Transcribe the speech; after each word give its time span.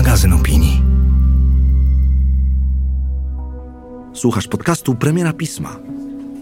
magazyn 0.00 0.32
opinii. 0.32 0.82
Słuchasz 4.12 4.48
podcastu 4.48 4.94
Premiera 4.94 5.32
Pisma. 5.32 5.76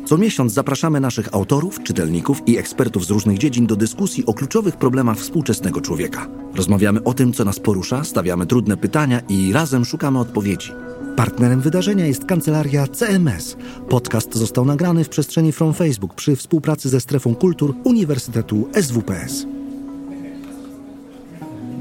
Co 0.07 0.19
miesiąc 0.19 0.53
zapraszamy 0.53 1.01
naszych 1.01 1.35
autorów, 1.35 1.83
czytelników 1.83 2.43
i 2.47 2.59
ekspertów 2.59 3.07
z 3.07 3.11
różnych 3.11 3.39
dziedzin 3.39 3.67
do 3.67 3.77
dyskusji 3.77 4.27
o 4.27 4.35
kluczowych 4.35 4.77
problemach 4.77 5.19
współczesnego 5.19 5.81
człowieka. 5.81 6.27
Rozmawiamy 6.55 7.05
o 7.05 7.15
tym, 7.15 7.33
co 7.33 7.45
nas 7.45 7.61
porusza, 7.61 8.05
stawiamy 8.05 8.47
trudne 8.47 8.77
pytania 8.77 9.21
i 9.29 9.53
razem 9.53 9.85
szukamy 9.85 10.19
odpowiedzi. 10.19 10.73
Partnerem 11.17 11.61
wydarzenia 11.61 12.07
jest 12.07 12.25
kancelaria 12.25 12.87
CMS. 12.87 13.57
Podcast 13.89 14.35
został 14.35 14.65
nagrany 14.65 15.05
w 15.05 15.09
przestrzeni 15.09 15.53
From 15.53 15.75
Facebook 15.75 16.15
przy 16.15 16.37
współpracy 16.37 16.89
ze 16.89 17.01
Strefą 17.01 17.35
Kultur 17.35 17.75
Uniwersytetu 17.85 18.69
SWPS. 18.83 19.58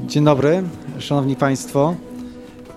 Dzień 0.08 0.24
dobry, 0.24 0.62
szanowni 0.98 1.36
państwo. 1.36 1.96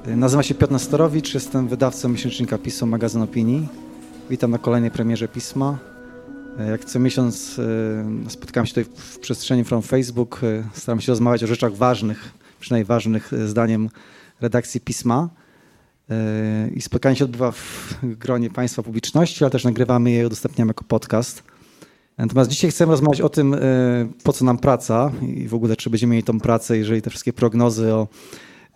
Nazywam 0.07 0.43
się 0.43 0.55
Piotr 0.55 0.73
Nestorowicz, 0.73 1.33
jestem 1.33 1.67
wydawcą 1.67 2.09
miesięcznika 2.09 2.57
PiSu 2.57 2.85
Magazyn 2.85 3.21
Opinii. 3.21 3.67
Witam 4.29 4.51
na 4.51 4.57
kolejnej 4.57 4.91
premierze 4.91 5.27
Pisma. 5.27 5.77
Jak 6.69 6.85
co 6.85 6.99
miesiąc 6.99 7.59
e, 8.27 8.29
spotkałem 8.29 8.65
się 8.67 8.73
tutaj 8.73 8.95
w 8.95 9.19
przestrzeni 9.19 9.63
From 9.63 9.81
Facebook. 9.81 10.41
E, 10.43 10.63
staram 10.73 11.01
się 11.01 11.11
rozmawiać 11.11 11.43
o 11.43 11.47
rzeczach 11.47 11.75
ważnych, 11.75 12.31
przynajmniej 12.59 12.85
ważnych 12.85 13.33
e, 13.33 13.47
zdaniem 13.47 13.89
redakcji 14.41 14.81
Pisma. 14.81 15.29
I 16.75 16.81
spotkanie 16.81 17.15
się 17.15 17.25
odbywa 17.25 17.51
w 17.51 17.95
gronie 18.03 18.49
państwa 18.49 18.83
publiczności, 18.83 19.43
ale 19.43 19.51
też 19.51 19.63
nagrywamy 19.63 20.11
je 20.11 20.21
i 20.21 20.25
udostępniamy 20.25 20.69
jako 20.69 20.83
podcast. 20.83 21.43
Natomiast 22.21 22.49
dzisiaj 22.49 22.71
chcemy 22.71 22.91
rozmawiać 22.91 23.21
o 23.21 23.29
tym, 23.29 23.55
po 24.23 24.33
co 24.33 24.45
nam 24.45 24.57
praca 24.57 25.11
i 25.21 25.47
w 25.47 25.53
ogóle, 25.53 25.75
czy 25.75 25.89
będziemy 25.89 26.11
mieli 26.11 26.23
tą 26.23 26.39
pracę, 26.39 26.77
jeżeli 26.77 27.01
te 27.01 27.09
wszystkie 27.09 27.33
prognozy 27.33 27.93
o 27.93 28.07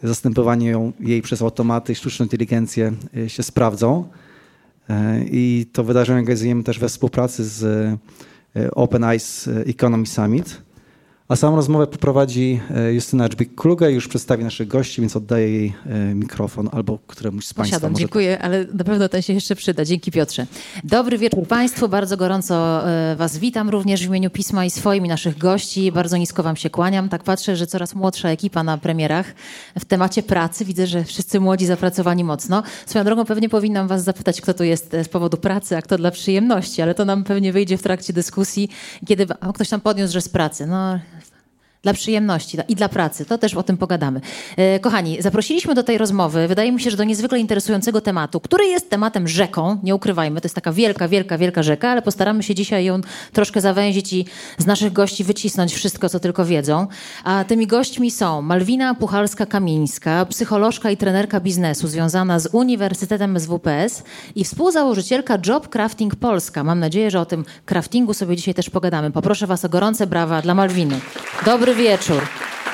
zastępowaniu 0.04 0.94
jej 1.00 1.22
przez 1.22 1.42
automaty 1.42 1.94
i 1.94 1.96
sztuczną 1.96 2.26
inteligencję 2.26 2.94
się 3.28 3.44
sprawdzą. 3.44 4.08
I 5.32 5.66
to 5.74 5.84
wydarzenie 5.84 6.20
organizujemy 6.20 6.64
też 6.64 6.80
we 6.80 6.90
współpracy 6.90 7.44
z 7.44 7.64
e, 8.56 8.72
Open 8.72 9.04
Eyes 9.04 9.50
Economy 9.68 10.06
Summit. 10.06 10.62
A 11.28 11.36
samą 11.36 11.56
rozmowę 11.56 11.88
poprowadzi 11.88 12.59
e, 12.76 12.94
Justyna 12.94 13.30
Dżbik-Kluge, 13.30 13.88
już 13.88 14.08
przedstawi 14.08 14.44
naszych 14.44 14.68
gości, 14.68 15.02
więc 15.02 15.16
oddaję 15.16 15.50
jej 15.50 15.73
e, 15.86 16.16
mikrofon 16.16 16.70
albo 16.72 17.00
któremuś 17.08 17.45
z 17.45 17.54
Państwa. 17.54 17.78
Posiadam, 17.78 17.95
dziękuję, 17.95 18.42
ale 18.42 18.66
na 18.73 18.84
pewno 18.84 19.09
ten 19.09 19.22
się 19.22 19.34
jeszcze 19.34 19.56
przyda. 19.56 19.86
Dzięki 19.86 20.12
Piotrze. 20.12 20.48
Dobry 20.84 21.18
wieczór 21.18 21.48
Państwu, 21.48 21.90
bardzo 21.90 22.18
gorąco 22.18 22.90
e, 22.90 23.16
Was 23.16 23.38
witam 23.38 23.70
również 23.70 24.03
w 24.03 24.08
imieniu 24.08 24.30
Pisma 24.30 24.66
i 24.66 24.70
swoim 24.70 25.06
i 25.06 25.09
naszych 25.09 25.38
gości. 25.38 25.92
Bardzo 25.92 26.18
nisko 26.18 26.44
Wam 26.44 26.56
się 26.56 26.70
kłaniam. 26.70 27.09
Tak 27.09 27.23
patrzę, 27.23 27.56
że 27.56 27.68
coraz 27.68 27.96
młodsza 27.96 28.30
ekipa 28.30 28.64
na 28.64 28.78
premierach 28.78 29.34
w 29.80 29.86
temacie 29.86 30.23
pracy. 30.23 30.66
Widzę, 30.66 30.88
że 30.88 31.03
wszyscy 31.03 31.40
młodzi 31.40 31.66
zapracowani 31.66 32.23
mocno. 32.23 32.64
Swoją 32.86 33.06
drogą 33.06 33.26
pewnie 33.26 33.50
powinnam 33.50 33.88
Was 33.88 34.03
zapytać, 34.03 34.42
kto 34.42 34.53
tu 34.53 34.64
jest 34.64 34.96
z 35.03 35.08
powodu 35.08 35.38
pracy, 35.38 35.78
a 35.78 35.81
kto 35.81 35.98
dla 35.98 36.12
przyjemności, 36.12 36.81
ale 36.81 36.96
to 36.96 37.06
nam 37.06 37.23
pewnie 37.23 37.53
wyjdzie 37.53 37.78
w 37.78 37.81
trakcie 37.81 38.14
dyskusji, 38.14 38.70
kiedy 39.06 39.28
ktoś 39.53 39.70
tam 39.70 39.81
podniósł, 39.81 40.14
że 40.14 40.22
z 40.22 40.30
pracy. 40.30 40.68
No, 40.68 41.00
dla 41.86 41.94
przyjemności 41.94 42.58
i 42.67 42.75
dla 42.75 42.89
pracy. 42.89 43.25
To 43.25 43.38
też 43.38 43.53
o 43.53 43.64
tym 43.64 43.78
pogadamy. 43.78 44.22
E, 44.58 44.80
kochani, 44.80 45.22
zaprosiliśmy 45.22 45.75
do 45.75 45.83
tej 45.83 45.97
rozmowy, 45.97 46.47
wydaje 46.47 46.72
mi 46.72 46.81
się, 46.81 46.91
że 46.91 46.97
do 46.97 47.03
niezwykle 47.03 47.39
interesującego 47.39 48.02
tematu, 48.02 48.39
który 48.39 48.66
jest 48.66 48.89
tematem 48.89 49.28
rzeką, 49.28 49.80
nie 49.83 49.95
ukrywajmy, 49.95 50.41
to 50.41 50.45
jest 50.45 50.56
taka 50.56 50.72
wielka, 50.72 51.08
wielka, 51.08 51.38
wielka 51.38 51.63
rzeka, 51.63 51.89
ale 51.89 52.02
postaramy 52.02 52.44
się 52.44 52.56
dzisiaj 52.56 52.86
ją 52.86 53.02
troszkę 53.33 53.61
zawęzić 53.61 54.13
i 54.13 54.25
z 54.58 54.66
naszych 54.66 54.94
gości 54.94 55.23
wycisnąć 55.23 55.73
wszystko, 55.73 56.09
co 56.09 56.19
tylko 56.19 56.45
wiedzą. 56.45 56.88
A 57.23 57.44
tymi 57.44 57.67
gośćmi 57.67 58.11
są 58.11 58.41
Malwina 58.41 58.94
Puchalska-Kamińska, 58.94 60.25
psycholożka 60.25 60.91
i 60.91 60.97
trenerka 60.97 61.40
biznesu 61.40 61.88
związana 61.88 62.40
z 62.40 62.50
Uniwersytetem 62.51 63.40
SWPS 63.40 64.03
i 64.35 64.44
współzałożycielka 64.44 65.38
Job 65.47 65.69
Crafting 65.69 66.16
Polska. 66.16 66.63
Mam 66.63 66.79
nadzieję, 66.79 67.12
że 67.12 67.19
o 67.19 67.25
tym 67.25 67.45
craftingu 67.66 68.13
sobie 68.13 68.35
dzisiaj 68.35 68.53
też 68.53 68.69
pogadamy. 68.69 69.12
Poproszę 69.12 69.47
Was 69.47 69.66
o 69.66 69.69
gorące 69.69 70.07
brawa 70.07 70.41
dla 70.41 70.56
Malwiny. 70.56 71.00
Dobry 71.45 71.75
wieczór. 71.75 72.22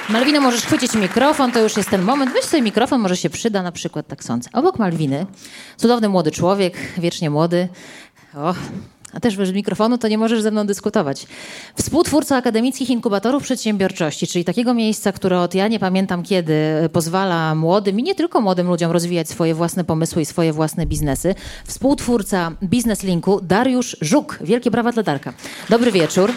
Malwino, 0.09 0.41
możesz 0.41 0.62
chwycić 0.62 0.94
mikrofon, 0.94 1.51
to 1.51 1.59
już 1.59 1.78
jest 1.78 1.89
ten 1.89 2.01
moment. 2.01 2.31
Weź 2.34 2.45
sobie 2.45 2.63
mikrofon, 2.63 3.01
może 3.01 3.17
się 3.17 3.29
przyda, 3.29 3.63
na 3.63 3.72
przykład 3.72 4.07
tak 4.07 4.23
sądzę. 4.23 4.50
Obok 4.53 4.79
Malwiny, 4.79 5.25
cudowny 5.78 6.09
młody 6.09 6.31
człowiek, 6.31 6.78
wiecznie 6.97 7.29
młody. 7.29 7.67
O, 8.35 8.53
a 9.13 9.19
też 9.19 9.38
bez 9.38 9.51
mikrofonu, 9.51 9.97
to 9.97 10.07
nie 10.07 10.17
możesz 10.17 10.41
ze 10.41 10.51
mną 10.51 10.66
dyskutować. 10.67 11.28
Współtwórca 11.75 12.38
akademickich 12.38 12.89
inkubatorów 12.89 13.44
przedsiębiorczości, 13.44 14.28
czyli 14.28 14.45
takiego 14.45 14.73
miejsca, 14.73 15.12
które 15.12 15.39
od 15.39 15.56
ja 15.56 15.68
nie 15.68 15.79
pamiętam 15.79 16.23
kiedy 16.23 16.53
pozwala 16.94 17.56
młodym 17.56 18.00
i 18.00 18.03
nie 18.03 18.16
tylko 18.16 18.41
młodym 18.41 18.68
ludziom 18.68 18.91
rozwijać 18.91 19.29
swoje 19.29 19.56
własne 19.56 19.83
pomysły 19.83 20.22
i 20.22 20.25
swoje 20.25 20.53
własne 20.53 20.85
biznesy. 20.85 21.35
Współtwórca 21.66 22.51
Biznes 22.63 23.03
Linku 23.03 23.41
Dariusz 23.41 23.97
Żuk. 24.01 24.39
Wielkie 24.41 24.72
brawa 24.72 24.91
dla 24.91 25.03
Darka. 25.03 25.33
Dobry 25.69 25.91
wieczór. 25.91 26.31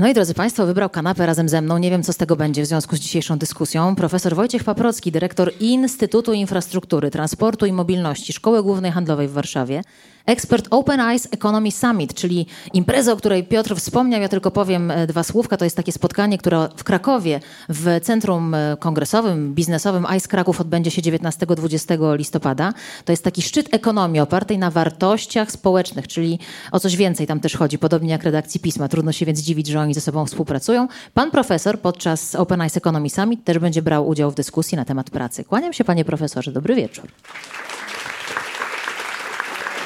No 0.00 0.08
i 0.08 0.14
drodzy 0.14 0.34
Państwo, 0.34 0.66
wybrał 0.66 0.90
kanapę 0.90 1.26
razem 1.26 1.48
ze 1.48 1.62
mną. 1.62 1.78
Nie 1.78 1.90
wiem, 1.90 2.02
co 2.02 2.12
z 2.12 2.16
tego 2.16 2.36
będzie 2.36 2.62
w 2.62 2.66
związku 2.66 2.96
z 2.96 3.00
dzisiejszą 3.00 3.38
dyskusją. 3.38 3.94
Profesor 3.94 4.36
Wojciech 4.36 4.64
Paprocki, 4.64 5.12
dyrektor 5.12 5.52
Instytutu 5.60 6.32
Infrastruktury, 6.32 7.10
Transportu 7.10 7.66
i 7.66 7.72
Mobilności 7.72 8.32
Szkoły 8.32 8.62
Głównej 8.62 8.92
Handlowej 8.92 9.28
w 9.28 9.32
Warszawie 9.32 9.82
ekspert 10.28 10.66
Open 10.70 11.00
Eyes 11.00 11.28
Economy 11.30 11.70
Summit, 11.70 12.14
czyli 12.14 12.46
impreza, 12.72 13.12
o 13.12 13.16
której 13.16 13.44
Piotr 13.44 13.76
wspomniał. 13.76 14.20
Ja 14.20 14.28
tylko 14.28 14.50
powiem 14.50 14.90
e, 14.90 15.06
dwa 15.06 15.22
słówka. 15.22 15.56
To 15.56 15.64
jest 15.64 15.76
takie 15.76 15.92
spotkanie, 15.92 16.38
które 16.38 16.68
w 16.76 16.84
Krakowie 16.84 17.40
w 17.68 18.00
Centrum 18.02 18.54
e, 18.54 18.76
Kongresowym, 18.80 19.54
Biznesowym 19.54 20.06
Eyes 20.06 20.28
Kraków 20.28 20.60
odbędzie 20.60 20.90
się 20.90 21.02
19-20 21.02 22.16
listopada. 22.18 22.74
To 23.04 23.12
jest 23.12 23.24
taki 23.24 23.42
szczyt 23.42 23.74
ekonomii 23.74 24.20
opartej 24.20 24.58
na 24.58 24.70
wartościach 24.70 25.52
społecznych, 25.52 26.08
czyli 26.08 26.38
o 26.72 26.80
coś 26.80 26.96
więcej 26.96 27.26
tam 27.26 27.40
też 27.40 27.56
chodzi, 27.56 27.78
podobnie 27.78 28.10
jak 28.10 28.22
redakcji 28.22 28.60
pisma. 28.60 28.88
Trudno 28.88 29.12
się 29.12 29.26
więc 29.26 29.40
dziwić, 29.40 29.66
że 29.66 29.80
oni 29.80 29.87
ze 29.94 30.00
sobą 30.00 30.26
współpracują. 30.26 30.88
Pan 31.14 31.30
profesor 31.30 31.80
podczas 31.80 32.34
Open 32.34 32.60
Eyes 32.60 32.76
Economy 32.76 33.10
Summit 33.10 33.44
też 33.44 33.58
będzie 33.58 33.82
brał 33.82 34.08
udział 34.08 34.30
w 34.30 34.34
dyskusji 34.34 34.76
na 34.76 34.84
temat 34.84 35.10
pracy. 35.10 35.44
Kłaniam 35.44 35.72
się 35.72 35.84
panie 35.84 36.04
profesorze. 36.04 36.52
Dobry 36.52 36.74
wieczór. 36.74 37.08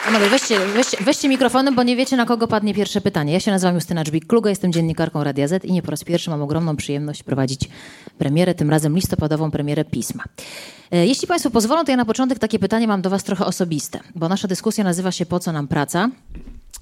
Panowie, 0.04 0.28
weźcie, 0.28 0.58
weźcie, 0.66 0.96
weźcie 1.00 1.28
mikrofony, 1.28 1.72
bo 1.72 1.82
nie 1.82 1.96
wiecie, 1.96 2.16
na 2.16 2.26
kogo 2.26 2.48
padnie 2.48 2.74
pierwsze 2.74 3.00
pytanie. 3.00 3.32
Ja 3.32 3.40
się 3.40 3.50
nazywam 3.50 3.74
Justyna 3.74 4.04
Dżbik-Kluga, 4.04 4.48
jestem 4.48 4.72
dziennikarką 4.72 5.24
Radia 5.24 5.48
Z 5.48 5.64
i 5.64 5.72
nie 5.72 5.82
po 5.82 5.90
raz 5.90 6.04
pierwszy 6.04 6.30
mam 6.30 6.42
ogromną 6.42 6.76
przyjemność 6.76 7.22
prowadzić 7.22 7.68
premierę, 8.18 8.54
tym 8.54 8.70
razem 8.70 8.94
listopadową 8.94 9.50
premierę 9.50 9.84
Pisma. 9.84 10.24
E, 10.90 11.06
jeśli 11.06 11.28
Państwo 11.28 11.50
pozwolą, 11.50 11.84
to 11.84 11.90
ja 11.90 11.96
na 11.96 12.04
początek 12.04 12.38
takie 12.38 12.58
pytanie 12.58 12.88
mam 12.88 13.02
do 13.02 13.10
Was 13.10 13.24
trochę 13.24 13.46
osobiste, 13.46 14.00
bo 14.14 14.28
nasza 14.28 14.48
dyskusja 14.48 14.84
nazywa 14.84 15.12
się 15.12 15.26
Po 15.26 15.40
co 15.40 15.52
nam 15.52 15.68
praca? 15.68 16.10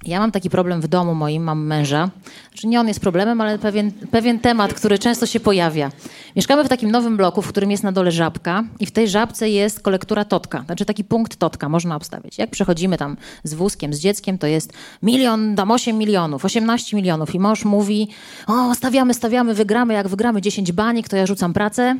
Ja 0.04 0.20
mam 0.20 0.32
taki 0.32 0.50
problem 0.50 0.80
w 0.80 0.88
domu 0.88 1.14
moim, 1.14 1.42
mam 1.42 1.66
męża. 1.66 2.10
Znaczy 2.48 2.66
nie 2.66 2.80
on 2.80 2.88
jest 2.88 3.00
problemem, 3.00 3.40
ale 3.40 3.58
pewien, 3.58 3.92
pewien 3.92 4.38
temat, 4.38 4.74
który 4.74 4.98
często 4.98 5.26
się 5.26 5.40
pojawia. 5.40 5.90
Mieszkamy 6.36 6.64
w 6.64 6.68
takim 6.68 6.90
nowym 6.90 7.16
bloku, 7.16 7.42
w 7.42 7.48
którym 7.48 7.70
jest 7.70 7.82
na 7.82 7.92
dole 7.92 8.12
żabka 8.12 8.64
i 8.80 8.86
w 8.86 8.90
tej 8.90 9.08
żabce 9.08 9.48
jest 9.48 9.80
kolektura 9.80 10.24
totka, 10.24 10.62
znaczy 10.66 10.84
taki 10.84 11.04
punkt 11.04 11.36
totka 11.36 11.68
można 11.68 11.96
obstawiać. 11.96 12.38
Jak 12.38 12.50
przechodzimy 12.50 12.98
tam 12.98 13.16
z 13.44 13.54
wózkiem, 13.54 13.94
z 13.94 13.98
dzieckiem, 13.98 14.38
to 14.38 14.46
jest 14.46 14.72
milion, 15.02 15.56
tam 15.56 15.70
8 15.70 15.98
milionów, 15.98 16.44
18 16.44 16.96
milionów 16.96 17.34
i 17.34 17.38
mąż 17.38 17.64
mówi, 17.64 18.08
o 18.46 18.74
stawiamy, 18.74 19.14
stawiamy, 19.14 19.54
wygramy, 19.54 19.94
jak 19.94 20.08
wygramy 20.08 20.42
10 20.42 20.72
baniek, 20.72 21.08
to 21.08 21.16
ja 21.16 21.26
rzucam 21.26 21.52
pracę 21.52 21.96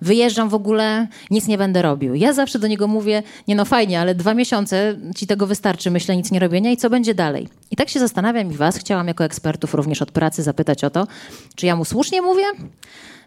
wyjeżdżam 0.00 0.48
w 0.48 0.54
ogóle, 0.54 1.08
nic 1.30 1.46
nie 1.46 1.58
będę 1.58 1.82
robił. 1.82 2.14
Ja 2.14 2.32
zawsze 2.32 2.58
do 2.58 2.66
niego 2.66 2.86
mówię, 2.86 3.22
nie 3.48 3.54
no 3.54 3.64
fajnie, 3.64 4.00
ale 4.00 4.14
dwa 4.14 4.34
miesiące 4.34 4.96
ci 5.16 5.26
tego 5.26 5.46
wystarczy, 5.46 5.90
myślę, 5.90 6.16
nic 6.16 6.30
nie 6.30 6.38
robienia 6.38 6.70
i 6.70 6.76
co 6.76 6.90
będzie 6.90 7.14
dalej? 7.14 7.48
I 7.70 7.76
tak 7.76 7.88
się 7.88 8.00
zastanawiam 8.00 8.52
i 8.52 8.54
was 8.54 8.76
chciałam 8.76 9.08
jako 9.08 9.24
ekspertów 9.24 9.74
również 9.74 10.02
od 10.02 10.10
pracy 10.10 10.42
zapytać 10.42 10.84
o 10.84 10.90
to, 10.90 11.06
czy 11.54 11.66
ja 11.66 11.76
mu 11.76 11.84
słusznie 11.84 12.22
mówię? 12.22 12.44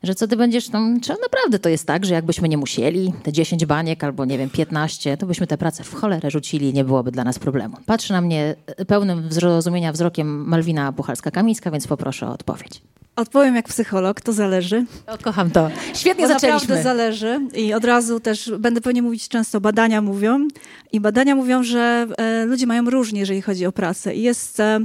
Że 0.03 0.15
co 0.15 0.27
ty 0.27 0.35
będziesz 0.35 0.69
tam, 0.69 0.99
czy 1.01 1.13
naprawdę 1.21 1.59
to 1.59 1.69
jest 1.69 1.87
tak, 1.87 2.05
że 2.05 2.13
jakbyśmy 2.13 2.49
nie 2.49 2.57
musieli, 2.57 3.13
te 3.23 3.31
10 3.31 3.65
baniek 3.65 4.03
albo 4.03 4.25
nie 4.25 4.37
wiem, 4.37 4.49
15, 4.49 5.17
to 5.17 5.25
byśmy 5.25 5.47
tę 5.47 5.57
pracę 5.57 5.83
w 5.83 5.93
cholerę 5.93 6.31
rzucili 6.31 6.69
i 6.69 6.73
nie 6.73 6.83
byłoby 6.83 7.11
dla 7.11 7.23
nas 7.23 7.39
problemu. 7.39 7.77
Patrzy 7.85 8.13
na 8.13 8.21
mnie 8.21 8.55
pełnym 8.87 9.31
zrozumienia 9.31 9.91
wzrokiem 9.91 10.47
Malwina 10.49 10.91
Puchalska-Kamińska, 10.91 11.71
więc 11.71 11.87
poproszę 11.87 12.27
o 12.27 12.33
odpowiedź. 12.33 12.81
Odpowiem 13.19 13.55
jak 13.55 13.67
psycholog, 13.67 14.21
to 14.21 14.33
zależy. 14.33 14.85
O, 15.07 15.17
kocham 15.17 15.51
to. 15.51 15.69
Świetnie 15.93 16.27
Bo 16.27 16.33
zaczęliśmy. 16.33 16.75
Naprawdę 16.75 16.83
zależy 16.83 17.39
i 17.53 17.73
od 17.73 17.85
razu 17.85 18.19
też 18.19 18.51
będę 18.59 18.81
pewnie 18.81 19.01
mówić 19.01 19.27
często, 19.27 19.61
badania 19.61 20.01
mówią 20.01 20.47
i 20.91 20.99
badania 20.99 21.35
mówią, 21.35 21.63
że 21.63 22.07
e, 22.17 22.45
ludzie 22.45 22.67
mają 22.67 22.89
różnie, 22.89 23.19
jeżeli 23.19 23.41
chodzi 23.41 23.65
o 23.65 23.71
pracę. 23.71 24.15
I 24.15 24.21
jest 24.21 24.59
e, 24.59 24.79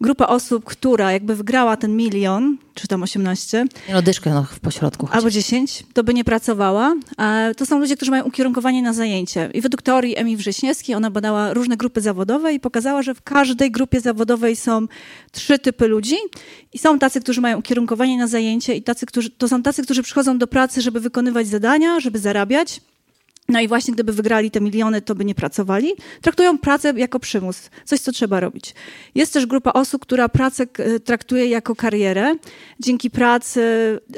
grupa 0.00 0.26
osób, 0.26 0.64
która 0.64 1.12
jakby 1.12 1.36
wygrała 1.36 1.76
ten 1.76 1.96
milion, 1.96 2.58
czy 2.74 2.88
tam 2.88 3.02
18. 3.02 3.66
No 3.92 4.02
dyszkę 4.02 4.30
no, 4.30 4.44
w 4.44 4.60
pośrodku. 4.60 5.06
Chociaż. 5.06 5.16
Albo 5.16 5.30
10, 5.30 5.84
to 5.94 6.04
by 6.04 6.14
nie 6.14 6.24
pracowała. 6.24 6.94
E, 7.18 7.54
to 7.56 7.66
są 7.66 7.78
ludzie, 7.78 7.96
którzy 7.96 8.10
mają 8.10 8.24
ukierunkowanie 8.24 8.82
na 8.82 8.92
zajęcie. 8.92 9.50
I 9.54 9.60
według 9.60 9.82
teorii 9.82 10.18
Emi 10.18 10.36
Wrześniewskiej 10.36 10.94
ona 10.94 11.10
badała 11.10 11.54
różne 11.54 11.76
grupy 11.76 12.00
zawodowe 12.00 12.52
i 12.52 12.60
pokazała, 12.60 13.02
że 13.02 13.14
w 13.14 13.22
każdej 13.22 13.70
grupie 13.70 14.00
zawodowej 14.00 14.56
są 14.56 14.86
trzy 15.32 15.58
typy 15.58 15.88
ludzi 15.88 16.16
i 16.72 16.78
są 16.78 16.98
tacy, 16.98 17.20
którzy 17.20 17.40
mają 17.40 17.58
ukierunkowanie 17.58 17.78
ukierunkowani 17.78 18.16
na 18.16 18.26
zajęcie 18.26 18.74
i 18.74 18.82
tacy, 18.82 19.06
którzy, 19.06 19.30
to 19.30 19.48
są 19.48 19.62
tacy, 19.62 19.82
którzy 19.82 20.02
przychodzą 20.02 20.38
do 20.38 20.46
pracy, 20.46 20.82
żeby 20.82 21.00
wykonywać 21.00 21.46
zadania, 21.46 22.00
żeby 22.00 22.18
zarabiać. 22.18 22.80
No 23.50 23.60
i 23.60 23.68
właśnie 23.68 23.94
gdyby 23.94 24.12
wygrali 24.12 24.50
te 24.50 24.60
miliony, 24.60 25.02
to 25.02 25.14
by 25.14 25.24
nie 25.24 25.34
pracowali. 25.34 25.92
Traktują 26.20 26.58
pracę 26.58 26.92
jako 26.96 27.20
przymus, 27.20 27.70
coś, 27.84 28.00
co 28.00 28.12
trzeba 28.12 28.40
robić. 28.40 28.74
Jest 29.14 29.32
też 29.32 29.46
grupa 29.46 29.72
osób, 29.72 30.02
która 30.02 30.28
pracę 30.28 30.66
traktuje 31.04 31.46
jako 31.46 31.76
karierę. 31.76 32.36
Dzięki 32.80 33.10
pracy 33.10 33.60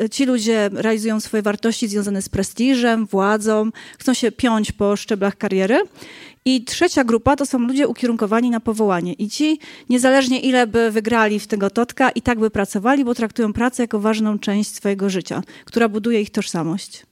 e, 0.00 0.09
ci 0.09 0.25
ludzie 0.25 0.71
realizują 0.73 1.21
swoje 1.21 1.43
wartości 1.43 1.88
związane 1.88 2.23
z 2.23 2.29
prestiżem, 2.29 3.06
władzą, 3.06 3.71
chcą 3.99 4.15
się 4.15 4.32
piąć 4.32 4.73
po 4.73 4.97
szczeblach 4.97 5.37
kariery. 5.37 5.83
I 6.44 6.65
trzecia 6.65 7.05
grupa 7.05 7.37
to 7.37 7.47
są 7.47 7.59
ludzie 7.59 7.88
ukierunkowani 7.88 8.50
na 8.50 8.61
powołanie. 8.61 9.12
I 9.12 9.29
ci, 9.29 9.59
niezależnie 9.88 10.41
ile 10.41 10.67
by 10.67 10.91
wygrali 10.91 11.41
w 11.41 11.47
tego 11.47 11.71
totka, 11.71 12.11
i 12.11 12.23
tak 12.23 12.38
by 12.38 12.50
pracowali, 12.50 13.05
bo 13.05 13.15
traktują 13.15 13.53
pracę 13.53 13.83
jako 13.83 14.00
ważną 14.00 14.38
część 14.38 14.75
swojego 14.75 15.11
życia, 15.11 15.43
która 15.65 15.88
buduje 15.88 16.21
ich 16.21 16.31
tożsamość. 16.31 17.10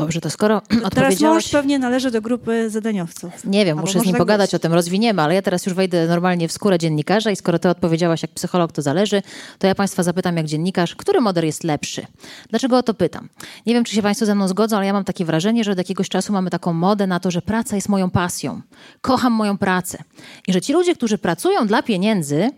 Dobrze, 0.00 0.20
to 0.20 0.30
skoro 0.30 0.56
odpowiedziałaś... 0.84 1.18
Teraz 1.18 1.20
mąż 1.20 1.48
pewnie 1.48 1.78
należy 1.78 2.10
do 2.10 2.22
grupy 2.22 2.70
zadaniowców. 2.70 3.44
Nie 3.44 3.64
wiem, 3.64 3.78
muszę 3.78 4.00
z 4.00 4.06
nim 4.06 4.16
pogadać 4.16 4.50
być. 4.50 4.54
o 4.54 4.58
tym, 4.58 4.72
rozwiniemy, 4.72 5.22
ale 5.22 5.34
ja 5.34 5.42
teraz 5.42 5.66
już 5.66 5.74
wejdę 5.74 6.06
normalnie 6.06 6.48
w 6.48 6.52
skórę 6.52 6.78
dziennikarza 6.78 7.30
i 7.30 7.36
skoro 7.36 7.58
ty 7.58 7.68
odpowiedziałaś 7.68 8.22
jak 8.22 8.30
psycholog, 8.30 8.72
to 8.72 8.82
zależy, 8.82 9.22
to 9.58 9.66
ja 9.66 9.74
państwa 9.74 10.02
zapytam 10.02 10.36
jak 10.36 10.46
dziennikarz, 10.46 10.94
który 10.94 11.20
model 11.20 11.44
jest 11.44 11.64
lepszy? 11.64 12.06
Dlaczego 12.50 12.78
o 12.78 12.82
to 12.82 12.94
pytam? 12.94 13.28
Nie 13.66 13.74
wiem, 13.74 13.84
czy 13.84 13.94
się 13.94 14.02
państwo 14.02 14.26
ze 14.26 14.34
mną 14.34 14.48
zgodzą, 14.48 14.76
ale 14.76 14.86
ja 14.86 14.92
mam 14.92 15.04
takie 15.04 15.24
wrażenie, 15.24 15.64
że 15.64 15.72
od 15.72 15.78
jakiegoś 15.78 16.08
czasu 16.08 16.32
mamy 16.32 16.50
taką 16.50 16.72
modę 16.72 17.06
na 17.06 17.20
to, 17.20 17.30
że 17.30 17.42
praca 17.42 17.76
jest 17.76 17.88
moją 17.88 18.10
pasją. 18.10 18.60
Kocham 19.00 19.32
moją 19.32 19.58
pracę. 19.58 19.98
I 20.46 20.52
że 20.52 20.60
ci 20.60 20.72
ludzie, 20.72 20.94
którzy 20.94 21.18
pracują 21.18 21.66
dla 21.66 21.82
pieniędzy, 21.82 22.50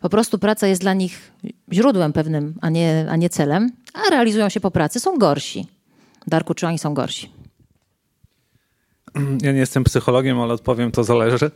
po 0.00 0.08
prostu 0.08 0.38
praca 0.38 0.66
jest 0.66 0.80
dla 0.80 0.94
nich 0.94 1.32
źródłem 1.72 2.12
pewnym, 2.12 2.54
a 2.60 2.70
nie, 2.70 3.06
a 3.10 3.16
nie 3.16 3.30
celem, 3.30 3.72
a 3.94 4.10
realizują 4.10 4.48
się 4.48 4.60
po 4.60 4.70
pracy, 4.70 5.00
są 5.00 5.18
gorsi. 5.18 5.66
Darku, 6.30 6.54
czy 6.54 6.66
oni 6.66 6.78
są 6.78 6.94
gorsi? 6.94 7.32
Ja 9.42 9.52
nie 9.52 9.58
jestem 9.58 9.84
psychologiem, 9.84 10.40
ale 10.40 10.54
odpowiem, 10.54 10.90
to 10.90 11.04
zależy. 11.04 11.50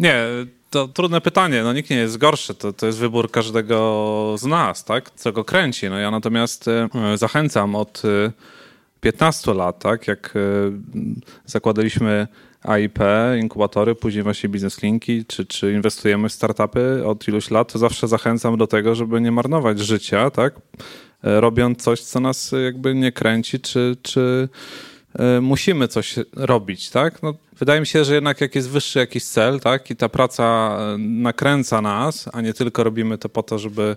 Nie, 0.00 0.24
to 0.70 0.88
trudne 0.88 1.20
pytanie. 1.20 1.62
No 1.62 1.72
nikt 1.72 1.90
nie 1.90 1.96
jest 1.96 2.18
gorszy. 2.18 2.54
To, 2.54 2.72
to 2.72 2.86
jest 2.86 2.98
wybór 2.98 3.30
każdego 3.30 4.34
z 4.38 4.44
nas, 4.44 4.84
tak? 4.84 5.10
Co 5.10 5.32
go 5.32 5.44
kręci. 5.44 5.90
No 5.90 5.98
ja 5.98 6.10
natomiast 6.10 6.68
e, 6.68 6.88
zachęcam 7.14 7.74
od 7.74 8.02
15 9.00 9.50
e, 9.50 9.54
lat, 9.54 9.78
tak? 9.78 10.08
Jak 10.08 10.34
e, 10.36 10.40
zakładaliśmy 11.46 12.26
AIP, 12.62 12.98
inkubatory, 13.40 13.94
później 13.94 14.22
właśnie 14.22 14.48
biznes 14.48 14.82
linki, 14.82 15.24
czy, 15.24 15.46
czy 15.46 15.72
inwestujemy 15.72 16.28
w 16.28 16.32
startupy 16.32 17.02
od 17.06 17.28
iluś 17.28 17.50
lat, 17.50 17.72
to 17.72 17.78
zawsze 17.78 18.08
zachęcam 18.08 18.56
do 18.56 18.66
tego, 18.66 18.94
żeby 18.94 19.20
nie 19.20 19.32
marnować 19.32 19.78
życia, 19.78 20.30
tak? 20.30 20.54
E, 21.24 21.40
robiąc 21.40 21.82
coś, 21.82 22.00
co 22.00 22.20
nas 22.20 22.52
jakby 22.64 22.94
nie 22.94 23.12
kręci, 23.12 23.60
czy, 23.60 23.96
czy 24.02 24.48
e, 25.18 25.40
musimy 25.40 25.88
coś 25.88 26.14
robić, 26.36 26.90
tak? 26.90 27.22
No, 27.22 27.34
wydaje 27.58 27.80
mi 27.80 27.86
się, 27.86 28.04
że 28.04 28.14
jednak 28.14 28.40
jak 28.40 28.54
jest 28.54 28.70
wyższy 28.70 28.98
jakiś 28.98 29.24
cel, 29.24 29.60
tak, 29.60 29.90
i 29.90 29.96
ta 29.96 30.08
praca 30.08 30.76
e, 30.78 30.98
nakręca 30.98 31.82
nas, 31.82 32.28
a 32.32 32.40
nie 32.40 32.54
tylko 32.54 32.84
robimy 32.84 33.18
to 33.18 33.28
po 33.28 33.42
to, 33.42 33.58
żeby 33.58 33.96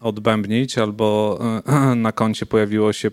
odbębnić 0.00 0.78
albo 0.78 1.38
na 1.96 2.12
koncie 2.12 2.46
pojawiło 2.46 2.92
się, 2.92 3.10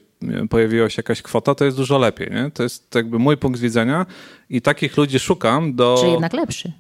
pojawiła 0.49 0.89
się 0.89 0.99
jakaś 0.99 1.21
kwota, 1.21 1.55
to 1.55 1.65
jest 1.65 1.77
dużo 1.77 1.97
lepiej, 1.97 2.31
nie? 2.31 2.51
To 2.53 2.63
jest 2.63 2.95
jakby 2.95 3.19
mój 3.19 3.37
punkt 3.37 3.59
widzenia 3.59 4.05
i 4.49 4.61
takich 4.61 4.97
ludzi 4.97 5.19
szukam 5.19 5.75
do... 5.75 5.97
Czy 6.01 6.07
jednak 6.07 6.33
lepszy? 6.33 6.71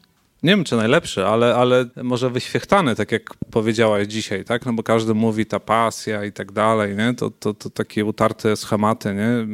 Nie 0.45 0.51
wiem 0.51 0.63
czy 0.63 0.75
najlepszy, 0.75 1.25
ale, 1.25 1.55
ale 1.55 1.85
może 2.03 2.29
wyświechtany, 2.29 2.95
tak 2.95 3.11
jak 3.11 3.33
powiedziałaś 3.51 4.07
dzisiaj, 4.07 4.45
tak? 4.45 4.65
No 4.65 4.73
bo 4.73 4.83
każdy 4.83 5.13
mówi 5.13 5.45
ta 5.45 5.59
pasja 5.59 6.25
i 6.25 6.31
tak 6.31 6.51
dalej, 6.51 6.95
nie? 6.95 7.13
To, 7.13 7.31
to, 7.31 7.53
to 7.53 7.69
takie 7.69 8.05
utarte 8.05 8.55
schematy, 8.55 9.13
nie? 9.13 9.47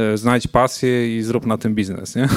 E, 0.00 0.18
znajdź 0.18 0.46
pasję 0.46 1.18
i 1.18 1.22
zrób 1.22 1.46
na 1.46 1.58
tym 1.58 1.74
biznes, 1.74 2.16
nie? 2.16 2.28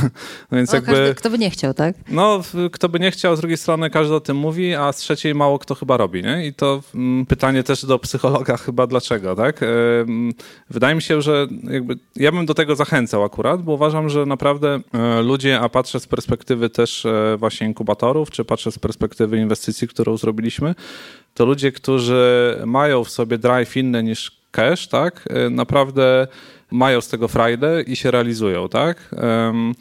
No 0.51 0.57
więc 0.57 0.71
no, 0.71 0.75
jakby, 0.75 0.91
każdy, 0.91 1.15
kto 1.15 1.29
by 1.29 1.37
nie 1.37 1.49
chciał, 1.49 1.73
tak? 1.73 1.95
No, 2.09 2.41
kto 2.71 2.89
by 2.89 2.99
nie 2.99 3.11
chciał, 3.11 3.35
z 3.35 3.39
drugiej 3.39 3.57
strony 3.57 3.89
każdy 3.89 4.15
o 4.15 4.19
tym 4.19 4.37
mówi, 4.37 4.75
a 4.75 4.93
z 4.93 4.97
trzeciej 4.97 5.35
mało 5.35 5.59
kto 5.59 5.75
chyba 5.75 5.97
robi, 5.97 6.23
nie? 6.23 6.47
I 6.47 6.53
to 6.53 6.81
mm, 6.95 7.25
pytanie 7.25 7.63
też 7.63 7.85
do 7.85 7.99
psychologa 7.99 8.57
chyba 8.65 8.87
dlaczego, 8.87 9.35
tak? 9.35 9.63
E, 9.63 9.67
mm, 10.01 10.33
wydaje 10.69 10.95
mi 10.95 11.01
się, 11.01 11.21
że 11.21 11.47
jakby 11.63 11.95
ja 12.15 12.31
bym 12.31 12.45
do 12.45 12.53
tego 12.53 12.75
zachęcał 12.75 13.23
akurat, 13.23 13.61
bo 13.61 13.73
uważam, 13.73 14.09
że 14.09 14.25
naprawdę 14.25 14.79
e, 14.93 15.21
ludzie, 15.21 15.59
a 15.59 15.69
patrzę 15.69 15.99
z 15.99 16.07
perspektywy 16.07 16.69
też 16.69 17.07
właśnie 17.37 17.67
inkubatorów, 17.67 18.31
czy 18.31 18.45
patrzę 18.45 18.71
z 18.71 18.79
perspektywy 18.79 19.37
inwestycji, 19.37 19.87
którą 19.87 20.17
zrobiliśmy, 20.17 20.75
to 21.33 21.45
ludzie, 21.45 21.71
którzy 21.71 22.57
mają 22.65 23.03
w 23.03 23.09
sobie 23.09 23.37
drive 23.37 23.77
inny 23.77 24.03
niż 24.03 24.43
cash, 24.51 24.87
tak? 24.87 25.25
Naprawdę 25.51 26.27
mają 26.73 27.01
z 27.01 27.07
tego 27.07 27.27
frajdę 27.27 27.81
i 27.81 27.95
się 27.95 28.11
realizują, 28.11 28.69
tak? 28.69 29.15
Um, 29.21 29.73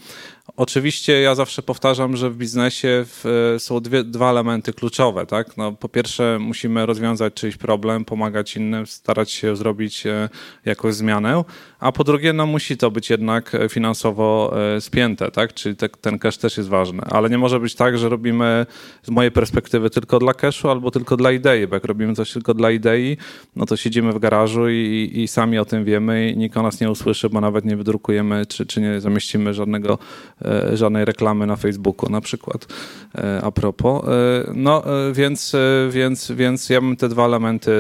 Oczywiście 0.57 1.21
ja 1.21 1.35
zawsze 1.35 1.63
powtarzam, 1.63 2.17
że 2.17 2.31
w 2.31 2.37
biznesie 2.37 3.05
w, 3.07 3.55
są 3.59 3.81
dwie, 3.81 4.05
dwa 4.05 4.31
elementy 4.31 4.73
kluczowe. 4.73 5.27
Tak? 5.27 5.57
No, 5.57 5.73
po 5.73 5.89
pierwsze, 5.89 6.39
musimy 6.41 6.87
rozwiązać 6.87 7.35
czyjś 7.35 7.57
problem, 7.57 8.05
pomagać 8.05 8.57
innym, 8.57 8.87
starać 8.87 9.31
się 9.31 9.57
zrobić 9.57 10.07
e, 10.07 10.29
jakąś 10.65 10.95
zmianę, 10.95 11.45
a 11.83 11.93
po 11.93 12.05
drugie, 12.05 12.33
no, 12.33 12.47
musi 12.47 12.77
to 12.77 12.91
być 12.91 13.11
jednak 13.11 13.57
finansowo 13.69 14.55
e, 14.77 14.81
spięte, 14.81 15.31
tak? 15.31 15.55
czyli 15.55 15.77
te, 15.77 15.89
ten 15.89 16.19
cash 16.19 16.39
też 16.39 16.57
jest 16.57 16.69
ważny. 16.69 17.03
Ale 17.11 17.31
nie 17.31 17.39
może 17.39 17.61
być 17.61 17.75
tak, 17.75 17.99
że 17.99 18.09
robimy 18.09 18.67
z 19.03 19.11
mojej 19.11 19.31
perspektywy 19.31 19.91
tylko 19.91 20.19
dla 20.19 20.35
cashu 20.35 20.69
albo 20.71 20.91
tylko 20.91 21.17
dla 21.17 21.33
idei, 21.33 21.67
bo 21.67 21.77
jak 21.77 21.85
robimy 21.85 22.15
coś 22.15 22.33
tylko 22.33 22.55
dla 22.55 22.71
idei, 22.71 23.17
no 23.57 23.67
to 23.67 23.77
siedzimy 23.77 24.13
w 24.13 24.19
garażu 24.19 24.69
i, 24.69 25.11
i 25.15 25.29
sami 25.29 25.59
o 25.59 25.65
tym 25.65 25.85
wiemy 25.85 26.31
i 26.31 26.37
nikt 26.37 26.57
o 26.57 26.63
nas 26.63 26.81
nie 26.81 26.91
usłyszy, 26.91 27.29
bo 27.29 27.41
nawet 27.41 27.65
nie 27.65 27.77
wydrukujemy 27.77 28.47
czy, 28.47 28.67
czy 28.67 28.81
nie 28.81 29.01
zamieścimy 29.01 29.55
żadnego 29.55 29.99
E, 30.45 30.77
żadnej 30.77 31.05
reklamy 31.05 31.47
na 31.47 31.57
Facebooku 31.57 32.11
na 32.11 32.21
przykład 32.21 32.67
e, 33.15 33.41
a 33.43 33.51
propos. 33.51 34.05
E, 34.05 34.09
no 34.55 34.83
więc, 35.13 35.57
więc, 35.91 36.33
więc 36.33 36.69
ja 36.69 36.81
bym 36.81 36.97
te 36.97 37.09
dwa 37.09 37.25
elementy 37.25 37.73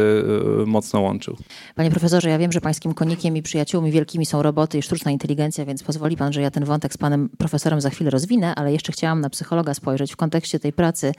mocno 0.66 1.00
łączył. 1.00 1.37
Panie 1.75 1.90
profesorze, 1.90 2.31
ja 2.31 2.38
wiem, 2.38 2.52
że 2.52 2.60
pańskim 2.60 2.94
konikiem 2.94 3.37
i 3.37 3.43
przyjaciółmi 3.43 3.91
wielkimi 3.92 4.26
są 4.26 4.42
roboty 4.42 4.78
i 4.78 4.82
sztuczna 4.82 5.10
inteligencja, 5.10 5.64
więc 5.64 5.82
pozwoli 5.82 6.16
pan, 6.16 6.32
że 6.32 6.42
ja 6.42 6.50
ten 6.50 6.64
wątek 6.64 6.94
z 6.94 6.96
panem 6.96 7.28
profesorem 7.38 7.80
za 7.80 7.90
chwilę 7.90 8.10
rozwinę, 8.10 8.54
ale 8.54 8.72
jeszcze 8.72 8.92
chciałam 8.92 9.20
na 9.20 9.30
psychologa 9.30 9.74
spojrzeć 9.74 10.12
w 10.12 10.16
kontekście 10.16 10.60
tej 10.60 10.72
pracy 10.72 11.12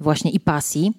właśnie 0.00 0.30
i 0.30 0.40
pasji. 0.40 0.92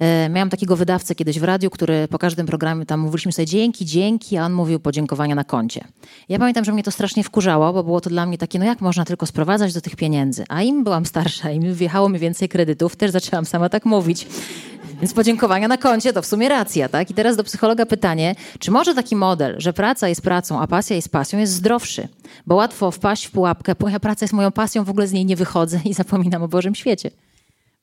E, 0.00 0.28
miałam 0.28 0.50
takiego 0.50 0.76
wydawcę 0.76 1.14
kiedyś 1.14 1.40
w 1.40 1.44
radiu, 1.44 1.70
który 1.70 2.08
po 2.08 2.18
każdym 2.18 2.46
programie 2.46 2.86
tam 2.86 3.00
mówiliśmy 3.00 3.32
sobie 3.32 3.46
dzięki, 3.46 3.86
dzięki, 3.86 4.36
a 4.36 4.46
on 4.46 4.52
mówił 4.52 4.80
podziękowania 4.80 5.34
na 5.34 5.44
koncie. 5.44 5.84
Ja 6.28 6.38
pamiętam, 6.38 6.64
że 6.64 6.72
mnie 6.72 6.82
to 6.82 6.90
strasznie 6.90 7.24
wkurzało, 7.24 7.72
bo 7.72 7.84
było 7.84 8.00
to 8.00 8.10
dla 8.10 8.26
mnie 8.26 8.38
takie, 8.38 8.58
no 8.58 8.64
jak 8.64 8.80
można 8.80 9.04
tylko 9.04 9.26
sprowadzać 9.26 9.74
do 9.74 9.80
tych 9.80 9.96
pieniędzy? 9.96 10.44
A 10.48 10.62
im 10.62 10.84
byłam 10.84 11.06
starsza, 11.06 11.50
im 11.50 11.74
wjechało 11.74 12.08
mi 12.08 12.18
więcej 12.18 12.48
kredytów, 12.48 12.96
też 12.96 13.10
zaczęłam 13.10 13.44
sama 13.44 13.68
tak 13.68 13.84
mówić. 13.86 14.26
Więc 15.00 15.14
podziękowania 15.14 15.68
na 15.68 15.76
koncie 15.76 16.12
to 16.12 16.22
w 16.22 16.26
sumie 16.26 16.48
racja, 16.48 16.88
tak? 16.88 17.10
I 17.10 17.14
teraz 17.14 17.36
do 17.36 17.44
psychologa 17.44 17.86
pytanie, 17.86 18.34
czy 18.58 18.70
może 18.70 18.94
taki 18.94 19.16
model, 19.16 19.54
że 19.58 19.72
praca 19.72 20.08
jest 20.08 20.22
pracą, 20.22 20.60
a 20.60 20.66
pasja 20.66 20.96
jest 20.96 21.08
pasją, 21.08 21.38
jest 21.38 21.52
zdrowszy? 21.52 22.08
Bo 22.46 22.54
łatwo 22.54 22.90
wpaść 22.90 23.26
w 23.26 23.30
pułapkę, 23.30 23.74
moja 23.80 24.00
praca 24.00 24.24
jest 24.24 24.34
moją 24.34 24.52
pasją, 24.52 24.84
w 24.84 24.90
ogóle 24.90 25.06
z 25.06 25.12
niej 25.12 25.26
nie 25.26 25.36
wychodzę 25.36 25.80
i 25.84 25.94
zapominam 25.94 26.42
o 26.42 26.48
Bożym 26.48 26.74
świecie. 26.74 27.10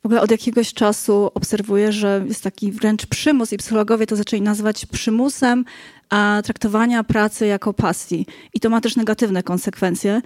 W 0.03 0.05
ogóle 0.05 0.21
od 0.21 0.31
jakiegoś 0.31 0.73
czasu 0.73 1.31
obserwuję, 1.33 1.91
że 1.91 2.23
jest 2.27 2.43
taki 2.43 2.71
wręcz 2.71 3.05
przymus 3.05 3.53
i 3.53 3.57
psychologowie 3.57 4.07
to 4.07 4.15
zaczęli 4.15 4.41
nazywać 4.41 4.85
przymusem 4.85 5.65
a 6.09 6.41
traktowania 6.43 7.03
pracy 7.03 7.47
jako 7.47 7.73
pasji. 7.73 8.25
I 8.53 8.59
to 8.59 8.69
ma 8.69 8.81
też 8.81 8.95
negatywne 8.95 9.43
konsekwencje. 9.43 10.21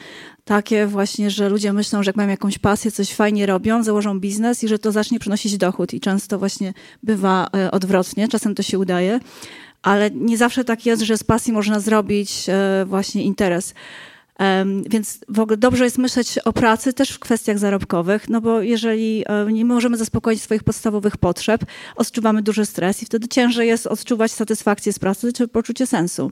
Takie 0.46 0.88
właśnie, 0.88 1.32
że 1.32 1.50
ludzie 1.50 1.74
myślą, 1.74 2.04
że 2.04 2.10
jak 2.10 2.16
mają 2.16 2.30
jakąś 2.30 2.58
pasję, 2.58 2.92
coś 2.92 3.14
fajnie 3.14 3.46
robią, 3.46 3.84
założą 3.84 4.20
biznes 4.20 4.64
i 4.64 4.68
że 4.68 4.80
to 4.80 4.92
zacznie 4.92 5.20
przynosić 5.20 5.58
dochód. 5.58 5.94
I 5.94 6.00
często 6.00 6.40
właśnie 6.40 6.74
bywa 7.04 7.48
e, 7.56 7.72
odwrotnie, 7.72 8.28
czasem 8.28 8.56
to 8.56 8.64
się 8.64 8.80
udaje. 8.80 9.20
Ale 9.82 10.12
nie 10.12 10.38
zawsze 10.38 10.64
tak 10.64 10.86
jest, 10.86 11.02
że 11.02 11.18
z 11.18 11.24
pasji 11.24 11.54
można 11.54 11.80
zrobić 11.80 12.46
e, 12.50 12.86
właśnie 12.86 13.24
interes. 13.24 13.74
Więc 14.90 15.20
w 15.30 15.40
ogóle 15.40 15.58
dobrze 15.58 15.84
jest 15.84 15.98
myśleć 15.98 16.38
o 16.38 16.54
pracy 16.54 16.94
też 16.94 17.10
w 17.10 17.20
kwestiach 17.20 17.60
zarobkowych, 17.60 18.30
no 18.30 18.42
bo 18.42 18.62
jeżeli 18.62 19.26
nie 19.52 19.66
możemy 19.66 19.98
zaspokoić 19.98 20.42
swoich 20.42 20.64
podstawowych 20.64 21.18
potrzeb, 21.18 21.66
odczuwamy 21.96 22.42
duży 22.42 22.66
stres 22.66 23.04
i 23.04 23.06
wtedy 23.06 23.28
ciężej 23.28 23.68
jest 23.68 23.88
odczuwać 23.88 24.32
satysfakcję 24.32 24.94
z 24.94 25.00
pracy 25.00 25.34
czy 25.34 25.48
poczucie 25.48 25.88
sensu. 25.88 26.32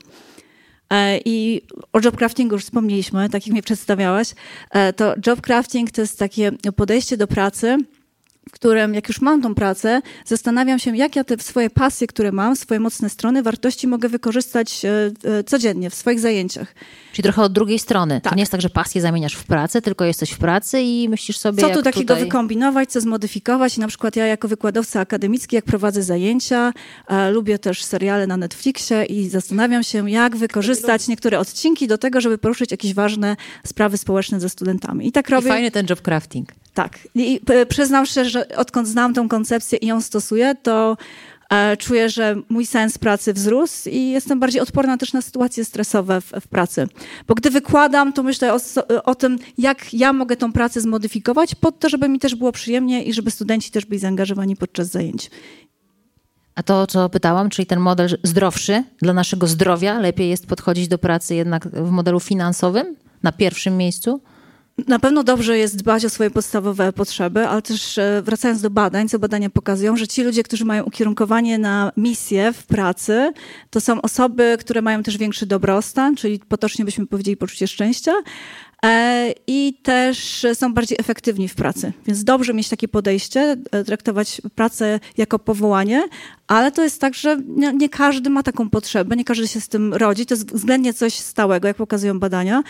E, 0.89 1.19
I 1.25 1.61
o 1.93 1.99
jobcraftingu 1.99 2.55
już 2.55 2.63
wspomnieliśmy, 2.63 3.29
tak 3.29 3.47
jak 3.47 3.53
mnie 3.53 3.63
przedstawiałaś. 3.63 4.33
E, 4.71 4.93
to 4.93 5.15
jobcrafting 5.27 5.91
to 5.91 6.01
jest 6.01 6.19
takie 6.19 6.51
podejście 6.75 7.17
do 7.17 7.27
pracy, 7.27 7.77
w 8.49 8.51
którym, 8.51 8.93
jak 8.93 9.07
już 9.07 9.21
mam 9.21 9.41
tą 9.41 9.55
pracę, 9.55 10.01
zastanawiam 10.25 10.79
się, 10.79 10.97
jak 10.97 11.15
ja 11.15 11.23
te 11.23 11.37
swoje 11.37 11.69
pasje, 11.69 12.07
które 12.07 12.31
mam, 12.31 12.55
swoje 12.55 12.79
mocne 12.79 13.09
strony, 13.09 13.43
wartości 13.43 13.87
mogę 13.87 14.09
wykorzystać 14.09 14.85
e, 14.85 15.11
e, 15.23 15.43
codziennie 15.43 15.89
w 15.89 15.95
swoich 15.95 16.19
zajęciach. 16.19 16.75
Czyli 17.13 17.23
trochę 17.23 17.41
od 17.41 17.53
drugiej 17.53 17.79
strony. 17.79 18.21
Tak. 18.21 18.31
To 18.31 18.35
nie 18.35 18.41
jest 18.41 18.51
tak, 18.51 18.61
że 18.61 18.69
pasję 18.69 19.01
zamieniasz 19.01 19.33
w 19.33 19.43
pracę, 19.43 19.81
tylko 19.81 20.05
jesteś 20.05 20.31
w 20.31 20.37
pracy 20.37 20.81
i 20.81 21.09
myślisz 21.09 21.37
sobie, 21.37 21.61
Co 21.61 21.69
tu 21.69 21.81
takiego 21.81 22.13
tutaj... 22.13 22.25
wykombinować, 22.25 22.91
co 22.91 23.01
zmodyfikować? 23.01 23.77
I 23.77 23.79
na 23.79 23.87
przykład 23.87 24.15
ja 24.15 24.25
jako 24.25 24.47
wykładowca 24.47 24.99
akademicki, 24.99 25.55
jak 25.55 25.65
prowadzę 25.65 26.03
zajęcia, 26.03 26.73
e, 27.07 27.31
lubię 27.31 27.59
też 27.59 27.83
seriale 27.83 28.27
na 28.27 28.37
Netflixie 28.37 29.05
i 29.05 29.29
zastanawiam 29.29 29.83
się, 29.83 30.09
jak 30.09 30.35
wykorzystać 30.35 31.07
niektóre 31.07 31.39
odcinki 31.39 31.87
do 31.87 31.97
tego, 31.97 32.21
żeby 32.21 32.37
poruszyć 32.37 32.71
jakieś 32.71 32.93
ważne 32.93 33.35
sprawy 33.65 33.97
społeczne 33.97 34.39
ze 34.39 34.49
studentami. 34.49 35.07
I 35.07 35.11
tak 35.11 35.29
I 35.29 35.31
robię. 35.31 35.47
fajny 35.47 35.71
ten 35.71 35.85
job 35.89 36.01
crafting. 36.01 36.51
Tak. 36.73 36.99
I 37.15 37.41
przyznam 37.69 38.05
szczerze, 38.05 38.29
że 38.29 38.57
odkąd 38.57 38.87
znam 38.87 39.13
tą 39.13 39.29
koncepcję 39.29 39.77
i 39.77 39.87
ją 39.87 40.01
stosuję, 40.01 40.55
to 40.63 40.97
e, 41.49 41.77
czuję, 41.77 42.09
że 42.09 42.35
mój 42.49 42.65
sens 42.65 42.97
pracy 42.97 43.33
wzrósł 43.33 43.89
i 43.89 44.09
jestem 44.09 44.39
bardziej 44.39 44.61
odporna 44.61 44.97
też 44.97 45.13
na 45.13 45.21
sytuacje 45.21 45.65
stresowe 45.65 46.21
w, 46.21 46.31
w 46.41 46.47
pracy. 46.47 46.87
Bo 47.27 47.35
gdy 47.35 47.49
wykładam, 47.49 48.13
to 48.13 48.23
myślę 48.23 48.53
o, 48.53 48.59
o 49.03 49.15
tym, 49.15 49.39
jak 49.57 49.93
ja 49.93 50.13
mogę 50.13 50.35
tą 50.35 50.53
pracę 50.53 50.81
zmodyfikować 50.81 51.55
pod 51.55 51.79
to, 51.79 51.89
żeby 51.89 52.09
mi 52.09 52.19
też 52.19 52.35
było 52.35 52.51
przyjemnie 52.51 53.03
i 53.03 53.13
żeby 53.13 53.31
studenci 53.31 53.71
też 53.71 53.85
byli 53.85 53.99
zaangażowani 53.99 54.55
podczas 54.55 54.87
zajęć. 54.87 55.29
A 56.55 56.63
to, 56.63 56.87
co 56.87 57.09
pytałam, 57.09 57.49
czyli 57.49 57.65
ten 57.65 57.79
model 57.79 58.17
zdrowszy 58.23 58.83
dla 59.01 59.13
naszego 59.13 59.47
zdrowia, 59.47 59.99
lepiej 59.99 60.29
jest 60.29 60.47
podchodzić 60.47 60.87
do 60.87 60.97
pracy 60.97 61.35
jednak 61.35 61.67
w 61.67 61.89
modelu 61.89 62.19
finansowym 62.19 62.95
na 63.23 63.31
pierwszym 63.31 63.77
miejscu? 63.77 64.21
Na 64.87 64.99
pewno 64.99 65.23
dobrze 65.23 65.57
jest 65.57 65.75
dbać 65.75 66.05
o 66.05 66.09
swoje 66.09 66.31
podstawowe 66.31 66.93
potrzeby, 66.93 67.47
ale 67.47 67.61
też 67.61 67.97
e, 67.97 68.21
wracając 68.25 68.61
do 68.61 68.69
badań, 68.69 69.09
co 69.09 69.19
badania 69.19 69.49
pokazują, 69.49 69.97
że 69.97 70.07
ci 70.07 70.23
ludzie, 70.23 70.43
którzy 70.43 70.65
mają 70.65 70.83
ukierunkowanie 70.83 71.57
na 71.57 71.91
misję 71.97 72.53
w 72.53 72.65
pracy, 72.65 73.33
to 73.69 73.81
są 73.81 74.01
osoby, 74.01 74.57
które 74.59 74.81
mają 74.81 75.03
też 75.03 75.17
większy 75.17 75.45
dobrostan, 75.45 76.15
czyli 76.15 76.39
potocznie 76.39 76.85
byśmy 76.85 77.07
powiedzieli 77.07 77.37
poczucie 77.37 77.67
szczęścia. 77.67 78.13
E, 78.85 79.33
I 79.47 79.79
też 79.83 80.45
są 80.53 80.73
bardziej 80.73 80.97
efektywni 80.99 81.47
w 81.47 81.55
pracy. 81.55 81.93
Więc 82.07 82.23
dobrze 82.23 82.53
mieć 82.53 82.69
takie 82.69 82.87
podejście, 82.87 83.57
e, 83.71 83.83
traktować 83.83 84.41
pracę 84.55 84.99
jako 85.17 85.39
powołanie, 85.39 86.07
ale 86.47 86.71
to 86.71 86.83
jest 86.83 87.01
tak, 87.01 87.13
że 87.13 87.37
nie, 87.73 87.89
każdy 87.89 88.29
ma 88.29 88.43
taką 88.43 88.69
potrzebę, 88.69 89.15
nie 89.15 89.25
każdy 89.25 89.47
się 89.47 89.61
z 89.61 89.67
tym 89.67 89.93
rodzi. 89.93 90.25
To 90.25 90.33
jest 90.33 90.51
względnie 90.53 90.93
coś 90.93 91.13
stałego, 91.13 91.67
jak 91.67 91.77
pokazują 91.77 92.19
badania. 92.19 92.63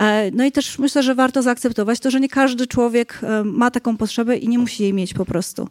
E, 0.00 0.30
No 0.30 0.44
i 0.44 0.52
też 0.52 0.78
myślę, 0.78 1.02
że 1.02 1.14
warto 1.14 1.42
zaakceptować 1.42 2.00
to, 2.00 2.10
że 2.10 2.20
nie 2.20 2.28
każdy 2.28 2.66
człowiek 2.66 3.20
ma 3.44 3.70
taką 3.70 3.96
potrzebę 3.96 4.36
i 4.36 4.48
nie 4.48 4.58
musi 4.58 4.82
jej 4.82 4.92
mieć 4.92 5.14
po 5.14 5.24
prostu. 5.24 5.68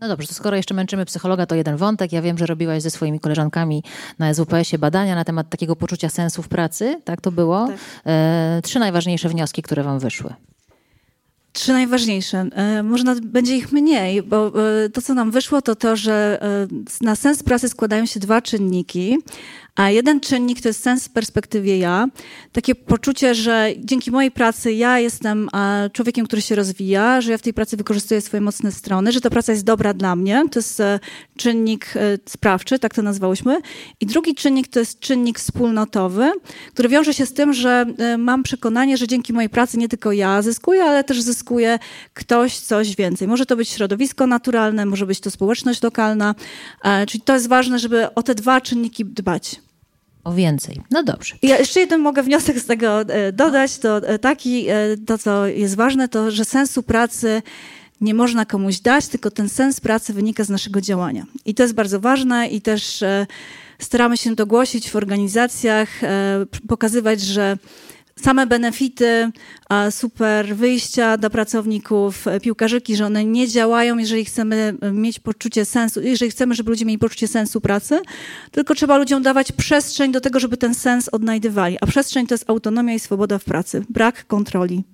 No 0.00 0.08
dobrze, 0.08 0.28
to 0.28 0.34
skoro 0.34 0.56
jeszcze 0.56 0.74
męczymy 0.74 1.04
psychologa, 1.04 1.46
to 1.46 1.54
jeden 1.54 1.76
wątek. 1.76 2.12
Ja 2.12 2.22
wiem, 2.22 2.38
że 2.38 2.46
robiłaś 2.46 2.82
ze 2.82 2.90
swoimi 2.90 3.20
koleżankami 3.20 3.82
na 4.18 4.34
SWPS-ie 4.34 4.78
badania 4.78 5.14
na 5.14 5.24
temat 5.24 5.48
takiego 5.48 5.76
poczucia 5.76 6.08
sensu 6.08 6.42
w 6.42 6.48
pracy. 6.48 7.00
Tak 7.04 7.20
to 7.20 7.32
było? 7.32 7.66
Tak. 7.66 7.76
E, 8.06 8.60
trzy 8.64 8.78
najważniejsze 8.78 9.28
wnioski, 9.28 9.62
które 9.62 9.82
wam 9.82 9.98
wyszły. 9.98 10.34
Trzy 11.52 11.72
najważniejsze. 11.72 12.46
E, 12.52 12.82
Może 12.82 13.04
nawet 13.04 13.26
będzie 13.26 13.56
ich 13.56 13.72
mniej, 13.72 14.22
bo 14.22 14.52
e, 14.84 14.88
to, 14.90 15.02
co 15.02 15.14
nam 15.14 15.30
wyszło, 15.30 15.62
to 15.62 15.74
to, 15.76 15.96
że 15.96 16.38
e, 16.42 17.04
na 17.04 17.16
sens 17.16 17.42
pracy 17.42 17.68
składają 17.68 18.06
się 18.06 18.20
dwa 18.20 18.42
czynniki. 18.42 19.18
A 19.76 19.90
jeden 19.90 20.20
czynnik 20.20 20.60
to 20.60 20.68
jest 20.68 20.82
sens 20.82 21.04
w 21.04 21.10
perspektywie 21.10 21.78
ja. 21.78 22.08
Takie 22.52 22.74
poczucie, 22.74 23.34
że 23.34 23.68
dzięki 23.78 24.10
mojej 24.10 24.30
pracy 24.30 24.72
ja 24.72 24.98
jestem 24.98 25.48
człowiekiem, 25.92 26.26
który 26.26 26.42
się 26.42 26.54
rozwija, 26.54 27.20
że 27.20 27.32
ja 27.32 27.38
w 27.38 27.42
tej 27.42 27.54
pracy 27.54 27.76
wykorzystuję 27.76 28.20
swoje 28.20 28.40
mocne 28.40 28.72
strony, 28.72 29.12
że 29.12 29.20
ta 29.20 29.30
praca 29.30 29.52
jest 29.52 29.64
dobra 29.64 29.94
dla 29.94 30.16
mnie. 30.16 30.44
To 30.50 30.58
jest 30.58 30.80
e, 30.80 31.00
czynnik 31.36 31.96
e, 31.96 32.18
sprawczy, 32.28 32.78
tak 32.78 32.94
to 32.94 33.02
nazwałyśmy. 33.02 33.60
I 34.00 34.06
drugi 34.06 34.34
czynnik 34.34 34.68
to 34.68 34.78
jest 34.78 35.00
czynnik 35.00 35.38
wspólnotowy, 35.38 36.32
który 36.72 36.88
wiąże 36.88 37.14
się 37.14 37.26
z 37.26 37.32
tym, 37.32 37.52
że 37.52 37.86
e, 37.98 38.18
mam 38.18 38.42
przekonanie, 38.42 38.96
że 38.96 39.08
dzięki 39.08 39.32
mojej 39.32 39.50
pracy 39.50 39.78
nie 39.78 39.88
tylko 39.88 40.12
ja 40.12 40.42
zyskuję, 40.42 40.84
ale 40.84 41.04
też 41.04 41.22
zyskuje 41.22 41.78
ktoś 42.14 42.58
coś 42.58 42.96
więcej. 42.96 43.28
Może 43.28 43.46
to 43.46 43.56
być 43.56 43.68
środowisko 43.68 44.26
naturalne, 44.26 44.86
może 44.86 45.06
być 45.06 45.20
to 45.20 45.30
społeczność 45.30 45.82
lokalna. 45.82 46.34
Czyli 47.08 47.20
to 47.20 47.34
jest 47.34 47.48
ważne, 47.48 47.78
żeby 47.78 48.14
o 48.14 48.22
te 48.22 48.34
dwa 48.34 48.60
czynniki 48.60 49.04
dbać. 49.04 49.65
O 50.26 50.32
więcej. 50.32 50.80
No 50.90 51.02
dobrze. 51.02 51.34
Ja 51.42 51.58
jeszcze 51.58 51.80
jeden 51.80 52.00
mogę 52.00 52.22
wniosek 52.22 52.58
z 52.58 52.66
tego 52.66 53.00
e, 53.00 53.32
dodać, 53.32 53.78
to 53.78 53.96
e, 53.96 54.18
taki, 54.18 54.68
e, 54.68 54.74
to 55.06 55.18
co 55.18 55.46
jest 55.46 55.76
ważne, 55.76 56.08
to 56.08 56.30
że 56.30 56.44
sensu 56.44 56.82
pracy 56.82 57.42
nie 58.00 58.14
można 58.14 58.44
komuś 58.44 58.80
dać, 58.80 59.08
tylko 59.08 59.30
ten 59.30 59.48
sens 59.48 59.80
pracy 59.80 60.12
wynika 60.12 60.44
z 60.44 60.48
naszego 60.48 60.80
działania. 60.80 61.26
I 61.44 61.54
to 61.54 61.62
jest 61.62 61.74
bardzo 61.74 62.00
ważne 62.00 62.48
i 62.48 62.60
też 62.60 63.04
staramy 63.78 64.16
się 64.16 64.36
to 64.36 64.46
głosić 64.46 64.90
w 64.90 64.96
organizacjach, 64.96 65.88
pokazywać, 66.68 67.20
że 67.20 67.56
same 68.18 68.46
benefity, 68.46 69.30
super 69.90 70.56
wyjścia 70.56 71.16
dla 71.16 71.30
pracowników, 71.30 72.28
e, 72.28 72.40
piłkarzyki, 72.40 72.96
że 72.96 73.06
one 73.06 73.24
nie 73.24 73.48
działają, 73.48 73.98
jeżeli 73.98 74.24
chcemy 74.24 74.74
e, 74.80 74.92
mieć 74.92 75.20
poczucie 75.20 75.64
sensu, 75.64 76.02
jeżeli 76.02 76.30
chcemy, 76.30 76.54
żeby 76.54 76.70
ludzie 76.70 76.84
mieli 76.84 76.98
poczucie 76.98 77.28
sensu 77.28 77.60
pracy, 77.60 78.00
tylko 78.50 78.74
trzeba 78.74 78.96
ludziom 78.96 79.22
dawać 79.22 79.52
przestrzeń 79.52 80.12
do 80.12 80.20
tego, 80.20 80.40
żeby 80.40 80.56
ten 80.56 80.74
sens 80.74 81.08
odnajdywali. 81.08 81.76
A 81.80 81.86
przestrzeń 81.86 82.26
to 82.26 82.34
jest 82.34 82.50
autonomia 82.50 82.94
i 82.94 82.98
swoboda 82.98 83.38
w 83.38 83.44
pracy, 83.44 83.84
brak 83.90 84.26
kontroli. 84.26 84.84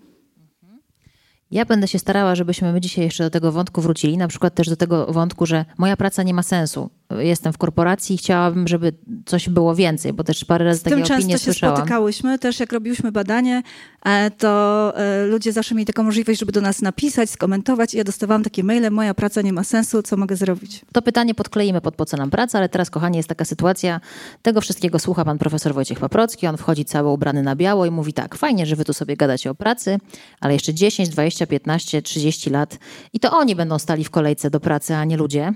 Ja 1.51 1.65
będę 1.65 1.89
się 1.89 1.99
starała, 1.99 2.35
żebyśmy 2.35 2.73
my 2.73 2.81
dzisiaj 2.81 3.05
jeszcze 3.05 3.25
do 3.25 3.31
tego 3.31 3.53
wątku 3.53 3.81
wrócili, 3.81 4.17
na 4.17 4.29
przykład 4.29 4.55
też 4.55 4.69
do 4.69 4.77
tego 4.77 5.07
wątku, 5.07 5.47
że 5.47 5.65
moja 5.79 5.97
praca 5.97 6.23
nie 6.23 6.35
ma 6.35 6.43
sensu. 6.43 6.91
Jestem 7.19 7.53
w 7.53 7.59
korporacji 7.59 8.15
i 8.15 8.19
chciałabym, 8.19 8.69
żeby 8.69 8.93
coś 9.27 9.49
było 9.49 9.75
więcej, 9.75 10.13
bo 10.13 10.25
też 10.25 10.45
parę 10.45 10.65
razy 10.65 10.81
Z 10.81 10.83
takie 10.83 10.97
tym 10.97 11.05
opinie 11.05 11.19
często 11.19 11.39
się 11.39 11.45
słyszałam. 11.45 11.77
spotykałyśmy. 11.77 12.39
Też 12.39 12.61
jak 12.61 12.73
robiłyśmy 12.73 13.13
badanie, 13.13 13.63
e, 14.05 14.31
to 14.31 14.93
e, 14.97 15.27
ludzie 15.27 15.53
zawsze 15.53 15.75
mieli 15.75 15.87
taką 15.87 16.03
możliwość, 16.03 16.41
żeby 16.41 16.53
do 16.53 16.61
nas 16.61 16.83
napisać, 16.83 17.31
skomentować 17.31 17.95
i 17.95 17.97
ja 17.97 18.05
dostawałam 18.05 18.43
takie 18.43 18.65
maile, 18.65 18.91
moja 18.91 19.15
praca 19.15 19.43
nie 19.43 19.53
ma 19.53 19.65
sensu, 19.65 20.03
co 20.03 20.17
mogę 20.17 20.37
zrobić? 20.37 20.81
To 20.93 21.03
pytanie 21.03 21.35
podkleimy 21.35 21.81
pod 21.81 21.95
po 21.95 22.05
co 22.07 22.17
nam 22.17 22.31
praca, 22.31 22.59
ale 22.59 22.69
teraz, 22.69 22.91
kochani, 22.91 23.17
jest 23.17 23.29
taka 23.29 23.45
sytuacja. 23.45 24.01
Tego 24.43 24.61
wszystkiego 24.61 24.99
słucha 24.99 25.25
pan 25.25 25.39
profesor 25.39 25.75
Wojciech 25.75 25.99
Paprocki. 26.01 26.47
On 26.47 26.57
wchodzi 26.57 26.85
cały 26.85 27.09
ubrany 27.09 27.43
na 27.43 27.57
biało 27.57 27.87
i 27.87 27.91
mówi 27.91 28.13
tak, 28.13 28.35
fajnie, 28.37 28.67
że 28.67 28.77
wy 28.77 28.85
tu 28.85 28.93
sobie 28.93 29.17
gadacie 29.17 29.51
o 29.51 29.55
pracy, 29.55 29.99
ale 30.41 30.53
jeszcze 30.53 30.75
10, 30.75 31.09
20, 31.09 31.47
15, 31.47 32.03
30 32.03 32.51
lat 32.51 32.79
i 33.13 33.21
to 33.21 33.31
oni 33.31 33.57
będą 33.57 33.79
stali 33.79 34.05
w 34.05 34.11
kolejce 34.11 34.51
do 34.51 34.61
pracy, 34.61 34.95
a 34.95 35.05
nie 35.05 35.17
ludzie. 35.17 35.53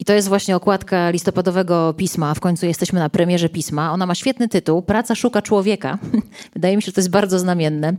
I 0.00 0.04
to 0.04 0.12
jest 0.12 0.28
właśnie 0.28 0.56
okładka 0.56 1.10
listopadowego 1.10 1.94
pisma. 1.96 2.34
W 2.34 2.40
końcu 2.40 2.66
jesteśmy 2.66 3.00
na 3.00 3.08
premierze 3.08 3.48
pisma. 3.48 3.92
Ona 3.92 4.06
ma 4.06 4.14
świetny 4.14 4.48
tytuł 4.48 4.82
Praca 4.82 5.14
szuka 5.14 5.42
człowieka. 5.42 5.98
Wydaje 6.54 6.76
mi 6.76 6.82
się, 6.82 6.86
że 6.86 6.92
to 6.92 7.00
jest 7.00 7.10
bardzo 7.10 7.38
znamienne. 7.38 7.92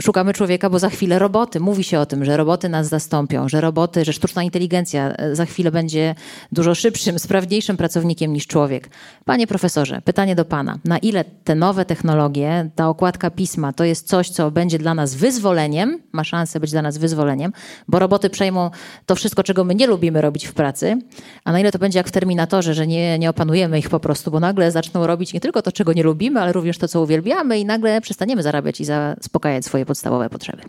Szukamy 0.00 0.32
człowieka, 0.32 0.70
bo 0.70 0.78
za 0.78 0.90
chwilę 0.90 1.18
roboty. 1.18 1.60
Mówi 1.60 1.84
się 1.84 2.00
o 2.00 2.06
tym, 2.06 2.24
że 2.24 2.36
roboty 2.36 2.68
nas 2.68 2.88
zastąpią, 2.88 3.48
że 3.48 3.60
roboty, 3.60 4.04
że 4.04 4.12
sztuczna 4.12 4.42
inteligencja 4.42 5.12
e, 5.12 5.36
za 5.36 5.46
chwilę 5.46 5.70
będzie 5.70 6.14
dużo 6.52 6.74
szybszym, 6.74 7.18
sprawniejszym 7.18 7.76
pracownikiem 7.76 8.32
niż 8.32 8.46
człowiek. 8.46 8.90
Panie 9.24 9.46
profesorze, 9.46 10.02
pytanie 10.04 10.34
do 10.34 10.44
pana. 10.44 10.78
Na 10.84 10.98
ile 10.98 11.24
te 11.24 11.54
nowe 11.54 11.84
technologie, 11.84 12.70
ta 12.74 12.88
okładka 12.88 13.30
pisma, 13.30 13.72
to 13.72 13.84
jest 13.84 14.08
coś, 14.08 14.30
co 14.30 14.50
będzie 14.50 14.78
dla 14.78 14.94
nas 14.94 15.14
wyzwoleniem, 15.14 16.02
ma 16.12 16.24
szansę 16.24 16.60
być 16.60 16.70
dla 16.70 16.82
nas 16.82 16.98
wyzwoleniem, 16.98 17.52
bo 17.88 17.98
roboty 17.98 18.30
przejmą 18.30 18.70
to 19.06 19.14
wszystko, 19.14 19.42
czego 19.42 19.64
my 19.64 19.74
nie 19.74 19.86
lubimy 19.86 20.20
robić 20.20 20.46
w 20.46 20.54
pracy, 20.54 20.98
a 21.44 21.52
na 21.52 21.60
ile 21.60 21.72
to 21.72 21.78
będzie 21.78 21.98
jak 21.98 22.08
w 22.08 22.12
Terminatorze, 22.12 22.74
że 22.74 22.86
nie, 22.86 23.18
nie 23.18 23.30
opanujemy 23.30 23.78
ich 23.78 23.88
po 23.88 24.00
prostu, 24.00 24.30
bo 24.30 24.40
nagle 24.40 24.70
zaczną 24.70 25.06
robić 25.06 25.32
nie 25.32 25.40
tylko 25.40 25.62
to, 25.62 25.72
czego 25.72 25.92
nie 25.92 26.02
lubimy, 26.02 26.40
ale 26.40 26.52
również 26.52 26.78
to, 26.78 26.88
co 26.88 27.02
uwielbiamy 27.02 27.58
i 27.58 27.64
nagle 27.64 28.00
przestaniemy 28.00 28.42
zarabiać 28.42 28.80
i 28.80 28.84
zaspokajać 28.84 29.64
swoje 29.64 29.75
podstawowe 29.84 30.30
potrzeby. 30.30 30.62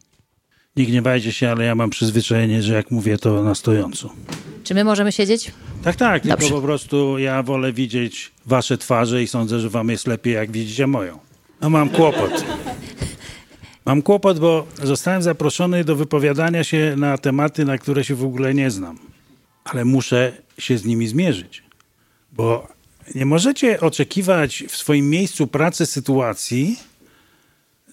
Nie 0.75 0.85
gniewajcie 0.85 1.31
się, 1.31 1.49
ale 1.51 1.65
ja 1.65 1.75
mam 1.75 1.89
przyzwyczajenie, 1.89 2.61
że 2.61 2.73
jak 2.73 2.91
mówię, 2.91 3.17
to 3.17 3.43
na 3.43 3.55
stojąco. 3.55 4.09
Czy 4.63 4.73
my 4.73 4.83
możemy 4.83 5.11
siedzieć? 5.11 5.51
Tak, 5.83 5.95
tak, 5.95 6.21
tylko 6.21 6.37
Dobrze. 6.37 6.55
po 6.55 6.61
prostu 6.61 7.17
ja 7.17 7.43
wolę 7.43 7.73
widzieć 7.73 8.31
wasze 8.45 8.77
twarze 8.77 9.23
i 9.23 9.27
sądzę, 9.27 9.59
że 9.59 9.69
wam 9.69 9.89
jest 9.89 10.07
lepiej, 10.07 10.33
jak 10.33 10.51
widzicie 10.51 10.87
moją. 10.87 11.19
No 11.61 11.69
mam 11.69 11.89
kłopot. 11.89 12.45
Mam 13.85 14.01
kłopot, 14.01 14.39
bo 14.39 14.67
zostałem 14.83 15.21
zaproszony 15.21 15.83
do 15.83 15.95
wypowiadania 15.95 16.63
się 16.63 16.93
na 16.97 17.17
tematy, 17.17 17.65
na 17.65 17.77
które 17.77 18.03
się 18.03 18.15
w 18.15 18.23
ogóle 18.23 18.53
nie 18.53 18.71
znam. 18.71 18.99
Ale 19.63 19.85
muszę 19.85 20.33
się 20.57 20.77
z 20.77 20.85
nimi 20.85 21.07
zmierzyć. 21.07 21.63
Bo 22.31 22.67
nie 23.15 23.25
możecie 23.25 23.79
oczekiwać 23.79 24.63
w 24.69 24.77
swoim 24.77 25.09
miejscu 25.09 25.47
pracy 25.47 25.85
sytuacji, 25.85 26.79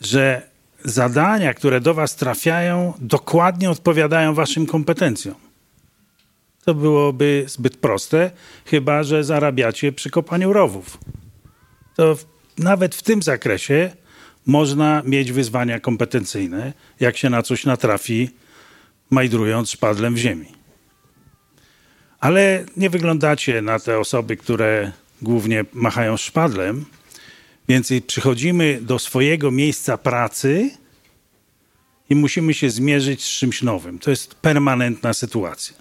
że 0.00 0.42
zadania, 0.84 1.54
które 1.54 1.80
do 1.80 1.94
was 1.94 2.16
trafiają, 2.16 2.92
dokładnie 2.98 3.70
odpowiadają 3.70 4.34
waszym 4.34 4.66
kompetencjom. 4.66 5.34
To 6.64 6.74
byłoby 6.74 7.44
zbyt 7.46 7.76
proste, 7.76 8.30
chyba 8.66 9.02
że 9.02 9.24
zarabiacie 9.24 9.92
przy 9.92 10.10
kopaniu 10.10 10.52
rowów. 10.52 10.98
To 11.96 12.16
w, 12.16 12.24
nawet 12.58 12.94
w 12.94 13.02
tym 13.02 13.22
zakresie 13.22 13.90
można 14.46 15.02
mieć 15.04 15.32
wyzwania 15.32 15.80
kompetencyjne. 15.80 16.72
Jak 17.00 17.16
się 17.16 17.30
na 17.30 17.42
coś 17.42 17.64
natrafi, 17.64 18.30
majdrując 19.10 19.70
szpadlem 19.70 20.14
w 20.14 20.18
ziemi. 20.18 20.46
Ale 22.20 22.64
nie 22.76 22.90
wyglądacie 22.90 23.62
na 23.62 23.78
te 23.78 23.98
osoby, 23.98 24.36
które 24.36 24.92
głównie 25.22 25.64
machają 25.72 26.16
szpadlem, 26.16 26.84
więc 27.68 27.92
przychodzimy 28.06 28.78
do 28.82 28.98
swojego 28.98 29.50
miejsca 29.50 29.98
pracy 29.98 30.70
i 32.10 32.14
musimy 32.14 32.54
się 32.54 32.70
zmierzyć 32.70 33.24
z 33.24 33.28
czymś 33.28 33.62
nowym. 33.62 33.98
To 33.98 34.10
jest 34.10 34.34
permanentna 34.34 35.14
sytuacja. 35.14 35.76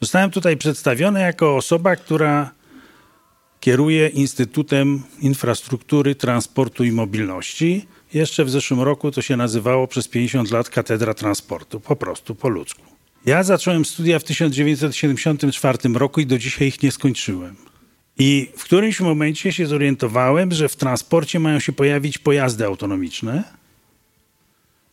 Zostałem 0.00 0.30
tutaj 0.30 0.56
przedstawiony 0.56 1.20
jako 1.20 1.56
osoba, 1.56 1.96
która 1.96 2.50
kieruje 3.60 4.08
Instytutem 4.08 5.02
Infrastruktury, 5.20 6.14
Transportu 6.14 6.84
i 6.84 6.92
Mobilności. 6.92 7.86
Jeszcze 8.14 8.44
w 8.44 8.50
zeszłym 8.50 8.80
roku 8.80 9.10
to 9.10 9.22
się 9.22 9.36
nazywało 9.36 9.86
przez 9.86 10.08
50 10.08 10.50
lat 10.50 10.68
Katedra 10.68 11.14
Transportu, 11.14 11.80
po 11.80 11.96
prostu 11.96 12.34
po 12.34 12.48
ludzku. 12.48 12.82
Ja 13.26 13.42
zacząłem 13.42 13.84
studia 13.84 14.18
w 14.18 14.24
1974 14.24 15.78
roku 15.94 16.20
i 16.20 16.26
do 16.26 16.38
dzisiaj 16.38 16.68
ich 16.68 16.82
nie 16.82 16.92
skończyłem. 16.92 17.56
I 18.18 18.50
w 18.56 18.64
którymś 18.64 19.00
momencie 19.00 19.52
się 19.52 19.66
zorientowałem, 19.66 20.52
że 20.52 20.68
w 20.68 20.76
transporcie 20.76 21.40
mają 21.40 21.60
się 21.60 21.72
pojawić 21.72 22.18
pojazdy 22.18 22.64
autonomiczne 22.64 23.44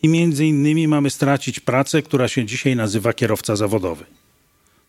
i 0.04 0.08
między 0.08 0.46
innymi 0.46 0.88
mamy 0.88 1.10
stracić 1.10 1.60
pracę, 1.60 2.02
która 2.02 2.28
się 2.28 2.46
dzisiaj 2.46 2.76
nazywa 2.76 3.14
kierowca 3.14 3.56
zawodowy. 3.56 4.06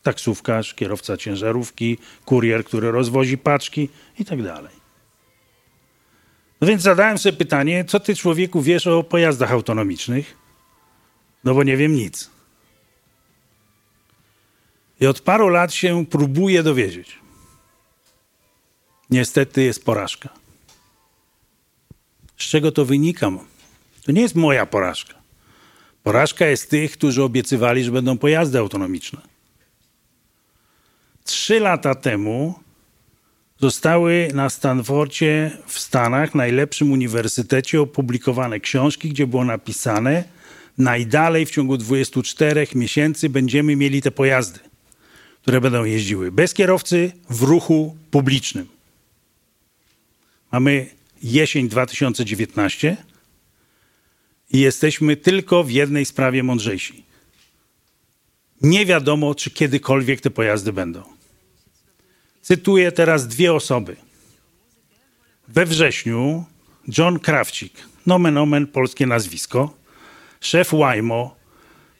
Taksówkarz, 0.02 0.74
kierowca 0.74 1.16
ciężarówki, 1.16 1.98
kurier, 2.24 2.64
który 2.64 2.90
rozwozi 2.90 3.38
paczki 3.38 3.88
i 4.18 4.24
tak 4.24 4.42
dalej. 4.42 4.80
No 6.60 6.68
więc 6.68 6.82
zadałem 6.82 7.18
sobie 7.18 7.36
pytanie, 7.36 7.84
co 7.84 8.00
ty 8.00 8.16
człowieku 8.16 8.62
wiesz 8.62 8.86
o 8.86 9.02
pojazdach 9.02 9.52
autonomicznych? 9.52 10.36
No 11.44 11.54
bo 11.54 11.62
nie 11.62 11.76
wiem 11.76 11.94
nic. 11.94 12.30
I 15.00 15.06
od 15.06 15.20
paru 15.20 15.48
lat 15.48 15.74
się 15.74 16.06
próbuję 16.06 16.62
dowiedzieć. 16.62 17.19
Niestety 19.10 19.62
jest 19.62 19.84
porażka. 19.84 20.28
Z 22.36 22.44
czego 22.44 22.72
to 22.72 22.84
wynika? 22.84 23.30
To 24.04 24.12
nie 24.12 24.20
jest 24.20 24.34
moja 24.34 24.66
porażka. 24.66 25.14
Porażka 26.02 26.46
jest 26.46 26.70
tych, 26.70 26.92
którzy 26.92 27.22
obiecywali, 27.22 27.84
że 27.84 27.90
będą 27.92 28.18
pojazdy 28.18 28.58
autonomiczne. 28.58 29.20
Trzy 31.24 31.60
lata 31.60 31.94
temu 31.94 32.54
zostały 33.58 34.28
na 34.34 34.50
Stanfordzie 34.50 35.50
w 35.66 35.78
Stanach, 35.78 36.34
najlepszym 36.34 36.92
uniwersytecie, 36.92 37.80
opublikowane 37.80 38.60
książki, 38.60 39.08
gdzie 39.08 39.26
było 39.26 39.44
napisane, 39.44 40.24
najdalej 40.78 41.46
w 41.46 41.50
ciągu 41.50 41.76
24 41.76 42.66
miesięcy 42.74 43.28
będziemy 43.28 43.76
mieli 43.76 44.02
te 44.02 44.10
pojazdy, 44.10 44.58
które 45.42 45.60
będą 45.60 45.84
jeździły 45.84 46.32
bez 46.32 46.54
kierowcy 46.54 47.12
w 47.30 47.42
ruchu 47.42 47.96
publicznym. 48.10 48.79
Mamy 50.52 50.86
jesień 51.22 51.68
2019 51.68 52.96
i 54.50 54.60
jesteśmy 54.60 55.16
tylko 55.16 55.64
w 55.64 55.70
jednej 55.70 56.06
sprawie 56.06 56.42
mądrzejsi. 56.42 57.04
Nie 58.62 58.86
wiadomo, 58.86 59.34
czy 59.34 59.50
kiedykolwiek 59.50 60.20
te 60.20 60.30
pojazdy 60.30 60.72
będą. 60.72 61.02
Cytuję 62.42 62.92
teraz 62.92 63.28
dwie 63.28 63.54
osoby. 63.54 63.96
We 65.48 65.66
wrześniu 65.66 66.44
John 66.98 67.18
Krawcik, 67.18 67.72
nomen 68.06 68.38
omen 68.38 68.66
polskie 68.66 69.06
nazwisko, 69.06 69.74
szef 70.40 70.70
Waymo, 70.72 71.36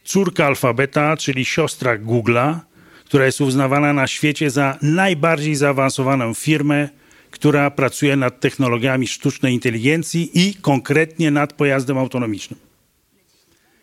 córka 0.04 0.46
alfabeta, 0.46 1.16
czyli 1.16 1.44
siostra 1.44 1.98
Google'a, 1.98 2.58
która 3.04 3.26
jest 3.26 3.40
uznawana 3.40 3.92
na 3.92 4.06
świecie 4.06 4.50
za 4.50 4.78
najbardziej 4.82 5.54
zaawansowaną 5.54 6.34
firmę, 6.34 6.88
która 7.30 7.70
pracuje 7.70 8.16
nad 8.16 8.40
technologiami 8.40 9.06
sztucznej 9.06 9.54
inteligencji 9.54 10.30
i 10.34 10.54
konkretnie 10.54 11.30
nad 11.30 11.52
pojazdem 11.52 11.98
autonomicznym. 11.98 12.58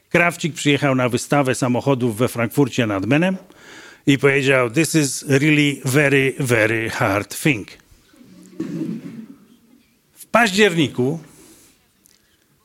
Krawcik 0.10 0.54
przyjechał 0.54 0.96
na 0.96 1.10
wystawę 1.10 1.56
samochodów 1.56 2.18
we 2.18 2.27
Frankfurcie 2.27 2.88
nad 2.88 3.06
Menem 3.06 3.38
i 4.08 4.18
powiedział: 4.18 4.70
This 4.70 4.96
is 4.96 5.25
really 5.27 5.81
very, 5.86 6.33
very 6.40 6.90
hard 6.90 7.42
thing. 7.42 7.68
W 10.14 10.25
październiku 10.25 11.20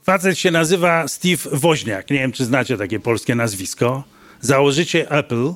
facet 0.02 0.38
się 0.38 0.50
nazywa 0.50 1.08
Steve 1.08 1.50
Woźniak. 1.52 2.10
Nie 2.10 2.18
wiem, 2.18 2.32
czy 2.32 2.44
znacie 2.44 2.76
takie 2.76 3.00
polskie 3.00 3.34
nazwisko. 3.34 4.04
Założyciel 4.40 5.06
Apple 5.10 5.54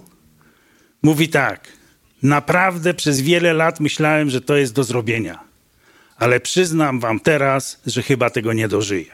mówi 1.02 1.28
tak. 1.28 1.75
Naprawdę 2.22 2.94
przez 2.94 3.20
wiele 3.20 3.52
lat 3.52 3.80
myślałem, 3.80 4.30
że 4.30 4.40
to 4.40 4.56
jest 4.56 4.74
do 4.74 4.84
zrobienia, 4.84 5.40
ale 6.16 6.40
przyznam 6.40 7.00
wam 7.00 7.20
teraz, 7.20 7.80
że 7.86 8.02
chyba 8.02 8.30
tego 8.30 8.52
nie 8.52 8.68
dożyję. 8.68 9.12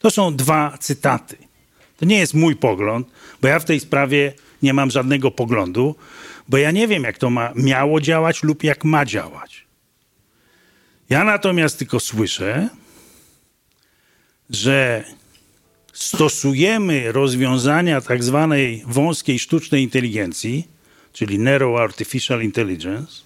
To 0.00 0.10
są 0.10 0.36
dwa 0.36 0.78
cytaty. 0.80 1.36
To 1.96 2.04
nie 2.04 2.18
jest 2.18 2.34
mój 2.34 2.56
pogląd, 2.56 3.08
bo 3.42 3.48
ja 3.48 3.58
w 3.58 3.64
tej 3.64 3.80
sprawie 3.80 4.32
nie 4.62 4.72
mam 4.72 4.90
żadnego 4.90 5.30
poglądu, 5.30 5.96
bo 6.48 6.58
ja 6.58 6.70
nie 6.70 6.88
wiem, 6.88 7.02
jak 7.02 7.18
to 7.18 7.30
ma, 7.30 7.52
miało 7.54 8.00
działać 8.00 8.42
lub 8.42 8.64
jak 8.64 8.84
ma 8.84 9.04
działać. 9.04 9.66
Ja 11.10 11.24
natomiast 11.24 11.78
tylko 11.78 12.00
słyszę, 12.00 12.68
że 14.50 15.04
stosujemy 15.92 17.12
rozwiązania 17.12 18.00
tak 18.00 18.24
zwanej 18.24 18.82
wąskiej 18.86 19.38
sztucznej 19.38 19.82
inteligencji, 19.82 20.68
czyli 21.12 21.38
Narrow 21.38 21.80
Artificial 21.80 22.42
Intelligence, 22.42 23.22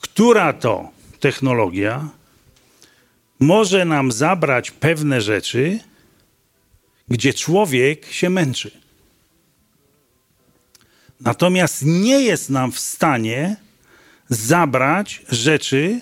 która 0.00 0.52
to 0.52 0.90
technologia 1.20 2.08
może 3.40 3.84
nam 3.84 4.12
zabrać 4.12 4.70
pewne 4.70 5.20
rzeczy, 5.20 5.78
gdzie 7.08 7.34
człowiek 7.34 8.06
się 8.06 8.30
męczy. 8.30 8.70
Natomiast 11.20 11.82
nie 11.82 12.20
jest 12.20 12.50
nam 12.50 12.72
w 12.72 12.78
stanie 12.78 13.56
zabrać 14.28 15.22
rzeczy, 15.28 16.00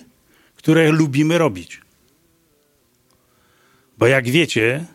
które 0.56 0.92
lubimy 0.92 1.38
robić. 1.38 1.80
Bo 3.98 4.06
jak 4.06 4.28
wiecie, 4.28 4.86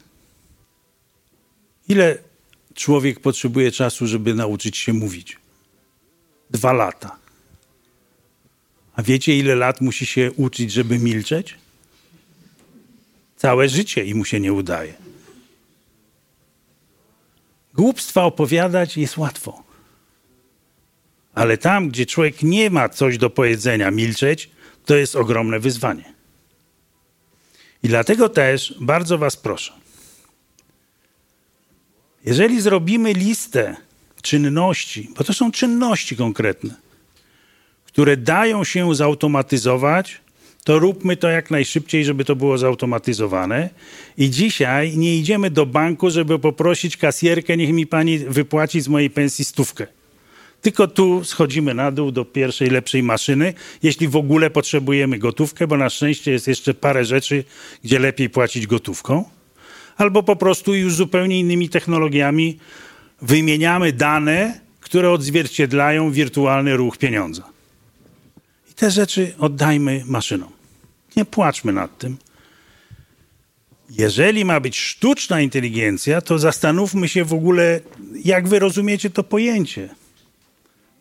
ile 1.88 2.18
człowiek 2.76 3.20
potrzebuje 3.20 3.72
czasu, 3.72 4.08
żeby 4.08 4.34
nauczyć 4.34 4.78
się 4.78 4.94
mówić? 4.94 5.38
Dwa 6.50 6.74
lata. 6.74 7.18
A 8.96 9.04
wiecie, 9.04 9.38
ile 9.38 9.56
lat 9.56 9.82
musi 9.82 10.06
się 10.06 10.32
uczyć, 10.32 10.72
żeby 10.72 11.00
milczeć? 11.00 11.56
Całe 13.36 13.70
życie 13.70 14.06
i 14.06 14.16
mu 14.16 14.26
się 14.26 14.40
nie 14.40 14.54
udaje. 14.54 14.94
Głupstwa 17.74 18.24
opowiadać 18.24 18.98
jest 18.98 19.18
łatwo. 19.18 19.64
Ale 21.34 21.58
tam, 21.58 21.90
gdzie 21.90 22.06
człowiek 22.06 22.44
nie 22.44 22.70
ma 22.70 22.90
coś 22.90 23.18
do 23.18 23.30
powiedzenia, 23.30 23.92
milczeć, 23.92 24.50
to 24.86 24.96
jest 24.96 25.16
ogromne 25.16 25.60
wyzwanie. 25.60 26.14
I 27.84 27.88
dlatego 27.88 28.30
też 28.30 28.76
bardzo 28.80 29.18
Was 29.18 29.38
proszę, 29.38 29.74
jeżeli 32.26 32.62
zrobimy 32.62 33.14
listę 33.14 33.76
czynności, 34.22 35.10
bo 35.18 35.24
to 35.24 35.34
są 35.34 35.52
czynności 35.52 36.16
konkretne, 36.16 36.76
które 37.86 38.18
dają 38.18 38.64
się 38.64 38.96
zautomatyzować, 38.96 40.22
to 40.64 40.80
róbmy 40.80 41.18
to 41.18 41.30
jak 41.30 41.52
najszybciej, 41.52 42.06
żeby 42.06 42.26
to 42.26 42.36
było 42.36 42.58
zautomatyzowane. 42.58 43.70
I 44.18 44.30
dzisiaj 44.30 44.98
nie 44.98 45.18
idziemy 45.18 45.50
do 45.50 45.66
banku, 45.66 46.10
żeby 46.10 46.40
poprosić 46.40 46.98
kasjerkę, 46.98 47.58
niech 47.58 47.74
mi 47.74 47.88
pani 47.88 48.20
wypłaci 48.20 48.82
z 48.82 48.88
mojej 48.88 49.10
pensji 49.10 49.46
stówkę. 49.46 49.88
Tylko 50.62 50.88
tu 50.88 51.24
schodzimy 51.24 51.74
na 51.74 51.92
dół 51.92 52.12
do 52.12 52.26
pierwszej, 52.26 52.70
lepszej 52.70 53.04
maszyny, 53.04 53.54
jeśli 53.84 54.08
w 54.08 54.16
ogóle 54.16 54.50
potrzebujemy 54.50 55.20
gotówkę, 55.20 55.68
bo 55.68 55.78
na 55.78 55.90
szczęście 55.90 56.32
jest 56.32 56.48
jeszcze 56.48 56.74
parę 56.74 57.06
rzeczy, 57.06 57.44
gdzie 57.84 58.00
lepiej 58.00 58.30
płacić 58.30 58.68
gotówką. 58.68 59.35
Albo 59.98 60.24
po 60.24 60.36
prostu 60.36 60.76
już 60.76 60.96
zupełnie 60.96 61.40
innymi 61.40 61.70
technologiami 61.70 62.60
wymieniamy 63.22 63.94
dane, 63.94 64.60
które 64.82 65.12
odzwierciedlają 65.12 66.12
wirtualny 66.12 66.78
ruch 66.78 66.98
pieniądza. 66.98 67.44
I 68.72 68.74
te 68.74 68.92
rzeczy 68.92 69.34
oddajmy 69.40 70.04
maszynom. 70.06 70.52
Nie 71.16 71.26
płaczmy 71.26 71.74
nad 71.74 71.98
tym. 71.98 72.18
Jeżeli 73.90 74.46
ma 74.46 74.60
być 74.60 74.78
sztuczna 74.78 75.42
inteligencja, 75.42 76.22
to 76.22 76.40
zastanówmy 76.40 77.10
się 77.10 77.26
w 77.26 77.34
ogóle, 77.34 77.80
jak 78.26 78.48
wy 78.48 78.60
rozumiecie 78.60 79.10
to 79.10 79.24
pojęcie. 79.24 79.90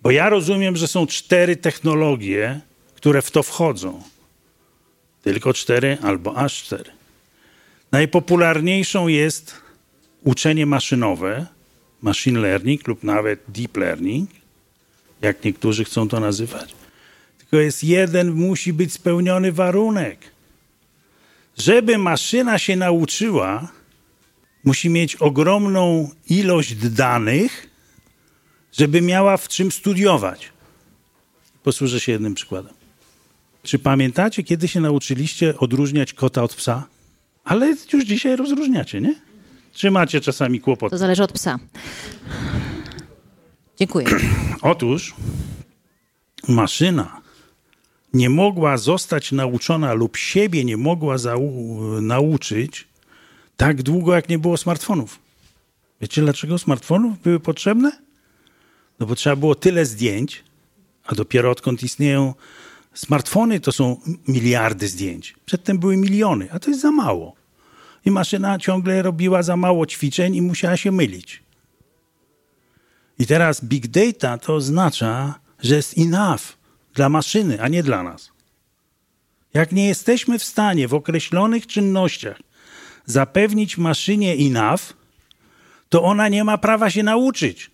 Bo 0.02 0.10
ja 0.10 0.28
rozumiem, 0.28 0.76
że 0.76 0.88
są 0.88 1.06
cztery 1.06 1.56
technologie, 1.56 2.60
które 2.94 3.22
w 3.22 3.30
to 3.30 3.42
wchodzą. 3.42 4.02
Tylko 5.22 5.52
cztery 5.52 5.98
albo 6.02 6.36
aż 6.36 6.62
cztery. 6.62 6.90
Najpopularniejszą 7.94 9.08
jest 9.08 9.54
uczenie 10.24 10.66
maszynowe, 10.66 11.46
machine 12.02 12.40
learning 12.40 12.88
lub 12.88 13.04
nawet 13.04 13.40
deep 13.48 13.76
learning, 13.76 14.30
jak 15.22 15.44
niektórzy 15.44 15.84
chcą 15.84 16.08
to 16.08 16.20
nazywać. 16.20 16.74
Tylko 17.38 17.56
jest 17.56 17.84
jeden, 17.84 18.32
musi 18.32 18.72
być 18.72 18.92
spełniony 18.92 19.52
warunek. 19.52 20.18
Żeby 21.58 21.98
maszyna 21.98 22.58
się 22.58 22.76
nauczyła, 22.76 23.68
musi 24.64 24.90
mieć 24.90 25.16
ogromną 25.16 26.10
ilość 26.28 26.74
danych, 26.74 27.66
żeby 28.72 29.00
miała 29.00 29.36
w 29.36 29.48
czym 29.48 29.72
studiować. 29.72 30.52
Posłużę 31.62 32.00
się 32.00 32.12
jednym 32.12 32.34
przykładem. 32.34 32.74
Czy 33.62 33.78
pamiętacie, 33.78 34.42
kiedy 34.42 34.68
się 34.68 34.80
nauczyliście 34.80 35.58
odróżniać 35.58 36.12
kota 36.12 36.42
od 36.42 36.54
psa? 36.54 36.93
Ale 37.44 37.74
już 37.92 38.04
dzisiaj 38.04 38.36
rozróżniacie, 38.36 39.00
nie? 39.00 39.14
Czy 39.72 39.90
macie 39.90 40.20
czasami 40.20 40.60
kłopot? 40.60 40.90
To 40.90 40.98
zależy 40.98 41.22
od 41.22 41.32
psa. 41.32 41.58
Dziękuję. 43.76 44.06
Otóż 44.62 45.14
maszyna 46.48 47.20
nie 48.12 48.30
mogła 48.30 48.76
zostać 48.76 49.32
nauczona 49.32 49.92
lub 49.92 50.16
siebie 50.16 50.64
nie 50.64 50.76
mogła 50.76 51.16
nauczyć 52.00 52.88
tak 53.56 53.82
długo, 53.82 54.14
jak 54.14 54.28
nie 54.28 54.38
było 54.38 54.56
smartfonów. 54.56 55.18
Wiecie, 56.00 56.22
dlaczego 56.22 56.58
smartfonów 56.58 57.22
były 57.22 57.40
potrzebne? 57.40 57.92
No 59.00 59.06
bo 59.06 59.14
trzeba 59.14 59.36
było 59.36 59.54
tyle 59.54 59.86
zdjęć, 59.86 60.44
a 61.04 61.14
dopiero 61.14 61.50
odkąd 61.50 61.82
istnieją 61.82 62.34
smartfony, 62.94 63.60
to 63.60 63.72
są 63.72 64.00
miliardy 64.28 64.88
zdjęć. 64.88 65.34
Przedtem 65.46 65.78
były 65.78 65.96
miliony, 65.96 66.48
a 66.52 66.58
to 66.58 66.70
jest 66.70 66.82
za 66.82 66.90
mało. 66.90 67.34
I 68.04 68.10
maszyna 68.10 68.58
ciągle 68.58 69.02
robiła 69.02 69.42
za 69.42 69.56
mało 69.56 69.86
ćwiczeń 69.86 70.36
i 70.36 70.42
musiała 70.42 70.76
się 70.76 70.92
mylić. 70.92 71.42
I 73.18 73.26
teraz 73.26 73.64
big 73.64 73.86
data 73.86 74.38
to 74.38 74.54
oznacza, 74.54 75.40
że 75.58 75.74
jest 75.74 75.98
enough 75.98 76.42
dla 76.94 77.08
maszyny, 77.08 77.62
a 77.62 77.68
nie 77.68 77.82
dla 77.82 78.02
nas. 78.02 78.32
Jak 79.54 79.72
nie 79.72 79.88
jesteśmy 79.88 80.38
w 80.38 80.44
stanie 80.44 80.88
w 80.88 80.94
określonych 80.94 81.66
czynnościach 81.66 82.38
zapewnić 83.06 83.78
maszynie 83.78 84.32
enough, 84.32 84.80
to 85.88 86.02
ona 86.02 86.28
nie 86.28 86.44
ma 86.44 86.58
prawa 86.58 86.90
się 86.90 87.02
nauczyć. 87.02 87.70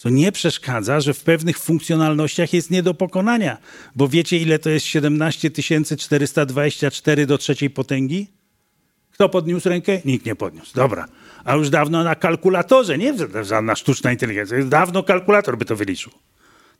Co 0.00 0.08
nie 0.08 0.32
przeszkadza, 0.32 1.00
że 1.00 1.14
w 1.14 1.24
pewnych 1.24 1.58
funkcjonalnościach 1.58 2.52
jest 2.52 2.70
nie 2.70 2.82
do 2.82 2.94
pokonania. 2.94 3.58
Bo 3.96 4.08
wiecie, 4.08 4.38
ile 4.38 4.58
to 4.58 4.70
jest 4.70 4.86
17 4.86 5.50
424 5.98 7.26
do 7.26 7.38
trzeciej 7.38 7.70
potęgi? 7.70 8.30
Kto 9.12 9.28
podniósł 9.28 9.68
rękę? 9.68 10.00
Nikt 10.04 10.26
nie 10.26 10.34
podniósł. 10.34 10.74
Dobra. 10.74 11.08
A 11.44 11.54
już 11.54 11.70
dawno 11.70 12.04
na 12.04 12.14
kalkulatorze, 12.14 12.98
nie 12.98 13.14
żadna 13.42 13.76
sztuczna 13.76 14.12
inteligencja. 14.12 14.64
Dawno 14.64 15.02
kalkulator 15.02 15.58
by 15.58 15.64
to 15.64 15.76
wyliczył. 15.76 16.12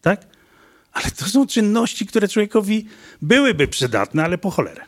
Tak? 0.03 0.27
Ale 0.93 1.11
to 1.11 1.25
są 1.25 1.47
czynności, 1.47 2.07
które 2.07 2.29
człowiekowi 2.29 2.87
byłyby 3.23 3.69
przydatne, 3.69 4.25
ale 4.25 4.39
po 4.39 4.51
cholerę. 4.51 4.85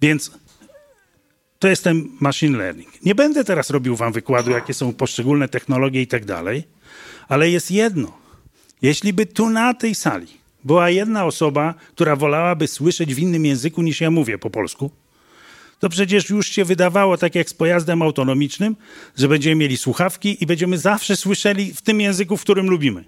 Więc 0.00 0.30
to 1.66 1.70
jest 1.70 1.84
ten 1.84 2.08
machine 2.20 2.58
learning. 2.58 3.02
Nie 3.02 3.14
będę 3.14 3.44
teraz 3.44 3.70
robił 3.70 3.96
wam 3.96 4.12
wykładu, 4.12 4.50
jakie 4.50 4.74
są 4.74 4.92
poszczególne 4.92 5.48
technologie 5.48 6.02
i 6.02 6.06
tak 6.06 6.24
dalej, 6.24 6.64
ale 7.28 7.50
jest 7.50 7.70
jedno. 7.70 8.18
Jeśli 8.82 9.12
by 9.12 9.26
tu 9.26 9.50
na 9.50 9.74
tej 9.74 9.94
sali 9.94 10.26
była 10.64 10.90
jedna 10.90 11.24
osoba, 11.24 11.74
która 11.88 12.16
wolałaby 12.16 12.68
słyszeć 12.68 13.14
w 13.14 13.18
innym 13.18 13.46
języku 13.46 13.82
niż 13.82 14.00
ja 14.00 14.10
mówię 14.10 14.38
po 14.38 14.50
polsku, 14.50 14.90
to 15.78 15.88
przecież 15.88 16.30
już 16.30 16.48
się 16.48 16.64
wydawało, 16.64 17.18
tak 17.18 17.34
jak 17.34 17.50
z 17.50 17.54
pojazdem 17.54 18.02
autonomicznym, 18.02 18.76
że 19.16 19.28
będziemy 19.28 19.54
mieli 19.54 19.76
słuchawki 19.76 20.36
i 20.40 20.46
będziemy 20.46 20.78
zawsze 20.78 21.16
słyszeli 21.16 21.74
w 21.74 21.82
tym 21.82 22.00
języku, 22.00 22.36
w 22.36 22.42
którym 22.42 22.70
lubimy. 22.70 23.04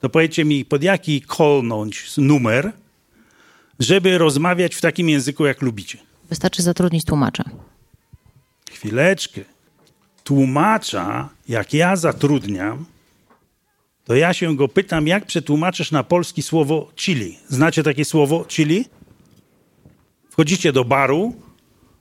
To 0.00 0.08
powiedzcie 0.08 0.44
mi, 0.44 0.64
pod 0.64 0.82
jaki 0.82 1.22
kolnąć 1.22 2.16
numer, 2.16 2.72
żeby 3.78 4.18
rozmawiać 4.18 4.74
w 4.74 4.80
takim 4.80 5.08
języku, 5.08 5.46
jak 5.46 5.62
lubicie. 5.62 6.11
Wystarczy 6.32 6.62
zatrudnić 6.62 7.04
tłumacza. 7.04 7.44
Chwileczkę. 8.70 9.40
Tłumacza, 10.24 11.28
jak 11.48 11.74
ja 11.74 11.96
zatrudniam, 11.96 12.84
to 14.04 14.14
ja 14.14 14.34
się 14.34 14.56
go 14.56 14.68
pytam, 14.68 15.06
jak 15.06 15.26
przetłumaczysz 15.26 15.90
na 15.90 16.04
polski 16.04 16.42
słowo 16.42 16.92
chili. 16.96 17.38
Znacie 17.48 17.82
takie 17.82 18.04
słowo 18.04 18.44
chili? 18.44 18.84
Wchodzicie 20.30 20.72
do 20.72 20.84
baru 20.84 21.34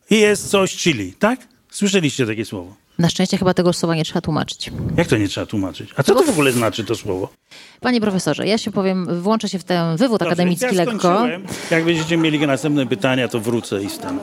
i 0.09 0.19
jest 0.19 0.49
coś 0.49 0.75
chili, 0.75 1.13
tak? 1.13 1.47
Słyszeliście 1.69 2.25
takie 2.25 2.45
słowo. 2.45 2.75
Na 3.01 3.09
szczęście 3.09 3.37
chyba 3.37 3.53
tego 3.53 3.73
słowa 3.73 3.95
nie 3.95 4.03
trzeba 4.05 4.21
tłumaczyć. 4.21 4.71
Jak 4.97 5.07
to 5.07 5.17
nie 5.17 5.27
trzeba 5.27 5.45
tłumaczyć? 5.45 5.89
A 5.97 6.03
co 6.03 6.15
to 6.15 6.23
w 6.23 6.29
ogóle 6.29 6.51
znaczy 6.51 6.83
to 6.83 6.95
słowo? 6.95 7.29
Panie 7.79 8.01
profesorze, 8.01 8.47
ja 8.47 8.57
się 8.57 8.71
powiem, 8.71 9.21
włączę 9.21 9.49
się 9.49 9.59
w 9.59 9.63
ten 9.63 9.97
wywód 9.97 10.19
Dobrze, 10.19 10.31
akademicki 10.31 10.75
ja 10.75 10.85
lekko. 10.85 11.27
Jak 11.71 11.85
będziecie 11.85 12.17
mieli 12.17 12.39
następne 12.47 12.85
pytania, 12.85 13.27
to 13.27 13.39
wrócę 13.39 13.83
i 13.83 13.89
stanę. 13.89 14.19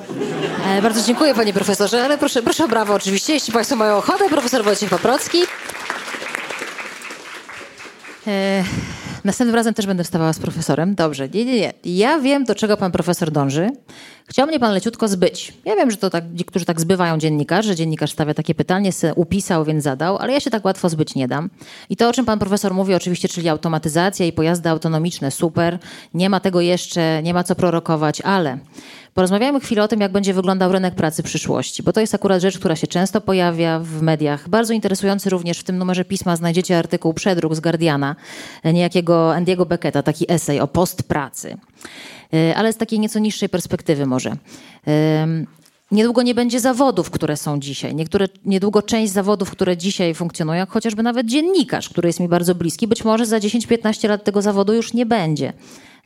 E, 0.67 0.83
bardzo 0.83 1.03
dziękuję 1.07 1.35
panie 1.35 1.53
profesorze, 1.53 2.05
ale 2.05 2.19
proszę, 2.19 2.43
proszę 2.43 2.65
o 2.65 2.69
brawo 2.69 2.95
oczywiście, 2.95 3.33
jeśli 3.33 3.53
państwo 3.53 3.77
mają 3.77 3.97
ochotę. 3.97 4.29
Profesor 4.29 4.65
Wojciech 4.65 4.91
Paprocki. 4.91 5.39
E, 8.27 8.65
następnym 9.25 9.55
razem 9.55 9.75
też 9.75 9.87
będę 9.87 10.05
wstawała 10.05 10.33
z 10.33 10.39
profesorem. 10.39 10.95
Dobrze, 10.95 11.29
nie, 11.29 11.45
nie, 11.45 11.61
nie. 11.61 11.73
Ja 11.85 12.19
wiem, 12.19 12.45
do 12.45 12.55
czego 12.55 12.77
pan 12.77 12.93
profesor 12.93 13.31
dąży. 13.31 13.71
Chciał 14.29 14.47
mnie 14.47 14.61
pan 14.61 14.73
leciutko 14.73 15.09
zbyć. 15.09 15.53
Ja 15.65 15.77
wiem, 15.77 15.91
że 15.91 15.97
to 15.97 16.11
tak, 16.11 16.25
niektórzy 16.35 16.65
tak 16.65 16.81
zbywają 16.81 17.19
dziennikarzy, 17.19 17.75
dziennikarz 17.77 18.13
stawia 18.13 18.35
takie 18.35 18.55
pytanie, 18.55 18.91
upisał, 19.17 19.65
więc 19.65 19.85
zadał, 19.85 20.19
ale 20.19 20.33
ja 20.33 20.41
się 20.41 20.51
tak 20.51 20.65
łatwo 20.65 20.89
zbyć 20.89 21.15
nie 21.15 21.29
dam. 21.29 21.51
I 21.91 21.97
to, 21.97 22.09
o 22.09 22.13
czym 22.13 22.25
pan 22.25 22.39
profesor 22.39 22.75
mówi, 22.75 22.95
oczywiście, 22.95 23.29
czyli 23.29 23.49
automatyzacja 23.49 24.27
i 24.27 24.33
pojazdy 24.33 24.69
autonomiczne, 24.69 25.31
super. 25.31 25.79
Nie 26.15 26.31
ma 26.31 26.41
tego 26.41 26.61
jeszcze, 26.61 27.23
nie 27.23 27.35
ma 27.35 27.45
co 27.45 27.55
prorokować, 27.55 28.21
ale 28.21 28.59
Porozmawiajmy 29.19 29.61
chwilę 29.61 29.83
o 29.83 29.89
tym, 29.89 30.01
jak 30.01 30.13
będzie 30.13 30.35
wyglądał 30.35 30.73
rynek 30.73 30.95
pracy 30.95 31.23
przyszłości, 31.23 31.83
bo 31.83 31.93
to 31.93 32.01
jest 32.01 32.15
akurat 32.15 32.43
rzecz, 32.43 32.59
która 32.59 32.77
się 32.77 32.87
często 32.87 33.21
pojawia 33.21 33.79
w 33.79 34.03
mediach. 34.03 34.49
Bardzo 34.49 34.75
interesujący 34.75 35.31
również 35.31 35.59
w 35.59 35.65
tym 35.65 35.79
numerze 35.79 36.05
pisma 36.05 36.37
znajdziecie 36.37 36.79
artykuł 36.79 37.15
przedruk 37.15 37.55
z 37.55 37.61
Guardiana, 37.61 38.17
niejakiego 38.65 39.35
Andiego 39.35 39.67
Becketa, 39.67 40.03
taki 40.03 40.33
esej 40.33 40.61
o 40.61 40.67
postpracy. 40.67 41.57
E, 42.35 42.57
Ale 42.57 42.73
z 42.73 42.77
takiej 42.77 43.01
nieco 43.01 43.19
niższej 43.19 43.49
perspektywy 43.49 44.07
może. 44.07 44.37
Ym, 45.23 45.47
Niedługo 45.91 46.23
nie 46.23 46.35
będzie 46.35 46.61
zawodów, 46.61 47.11
które 47.11 47.37
są 47.37 47.61
dzisiaj. 47.61 47.95
Niektóre, 47.95 48.29
niedługo 48.45 48.83
część 48.83 49.13
zawodów, 49.13 49.51
które 49.51 49.77
dzisiaj 49.77 50.15
funkcjonują, 50.15 50.59
jak 50.59 50.71
chociażby 50.71 51.03
nawet 51.03 51.27
dziennikarz, 51.27 51.89
który 51.89 52.09
jest 52.09 52.21
mi 52.21 52.29
bardzo 52.29 52.55
bliski, 52.55 52.89
być 52.89 53.05
może 53.05 53.27
za 53.27 53.39
10-15 53.39 54.09
lat 54.09 54.25
tego 54.25 54.43
zawodu 54.43 54.75
już 54.75 54.95
nie 54.95 55.07
będzie. 55.07 55.53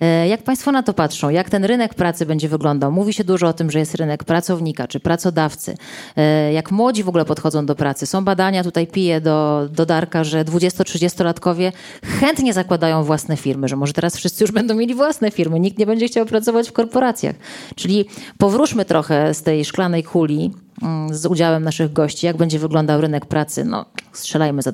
E, 0.01 0.29
Jak 0.29 0.43
Państwo 0.43 0.73
na 0.73 0.83
to 0.83 0.95
patrzą? 0.95 1.31
Jak 1.31 1.51
ten 1.51 1.65
rynek 1.65 1.95
pracy 1.95 2.27
będzie 2.27 2.49
wyglądał? 2.49 2.93
Mówi 2.93 3.13
się 3.13 3.25
dużo 3.25 3.49
o 3.49 3.53
tym, 3.53 3.71
że 3.71 3.79
jest 3.79 3.95
rynek 3.95 4.25
pracownika 4.25 4.89
czy 4.89 5.01
pracodawcy. 5.01 5.75
E, 6.17 6.53
Jak 6.53 6.71
młodzi 6.71 7.03
w 7.03 7.09
ogóle 7.09 7.25
podchodzą 7.25 7.67
do 7.67 7.75
pracy? 7.75 8.07
Są 8.07 8.25
badania, 8.25 8.65
tutaj 8.65 8.87
piję 8.87 9.21
do, 9.21 9.69
do 9.71 9.87
Darka, 9.87 10.25
że 10.25 10.45
20-30-latkowie 10.45 11.73
chętnie 12.21 12.53
zakładają 12.53 13.05
własne 13.05 13.37
firmy, 13.37 13.69
że 13.69 13.77
może 13.77 13.93
teraz 13.93 14.17
wszyscy 14.17 14.45
już 14.45 14.53
będą 14.53 14.75
mieli 14.75 14.95
własne 14.95 15.31
firmy, 15.31 15.61
nikt 15.61 15.79
nie 15.79 15.87
będzie 15.87 16.07
chciał 16.09 16.27
pracować 16.27 16.69
w 16.69 16.73
korporacjach. 16.73 17.37
Czyli 17.75 18.05
powróżmy 18.39 18.85
trochę 18.85 19.35
z 19.35 19.43
tej 19.43 19.65
szklanej 19.65 20.05
kuli 20.05 20.51
mm, 20.83 21.15
z 21.15 21.27
udziałem 21.27 21.65
naszych 21.65 21.93
gości, 21.93 22.27
jak 22.27 22.37
będzie 22.37 22.59
wyglądał 22.59 23.01
rynek 23.01 23.27
pracy. 23.27 23.65
No, 23.65 23.85
strzelajmy 24.13 24.63
za 24.63 24.73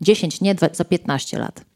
10, 0.00 0.40
nie, 0.40 0.54
za 0.72 0.84
15 0.84 1.38
lat. 1.38 1.67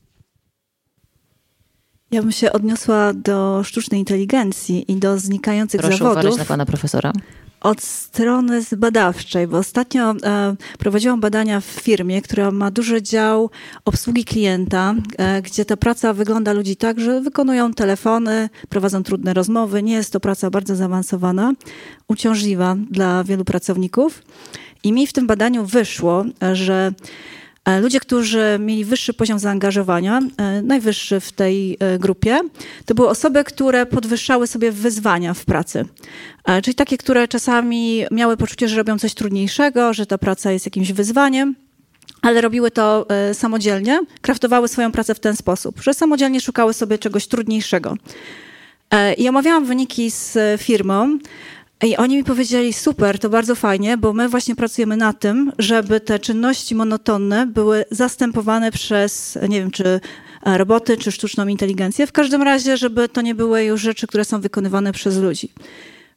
Ja 2.12 2.22
bym 2.22 2.32
się 2.32 2.52
odniosła 2.52 3.12
do 3.12 3.60
sztucznej 3.64 4.00
inteligencji 4.00 4.92
i 4.92 4.96
do 4.96 5.18
znikających 5.18 5.80
Proszę 5.80 6.04
uważać 6.04 6.14
zawodów 6.22 6.38
na 6.38 6.44
pana 6.44 6.66
profesora. 6.66 7.12
od 7.60 7.82
strony 7.82 8.62
badawczej, 8.76 9.46
bo 9.46 9.58
ostatnio 9.58 10.10
e, 10.10 10.56
prowadziłam 10.78 11.20
badania 11.20 11.60
w 11.60 11.64
firmie, 11.64 12.22
która 12.22 12.50
ma 12.50 12.70
duży 12.70 13.02
dział 13.02 13.50
obsługi 13.84 14.24
klienta, 14.24 14.94
e, 15.18 15.42
gdzie 15.42 15.64
ta 15.64 15.76
praca 15.76 16.12
wygląda 16.14 16.52
ludzi 16.52 16.76
tak, 16.76 17.00
że 17.00 17.20
wykonują 17.20 17.74
telefony, 17.74 18.48
prowadzą 18.68 19.02
trudne 19.02 19.34
rozmowy. 19.34 19.82
Nie 19.82 19.94
jest 19.94 20.12
to 20.12 20.20
praca 20.20 20.50
bardzo 20.50 20.76
zaawansowana, 20.76 21.52
uciążliwa 22.08 22.76
dla 22.90 23.24
wielu 23.24 23.44
pracowników. 23.44 24.22
I 24.84 24.92
mi 24.92 25.06
w 25.06 25.12
tym 25.12 25.26
badaniu 25.26 25.64
wyszło, 25.66 26.24
e, 26.42 26.56
że 26.56 26.92
Ludzie, 27.80 28.00
którzy 28.00 28.58
mieli 28.60 28.84
wyższy 28.84 29.14
poziom 29.14 29.38
zaangażowania, 29.38 30.20
e, 30.36 30.62
najwyższy 30.62 31.20
w 31.20 31.32
tej 31.32 31.76
e, 31.80 31.98
grupie, 31.98 32.40
to 32.86 32.94
były 32.94 33.08
osoby, 33.08 33.44
które 33.44 33.86
podwyższały 33.86 34.46
sobie 34.46 34.72
wyzwania 34.72 35.34
w 35.34 35.44
pracy. 35.44 35.84
E, 36.44 36.62
Czyli 36.62 36.74
takie, 36.74 36.98
które 36.98 37.28
czasami 37.28 38.04
miały 38.10 38.36
poczucie, 38.36 38.68
że 38.68 38.76
robią 38.76 38.98
coś 38.98 39.14
trudniejszego, 39.14 39.92
że 39.92 40.06
ta 40.06 40.18
praca 40.18 40.52
jest 40.52 40.66
jakimś 40.66 40.92
wyzwaniem. 40.92 41.54
Ale 42.22 42.40
robiły 42.40 42.70
to 42.70 43.06
e, 43.08 43.34
samodzielnie, 43.34 44.00
kraftowały 44.20 44.68
swoją 44.68 44.92
pracę 44.92 45.14
w 45.14 45.20
ten 45.20 45.36
sposób, 45.36 45.80
że 45.82 45.94
samodzielnie 45.94 46.40
szukały 46.40 46.74
sobie 46.74 46.98
czegoś 46.98 47.26
trudniejszego. 47.26 47.96
E, 48.90 49.14
I 49.14 49.28
omawiałam 49.28 49.64
wyniki 49.64 50.10
z 50.10 50.36
e, 50.36 50.58
firmą 50.58 51.18
I 51.82 51.96
oni 51.96 52.16
mi 52.16 52.24
powiedzieli, 52.24 52.72
super, 52.72 53.18
to 53.18 53.28
bardzo 53.28 53.54
fajnie, 53.54 53.96
bo 53.96 54.12
my 54.12 54.28
właśnie 54.28 54.56
pracujemy 54.56 54.96
na 54.96 55.12
tym, 55.12 55.52
żeby 55.58 56.00
te 56.00 56.18
czynności 56.18 56.74
monotonne 56.74 57.46
były 57.46 57.84
zastępowane 57.90 58.72
przez, 58.72 59.38
nie 59.48 59.60
wiem, 59.60 59.70
czy 59.70 60.00
e, 60.42 60.58
roboty, 60.58 60.96
czy 60.96 61.12
sztuczną 61.12 61.46
inteligencję. 61.46 62.06
W 62.06 62.12
każdym 62.12 62.42
razie, 62.42 62.76
żeby 62.76 63.08
to 63.08 63.22
nie 63.22 63.34
były 63.34 63.64
już 63.64 63.80
rzeczy, 63.80 64.06
które 64.06 64.24
są 64.24 64.40
wykonywane 64.40 64.92
przez 64.92 65.18
ludzi. 65.18 65.52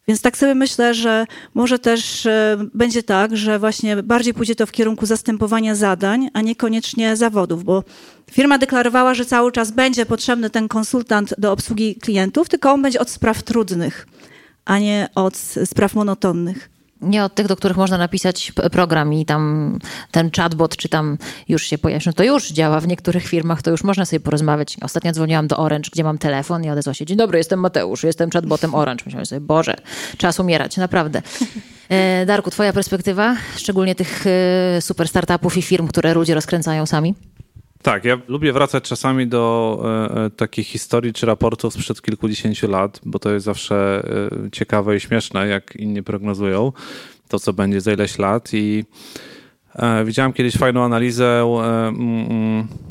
Więc 0.08 0.22
tak 0.22 0.38
sobie 0.38 0.56
myślę, 0.56 0.94
że 0.94 1.26
może 1.54 1.80
też 1.80 2.26
e, 2.26 2.58
będzie 2.74 3.04
tak, 3.04 3.38
że 3.38 3.60
właśnie 3.60 4.04
bardziej 4.04 4.34
pójdzie 4.34 4.56
to 4.56 4.66
w 4.66 4.72
kierunku 4.72 5.06
zastępowania 5.06 5.76
zadań, 5.76 6.30
a 6.34 6.42
niekoniecznie 6.42 7.16
zawodów, 7.16 7.64
bo 7.64 7.84
firma 8.32 8.58
deklarowała, 8.58 9.14
że 9.14 9.26
cały 9.26 9.52
czas 9.52 9.72
będzie 9.72 10.06
potrzebny 10.06 10.50
ten 10.50 10.68
konsultant 10.68 11.34
do 11.38 11.52
obsługi 11.52 11.96
klientów, 11.96 12.50
tylko 12.50 12.72
on 12.72 12.82
będzie 12.82 13.00
od 13.00 13.10
spraw 13.10 13.44
trudnych, 13.44 14.08
a 14.66 14.80
nie 14.80 15.10
od 15.16 15.38
spraw 15.66 15.96
monotonnych. 15.96 16.70
Nie 17.02 17.24
od 17.24 17.36
tych, 17.36 17.48
do 17.48 17.56
których 17.56 17.78
można 17.78 17.98
napisać 17.98 18.52
program 18.72 19.14
i 19.14 19.26
tam 19.26 19.80
ten 20.12 20.32
chatbot, 20.32 20.78
czy 20.78 20.90
tam 20.90 21.18
już 21.50 21.64
się 21.64 21.78
pojawi. 21.78 22.04
No 22.06 22.14
to 22.14 22.24
już 22.24 22.52
działa 22.52 22.80
w 22.80 22.88
niektórych 22.88 23.28
firmach, 23.28 23.62
to 23.62 23.72
już 23.72 23.84
można 23.84 24.06
sobie 24.06 24.20
porozmawiać. 24.20 24.78
Ostatnio 24.82 25.12
dzwoniłam 25.12 25.48
do 25.48 25.58
Orange, 25.58 25.90
gdzie 25.94 26.04
mam 26.04 26.18
telefon 26.18 26.64
i 26.64 26.70
odezwał 26.70 26.94
się, 26.94 27.06
dzień 27.06 27.18
dobry, 27.18 27.38
jestem 27.38 27.60
Mateusz, 27.60 28.04
jestem 28.04 28.30
chatbotem 28.30 28.76
Orange. 28.76 29.04
Myślałem 29.06 29.26
sobie, 29.26 29.42
Boże, 29.42 29.76
czas 30.18 30.40
umierać, 30.40 30.78
naprawdę. 30.78 31.22
E, 31.90 32.26
Darku, 32.26 32.52
twoja 32.52 32.74
perspektywa, 32.74 33.36
szczególnie 33.58 33.96
tych 33.96 34.26
e, 34.28 34.82
super 34.82 35.08
startupów 35.08 35.58
i 35.58 35.62
firm, 35.62 35.88
które 35.88 36.14
ludzie 36.14 36.36
rozkręcają 36.36 36.86
sami? 36.86 37.16
Tak, 37.82 38.06
ja 38.06 38.18
lubię 38.28 38.54
wracać 38.54 38.84
czasami 38.84 39.28
do 39.28 39.84
e, 39.86 40.26
e, 40.26 40.30
takich 40.30 40.68
historii 40.68 41.14
czy 41.14 41.26
raportów 41.26 41.74
sprzed 41.74 42.02
kilkudziesięciu 42.02 42.68
lat, 42.68 43.02
bo 43.06 43.20
to 43.20 43.32
jest 43.32 43.46
zawsze 43.46 44.04
e, 44.46 44.52
ciekawe 44.52 44.96
i 44.96 45.00
śmieszne, 45.00 45.48
jak 45.48 45.76
inni 45.76 46.04
prognozują 46.04 46.72
to, 47.28 47.40
co 47.40 47.54
będzie 47.54 47.82
za 47.82 47.94
ileś 47.94 48.20
lat. 48.20 48.50
I 48.54 48.86
e, 49.76 50.06
widziałem 50.06 50.34
kiedyś 50.34 50.58
fajną 50.58 50.84
analizę, 50.84 51.26
e, 51.26 51.94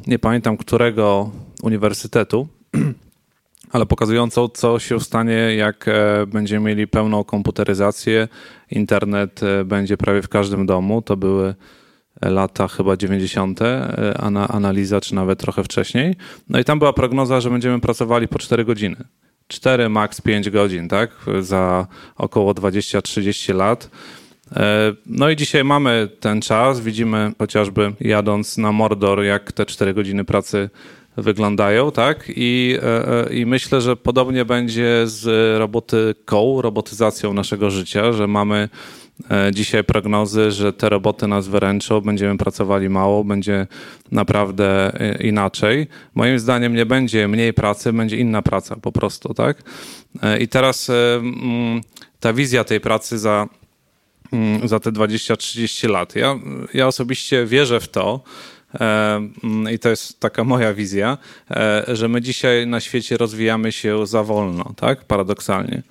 nie 0.07 0.19
pamiętam 0.19 0.57
którego 0.57 1.31
uniwersytetu, 1.63 2.49
ale 3.73 3.87
pokazującą, 3.87 4.49
co 4.49 4.79
się 4.79 5.01
stanie, 5.01 5.55
jak 5.57 5.89
e, 5.89 6.27
będziemy 6.27 6.67
mieli 6.67 6.87
pełną 6.87 7.25
komputeryzację. 7.25 8.29
Internet 8.71 9.41
będzie 9.65 9.97
prawie 9.97 10.23
w 10.23 10.29
każdym 10.29 10.67
domu. 10.67 11.03
To 11.03 11.17
były 11.17 11.55
lata 12.23 12.69
chyba 12.69 12.97
90. 12.97 13.63
e, 13.63 14.19
ana, 14.19 14.49
analiza, 14.49 15.01
czy 15.01 15.15
nawet 15.15 15.39
trochę 15.39 15.65
wcześniej. 15.65 16.15
No 16.49 16.59
i 16.59 16.65
tam 16.65 16.79
była 16.79 16.93
prognoza, 16.93 17.41
że 17.41 17.51
będziemy 17.51 17.81
pracowali 17.81 18.29
po 18.29 18.39
4 18.39 18.65
godziny. 18.65 18.97
4, 19.49 19.89
max 19.89 20.21
5 20.21 20.51
godzin, 20.51 20.89
tak? 20.89 21.11
Za 21.41 21.87
około 22.17 22.53
20-30 22.53 23.55
lat. 23.55 23.91
E, 24.57 24.93
No 25.07 25.31
i 25.31 25.37
dzisiaj 25.37 25.65
mamy 25.65 26.09
ten 26.21 26.41
czas. 26.41 26.81
Widzimy 26.81 27.33
chociażby 27.39 27.93
jadąc 28.01 28.59
na 28.59 28.73
Mordor, 28.73 29.23
jak 29.23 29.53
te 29.53 29.67
4 29.67 29.95
godziny 29.95 30.25
pracy 30.25 30.71
wyglądają, 31.17 31.93
tak? 31.93 32.25
I, 32.37 32.79
e, 32.83 33.35
I 33.35 33.47
myślę, 33.47 33.81
że 33.81 33.97
podobnie 33.97 34.45
będzie 34.45 35.03
z 35.05 35.59
robotyką, 35.59 36.63
robotyzacją 36.63 37.33
naszego 37.33 37.71
życia, 37.71 38.13
że 38.13 38.27
mamy 38.27 38.69
dzisiaj 39.53 39.85
prognozy, 39.85 40.51
że 40.51 40.73
te 40.73 40.89
roboty 40.89 41.27
nas 41.27 41.49
wyręczą, 41.49 42.01
będziemy 42.01 42.39
pracowali 42.39 42.89
mało, 42.89 43.25
będzie 43.25 43.67
naprawdę 44.13 45.01
e, 45.01 45.23
inaczej. 45.23 45.87
Moim 46.15 46.39
zdaniem 46.39 46.75
nie 46.75 46.87
będzie 46.87 47.29
mniej 47.29 47.53
pracy, 47.53 47.93
będzie 47.93 48.17
inna 48.17 48.43
praca 48.43 48.77
po 48.77 48.93
prostu, 48.93 49.35
tak? 49.35 49.63
E, 50.23 50.39
I 50.39 50.49
teraz 50.49 50.91
e, 50.91 51.15
mm, 51.15 51.81
ta 52.21 52.33
wizja 52.33 52.65
tej 52.65 52.81
pracy 52.81 53.19
za 53.19 53.49
mm, 54.33 54.69
za 54.69 54.81
te 54.81 54.93
20-30 54.93 55.91
lat. 55.91 56.17
Ja, 56.17 56.39
ja 56.75 56.87
osobiście 56.87 57.47
wierzę 57.47 57.81
w 57.81 57.89
to, 57.89 58.21
e, 58.75 58.81
mm, 59.45 59.75
i 59.75 59.79
to 59.79 59.89
jest 59.89 60.21
taka 60.21 60.45
moja 60.45 60.75
wizja, 60.75 61.19
e, 61.51 61.85
że 61.89 62.09
my 62.09 62.21
dzisiaj 62.21 62.67
na 62.67 62.81
świecie 62.81 63.17
rozwijamy 63.17 63.73
się 63.73 64.07
za 64.07 64.23
wolno, 64.23 64.73
tak? 64.77 65.05
Paradoksalnie. 65.05 65.83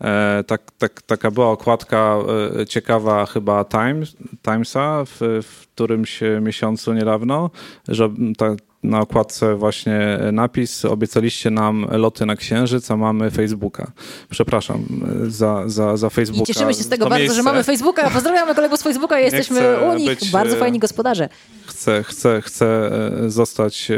E, 0.00 0.44
Tak, 0.46 0.62
tak, 0.78 1.02
taka 1.02 1.30
była 1.30 1.50
okładka 1.50 2.16
e, 2.60 2.66
ciekawa 2.66 3.26
chyba 3.26 3.64
Times, 3.64 4.16
Timesa 4.42 5.04
w, 5.04 5.18
w 5.42 5.66
którymś 5.74 6.20
miesiącu 6.40 6.92
niedawno, 6.92 7.50
że 7.88 8.10
ta, 8.38 8.56
na 8.82 9.00
okładce 9.00 9.54
właśnie 9.56 10.18
napis 10.32 10.84
obiecaliście 10.84 11.50
nam 11.50 11.86
loty 11.90 12.26
na 12.26 12.36
Księżyc, 12.36 12.90
a 12.90 12.96
mamy 12.96 13.30
Facebooka. 13.30 13.92
Przepraszam 14.30 14.86
e, 15.26 15.30
za, 15.30 15.62
za, 15.66 15.96
za 15.96 16.10
Facebooka. 16.10 16.42
I 16.42 16.46
cieszymy 16.54 16.74
się 16.74 16.82
z 16.82 16.88
tego 16.88 17.04
to 17.04 17.10
bardzo, 17.10 17.20
miejsce. 17.20 17.36
że 17.36 17.42
mamy 17.42 17.64
Facebooka. 17.64 18.10
Pozdrawiamy 18.10 18.54
kolegów 18.54 18.80
z 18.80 18.82
Facebooka, 18.82 19.20
jesteśmy 19.28 19.76
u 19.80 19.98
nich. 19.98 20.08
być, 20.08 20.30
bardzo 20.30 20.56
fajni 20.56 20.78
gospodarze. 20.78 21.28
Chcę, 21.66 22.02
chcę, 22.02 22.42
chcę 22.42 22.90
zostać 23.26 23.88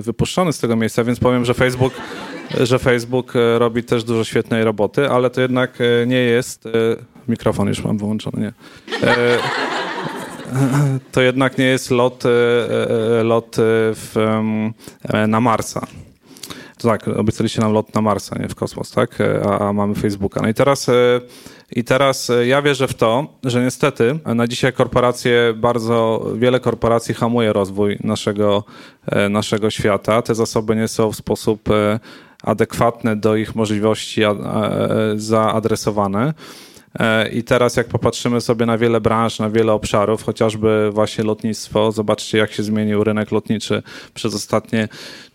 wypuszczony 0.00 0.52
z 0.52 0.58
tego 0.58 0.76
miejsca, 0.76 1.04
więc 1.04 1.20
powiem, 1.20 1.44
że 1.44 1.54
Facebook, 1.54 1.92
że 2.60 2.78
Facebook 2.78 3.36
e, 3.36 3.58
robi 3.58 3.84
też 3.84 4.04
dużo 4.04 4.24
świetnej 4.24 4.64
roboty, 4.64 5.08
ale 5.10 5.30
to 5.30 5.40
jednak 5.40 5.78
e, 5.80 6.06
nie 6.06 6.16
jest... 6.20 6.66
e, 6.66 6.70
Mikrofon 7.28 7.68
już 7.68 7.84
mam 7.84 7.98
wyłączony, 7.98 8.40
nie. 8.42 8.52
To 11.12 11.20
jednak 11.22 11.58
nie 11.58 11.64
jest 11.64 11.90
lot, 11.90 12.24
lot 13.22 13.56
w, 13.58 14.38
na 15.28 15.40
Marsa. 15.40 15.86
Tak, 16.78 17.08
obiecaliście 17.08 17.60
nam 17.60 17.72
lot 17.72 17.94
na 17.94 18.00
Marsa, 18.00 18.36
nie 18.38 18.48
w 18.48 18.54
kosmos, 18.54 18.90
tak? 18.90 19.18
A, 19.44 19.68
a 19.68 19.72
mamy 19.72 19.94
Facebooka. 19.94 20.42
No 20.42 20.48
i 20.48 20.54
teraz, 20.54 20.90
i 21.70 21.84
teraz 21.84 22.30
ja 22.44 22.62
wierzę 22.62 22.88
w 22.88 22.94
to, 22.94 23.26
że 23.44 23.62
niestety 23.62 24.18
na 24.24 24.46
dzisiaj 24.46 24.72
korporacje, 24.72 25.54
bardzo 25.56 26.26
wiele 26.36 26.60
korporacji 26.60 27.14
hamuje 27.14 27.52
rozwój 27.52 27.98
naszego, 28.04 28.64
naszego 29.30 29.70
świata. 29.70 30.22
Te 30.22 30.34
zasoby 30.34 30.76
nie 30.76 30.88
są 30.88 31.12
w 31.12 31.16
sposób 31.16 31.68
e, 32.44 32.48
adekwatny 32.48 33.16
do 33.16 33.36
ich 33.36 33.54
możliwości 33.54 34.22
zaadresowane. 35.16 36.34
E, 36.98 37.28
I 37.28 37.44
teraz 37.44 37.76
jak 37.76 37.88
popatrzymy 37.88 38.40
sobie 38.40 38.66
na 38.66 38.78
wiele 38.78 39.00
branż, 39.00 39.38
na 39.38 39.50
wiele 39.50 39.72
obszarów, 39.72 40.22
chociażby 40.22 40.90
właśnie 40.92 41.24
lotnictwo, 41.24 41.92
zobaczcie 41.92 42.38
jak 42.38 42.52
się 42.52 42.62
zmienił 42.62 43.04
rynek 43.04 43.30
lotniczy 43.32 43.82
przez 44.14 44.34
ostatnie 44.34 44.88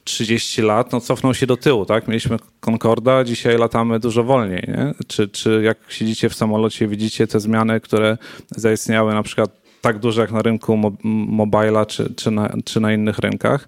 30 0.03 0.61
lat, 0.61 0.91
no 0.91 1.01
cofnął 1.01 1.33
się 1.33 1.47
do 1.47 1.57
tyłu, 1.57 1.85
tak? 1.85 2.07
Mieliśmy 2.07 2.37
Concorda, 2.61 3.23
dzisiaj 3.23 3.57
latamy 3.57 3.99
dużo 3.99 4.23
wolniej, 4.23 4.63
nie? 4.67 4.93
Czy, 5.07 5.27
czy 5.27 5.61
jak 5.63 5.77
siedzicie 5.89 6.29
w 6.29 6.35
samolocie, 6.35 6.87
widzicie 6.87 7.27
te 7.27 7.39
zmiany, 7.39 7.79
które 7.79 8.17
zaistniały 8.51 9.13
na 9.13 9.23
przykład 9.23 9.66
tak 9.81 9.99
duże 9.99 10.21
jak 10.21 10.31
na 10.31 10.41
rynku 10.41 10.77
mo- 10.77 10.91
mobila 11.03 11.85
czy, 11.85 12.13
czy, 12.15 12.31
na, 12.31 12.49
czy 12.65 12.79
na 12.79 12.93
innych 12.93 13.19
rynkach. 13.19 13.67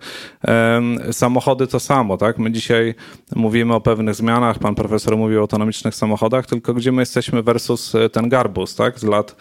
Samochody 1.11 1.67
to 1.67 1.79
samo, 1.79 2.17
tak? 2.17 2.37
My 2.37 2.51
dzisiaj 2.51 2.95
mówimy 3.35 3.75
o 3.75 3.81
pewnych 3.81 4.15
zmianach, 4.15 4.59
pan 4.59 4.75
profesor 4.75 5.17
mówił 5.17 5.37
o 5.37 5.41
autonomicznych 5.41 5.95
samochodach, 5.95 6.45
tylko 6.45 6.73
gdzie 6.73 6.91
my 6.91 7.01
jesteśmy 7.01 7.43
versus 7.43 7.95
e, 7.95 8.09
ten 8.09 8.29
garbus, 8.29 8.75
tak? 8.75 8.99
Z 8.99 9.03
lat 9.03 9.35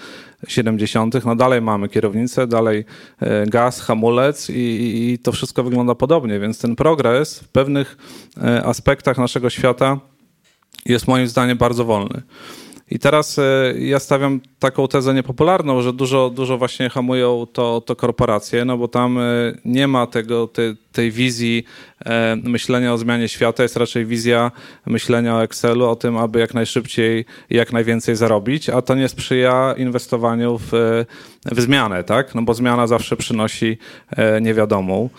70. 0.48 1.24
No 1.24 1.36
dalej 1.36 1.62
mamy 1.62 1.88
kierownicę, 1.88 2.46
dalej 2.46 2.84
e, 3.20 3.46
gaz, 3.46 3.80
hamulec 3.80 4.50
i, 4.50 4.52
i, 4.52 5.12
i 5.12 5.18
to 5.18 5.32
wszystko 5.32 5.62
wygląda 5.62 5.94
podobnie, 5.94 6.40
więc 6.40 6.58
ten 6.58 6.76
progres 6.76 7.40
w 7.40 7.48
pewnych 7.48 7.96
e, 8.42 8.64
aspektach 8.64 9.18
naszego 9.18 9.50
świata 9.50 10.00
jest 10.86 11.08
moim 11.08 11.28
zdaniem 11.28 11.58
bardzo 11.58 11.84
wolny. 11.84 12.22
I 12.90 12.98
teraz 12.98 13.38
e, 13.38 13.74
ja 13.78 13.98
stawiam 13.98 14.40
taką 14.58 14.88
tezę 14.88 15.14
niepopularną, 15.14 15.82
że 15.82 15.92
dużo, 15.92 16.30
dużo 16.30 16.58
właśnie 16.58 16.90
hamują 16.90 17.46
to, 17.52 17.80
to 17.80 17.96
korporacje, 17.96 18.64
no 18.64 18.78
bo 18.78 18.88
tam 18.88 19.18
e, 19.18 19.22
nie 19.64 19.88
ma 19.88 20.06
tego, 20.06 20.46
tej, 20.46 20.76
tej 20.92 21.10
wizji 21.10 21.64
e, 22.04 22.36
myślenia 22.36 22.92
o 22.92 22.98
zmianie 22.98 23.28
świata, 23.28 23.62
jest 23.62 23.76
raczej 23.76 24.06
wizja 24.06 24.50
myślenia 24.86 25.36
o 25.36 25.42
Excelu, 25.42 25.86
o 25.86 25.96
tym, 25.96 26.16
aby 26.16 26.38
jak 26.38 26.54
najszybciej 26.54 27.24
i 27.50 27.56
jak 27.56 27.72
najwięcej 27.72 28.16
zarobić, 28.16 28.68
a 28.68 28.82
to 28.82 28.94
nie 28.94 29.08
sprzyja 29.08 29.74
inwestowaniu 29.78 30.58
w, 30.58 30.70
w 31.44 31.60
zmianę, 31.60 32.04
tak? 32.04 32.34
No 32.34 32.42
bo 32.42 32.54
zmiana 32.54 32.86
zawsze 32.86 33.16
przynosi 33.16 33.78
niewiadomą. 34.40 35.10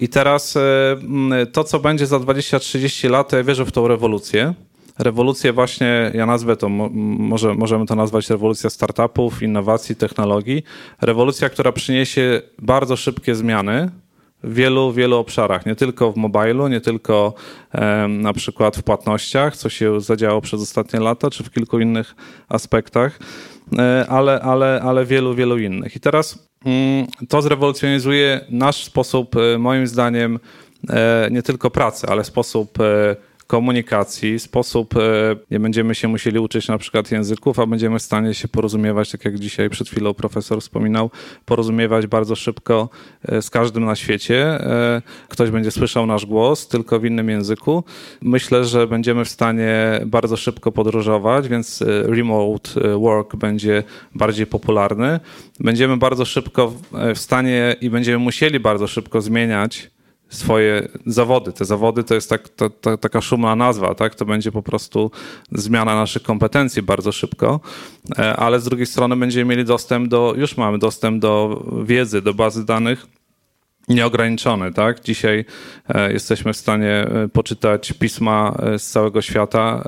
I 0.00 0.08
teraz 0.08 0.58
to, 1.52 1.64
co 1.64 1.78
będzie 1.78 2.06
za 2.06 2.16
20-30 2.16 3.10
lat, 3.10 3.32
ja 3.32 3.44
wierzę 3.44 3.64
w 3.64 3.72
tą 3.72 3.88
rewolucję 3.88 4.54
rewolucję 4.98 5.52
właśnie, 5.52 6.10
ja 6.14 6.26
nazwę 6.26 6.56
to, 6.56 6.68
mo- 6.68 6.90
może, 7.18 7.54
możemy 7.54 7.86
to 7.86 7.94
nazwać 7.94 8.30
rewolucja 8.30 8.70
startupów, 8.70 9.42
innowacji, 9.42 9.96
technologii. 9.96 10.62
Rewolucja, 11.00 11.48
która 11.48 11.72
przyniesie 11.72 12.42
bardzo 12.58 12.96
szybkie 12.96 13.34
zmiany 13.34 13.90
w 14.42 14.54
wielu, 14.54 14.92
wielu 14.92 15.16
obszarach, 15.16 15.66
nie 15.66 15.74
tylko 15.74 16.12
w 16.12 16.16
mobilu, 16.16 16.68
nie 16.68 16.80
tylko 16.80 17.34
na 18.08 18.32
przykład 18.32 18.76
w 18.76 18.82
płatnościach, 18.82 19.56
co 19.56 19.68
się 19.68 20.00
zadziało 20.00 20.40
przez 20.40 20.62
ostatnie 20.62 21.00
lata, 21.00 21.30
czy 21.30 21.44
w 21.44 21.50
kilku 21.50 21.80
innych 21.80 22.14
aspektach, 22.48 23.18
e, 23.78 24.06
ale, 24.08 24.40
ale, 24.40 24.80
ale 24.82 25.06
wielu, 25.06 25.34
wielu 25.34 25.58
innych. 25.58 25.96
I 25.96 26.00
teraz 26.00 26.48
mm, 26.64 27.06
to 27.28 27.42
zrewolucjonizuje 27.42 28.40
nasz 28.50 28.84
sposób, 28.84 29.36
e, 29.36 29.58
moim 29.58 29.86
zdaniem, 29.86 30.38
e, 30.90 31.28
nie 31.30 31.42
tylko 31.42 31.70
pracy, 31.70 32.06
ale 32.06 32.24
sposób 32.24 32.78
komunikacji, 33.46 34.38
sposób, 34.38 34.96
e, 34.96 35.00
nie 35.50 35.60
będziemy 35.60 35.94
się 35.94 36.08
musieli 36.08 36.38
uczyć 36.38 36.68
na 36.68 36.78
przykład 36.78 37.12
języków, 37.12 37.58
a 37.58 37.66
będziemy 37.66 37.98
w 37.98 38.02
stanie 38.02 38.34
się 38.34 38.48
porozumiewać, 38.48 39.10
tak 39.10 39.24
jak 39.24 39.38
dzisiaj 39.38 39.70
przed 39.70 39.88
chwilą 39.88 40.14
profesor 40.14 40.60
wspominał, 40.60 41.10
porozumiewać 41.44 42.06
bardzo 42.06 42.36
szybko 42.36 42.88
e, 43.22 43.42
z 43.42 43.50
każdym 43.50 43.84
na 43.84 43.96
świecie. 43.96 44.44
E, 44.44 45.02
ktoś 45.28 45.50
będzie 45.50 45.70
słyszał 45.70 46.06
nasz 46.06 46.26
głos, 46.26 46.68
tylko 46.68 47.00
w 47.00 47.04
innym 47.04 47.28
języku. 47.28 47.84
Myślę, 48.22 48.64
że 48.64 48.86
będziemy 48.86 49.24
w 49.24 49.28
stanie 49.28 50.00
bardzo 50.06 50.36
szybko 50.36 50.72
podróżować, 50.72 51.48
więc 51.48 51.84
remote 51.86 52.98
work 52.98 53.36
będzie 53.36 53.82
bardziej 54.14 54.46
popularny. 54.46 55.20
Będziemy 55.60 55.96
bardzo 55.96 56.24
szybko 56.24 56.72
w 57.14 57.18
stanie 57.18 57.76
i 57.80 57.90
będziemy 57.90 58.18
musieli 58.18 58.60
bardzo 58.60 58.86
szybko 58.86 59.20
zmieniać 59.20 59.90
swoje 60.28 60.88
zawody. 61.06 61.52
Te 61.52 61.64
zawody 61.64 62.04
to 62.04 62.14
jest 62.14 62.30
tak, 62.30 62.48
to, 62.48 62.70
to, 62.70 62.98
taka 62.98 63.20
szumna 63.20 63.56
nazwa, 63.56 63.94
tak? 63.94 64.14
To 64.14 64.24
będzie 64.24 64.52
po 64.52 64.62
prostu 64.62 65.10
zmiana 65.52 65.94
naszych 65.94 66.22
kompetencji 66.22 66.82
bardzo 66.82 67.12
szybko, 67.12 67.60
e, 68.18 68.36
ale 68.36 68.60
z 68.60 68.64
drugiej 68.64 68.86
strony 68.86 69.16
będziemy 69.16 69.50
mieli 69.50 69.64
dostęp 69.64 70.08
do, 70.08 70.34
już 70.36 70.56
mamy 70.56 70.78
dostęp 70.78 71.20
do 71.22 71.64
wiedzy, 71.84 72.22
do 72.22 72.34
bazy 72.34 72.66
danych, 72.66 73.06
nieograniczony, 73.88 74.72
tak? 74.72 75.00
Dzisiaj 75.00 75.44
e, 75.88 76.12
jesteśmy 76.12 76.52
w 76.52 76.56
stanie 76.56 76.90
e, 76.90 77.28
poczytać 77.28 77.92
pisma 77.92 78.56
e, 78.58 78.78
z 78.78 78.90
całego 78.90 79.22
świata, 79.22 79.84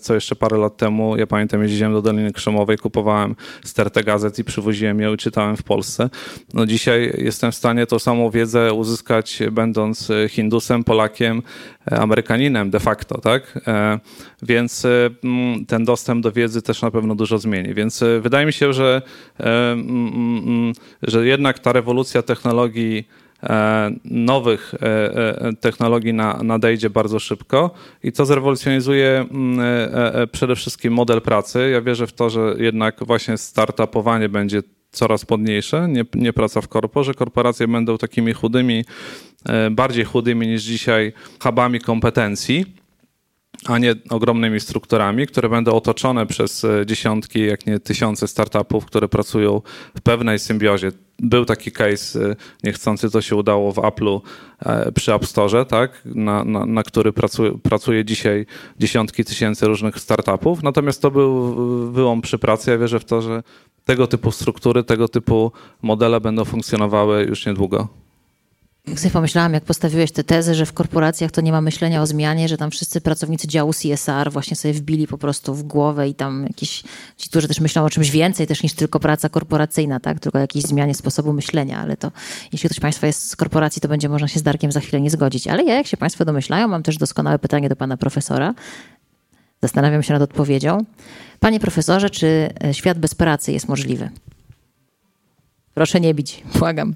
co 0.00 0.14
jeszcze 0.14 0.36
parę 0.36 0.58
lat 0.58 0.76
temu, 0.76 1.16
ja 1.16 1.26
pamiętam, 1.26 1.62
jeździłem 1.62 1.92
do 1.92 2.02
Doliny 2.02 2.32
Krzemowej, 2.32 2.78
kupowałem 2.78 3.36
stertę 3.64 4.04
gazet 4.04 4.38
i 4.38 4.44
przywoziłem 4.44 5.00
ją 5.00 5.14
i 5.14 5.16
czytałem 5.16 5.56
w 5.56 5.62
Polsce. 5.62 6.10
No 6.54 6.66
dzisiaj 6.66 7.14
jestem 7.18 7.52
w 7.52 7.54
stanie 7.54 7.86
tą 7.86 7.98
samą 7.98 8.30
wiedzę 8.30 8.72
uzyskać 8.72 9.42
będąc 9.52 10.08
Hindusem, 10.28 10.84
Polakiem, 10.84 11.42
Amerykaninem 11.90 12.70
de 12.70 12.80
facto, 12.80 13.20
tak? 13.20 13.60
Więc 14.42 14.86
ten 15.68 15.84
dostęp 15.84 16.22
do 16.22 16.32
wiedzy 16.32 16.62
też 16.62 16.82
na 16.82 16.90
pewno 16.90 17.14
dużo 17.14 17.38
zmieni. 17.38 17.74
Więc 17.74 18.04
wydaje 18.20 18.46
mi 18.46 18.52
się, 18.52 18.72
że, 18.72 19.02
że 21.02 21.26
jednak 21.26 21.58
ta 21.58 21.72
rewolucja 21.72 22.22
technologii 22.22 23.08
E, 23.42 23.90
nowych 24.04 24.74
e, 24.74 24.86
e, 25.46 25.52
technologii 25.52 26.14
nadejdzie 26.42 26.90
bardzo 26.90 27.18
szybko 27.18 27.70
i 28.02 28.12
to 28.12 28.26
zrewolucjonizuje 28.26 29.26
mm, 29.30 29.58
przede 30.32 30.56
wszystkim 30.56 30.92
model 30.92 31.22
pracy. 31.22 31.70
Ja 31.72 31.82
wierzę 31.82 32.06
w 32.06 32.12
to, 32.12 32.30
że 32.30 32.54
jednak 32.58 33.04
właśnie 33.04 33.38
startupowanie 33.38 34.28
będzie 34.28 34.62
coraz 34.96 35.30
modniejsze, 35.30 35.88
nie, 35.88 36.04
nie 36.14 36.32
praca 36.32 36.60
w 36.60 36.68
korpo, 36.68 37.04
że 37.04 37.14
korporacje 37.14 37.68
będą 37.68 37.98
takimi 37.98 38.32
chudymi, 38.32 38.84
bardziej 39.70 40.04
chudymi 40.04 40.46
niż 40.46 40.62
dzisiaj 40.62 41.12
hubami 41.42 41.80
kompetencji 41.80 42.64
a 43.64 43.78
nie 43.78 43.94
ogromnymi 44.10 44.60
strukturami, 44.60 45.26
które 45.26 45.48
będą 45.48 45.72
otoczone 45.72 46.26
przez 46.26 46.66
dziesiątki, 46.86 47.46
jak 47.46 47.66
nie 47.66 47.80
tysiące 47.80 48.28
startupów, 48.28 48.86
które 48.86 49.08
pracują 49.08 49.62
w 49.96 50.00
pewnej 50.00 50.38
symbiozie 50.38 50.90
był 51.18 51.44
taki 51.44 51.72
case 51.72 52.20
y, 52.30 52.36
niechcący, 52.64 53.10
to 53.10 53.20
się 53.20 53.36
udało 53.36 53.72
w 53.72 53.76
Apple'u 53.76 54.20
e, 54.60 54.92
przy 54.92 55.14
App 55.14 55.26
Store, 55.26 55.64
tak, 55.64 56.02
na, 56.04 56.44
na, 56.44 56.66
na 56.66 56.82
który 56.82 57.12
pracuje, 57.12 57.58
pracuje 57.58 58.04
dzisiaj 58.04 58.46
dziesiątki 58.78 59.24
tysięcy 59.24 59.66
różnych 59.66 60.00
startupów. 60.00 60.62
Natomiast 60.62 61.02
to 61.02 61.10
był 61.10 61.54
wyłom 61.92 62.20
przy 62.20 62.38
pracy. 62.38 62.70
Ja 62.70 62.78
wierzę 62.78 63.00
w 63.00 63.04
to, 63.04 63.22
że 63.22 63.42
tego 63.86 64.06
typu 64.06 64.32
struktury, 64.32 64.84
tego 64.84 65.08
typu 65.08 65.52
modele 65.82 66.20
będą 66.20 66.44
funkcjonowały 66.44 67.22
już 67.22 67.46
niedługo. 67.46 67.88
Jak 68.86 69.00
sobie 69.00 69.10
pomyślałam, 69.10 69.54
jak 69.54 69.64
postawiłeś 69.64 70.12
tę 70.12 70.24
tezę, 70.24 70.54
że 70.54 70.66
w 70.66 70.72
korporacjach 70.72 71.30
to 71.30 71.40
nie 71.40 71.52
ma 71.52 71.60
myślenia 71.60 72.02
o 72.02 72.06
zmianie, 72.06 72.48
że 72.48 72.56
tam 72.56 72.70
wszyscy 72.70 73.00
pracownicy 73.00 73.48
działu 73.48 73.72
CSR 73.72 74.32
właśnie 74.32 74.56
sobie 74.56 74.74
wbili 74.74 75.06
po 75.06 75.18
prostu 75.18 75.54
w 75.54 75.62
głowę 75.62 76.08
i 76.08 76.14
tam 76.14 76.44
jakieś, 76.48 76.82
ci, 77.16 77.28
którzy 77.30 77.48
też 77.48 77.60
myślą 77.60 77.84
o 77.84 77.90
czymś 77.90 78.10
więcej 78.10 78.46
też 78.46 78.62
niż 78.62 78.72
tylko 78.72 79.00
praca 79.00 79.28
korporacyjna, 79.28 80.00
tak? 80.00 80.20
Tylko 80.20 80.38
o 80.38 80.40
jakiejś 80.40 80.64
zmianie 80.64 80.94
sposobu 80.94 81.32
myślenia, 81.32 81.78
ale 81.78 81.96
to 81.96 82.12
jeśli 82.52 82.68
ktoś 82.68 82.80
Państwa 82.80 83.06
jest 83.06 83.30
z 83.30 83.36
korporacji, 83.36 83.82
to 83.82 83.88
będzie 83.88 84.08
można 84.08 84.28
się 84.28 84.38
z 84.38 84.42
Darkiem 84.42 84.72
za 84.72 84.80
chwilę 84.80 85.00
nie 85.00 85.10
zgodzić. 85.10 85.48
Ale 85.48 85.64
ja, 85.64 85.74
jak 85.74 85.86
się 85.86 85.96
Państwo 85.96 86.24
domyślają, 86.24 86.68
mam 86.68 86.82
też 86.82 86.96
doskonałe 86.96 87.38
pytanie 87.38 87.68
do 87.68 87.76
Pana 87.76 87.96
Profesora. 87.96 88.54
Zastanawiam 89.62 90.02
się 90.02 90.12
nad 90.12 90.22
odpowiedzią. 90.22 90.84
Panie 91.40 91.60
Profesorze, 91.60 92.10
czy 92.10 92.50
e, 92.64 92.74
świat 92.74 92.98
bez 92.98 93.14
pracy 93.14 93.52
jest 93.52 93.68
możliwy? 93.68 94.10
Proszę 95.74 96.00
nie 96.00 96.14
bić, 96.14 96.42
błagam. 96.58 96.94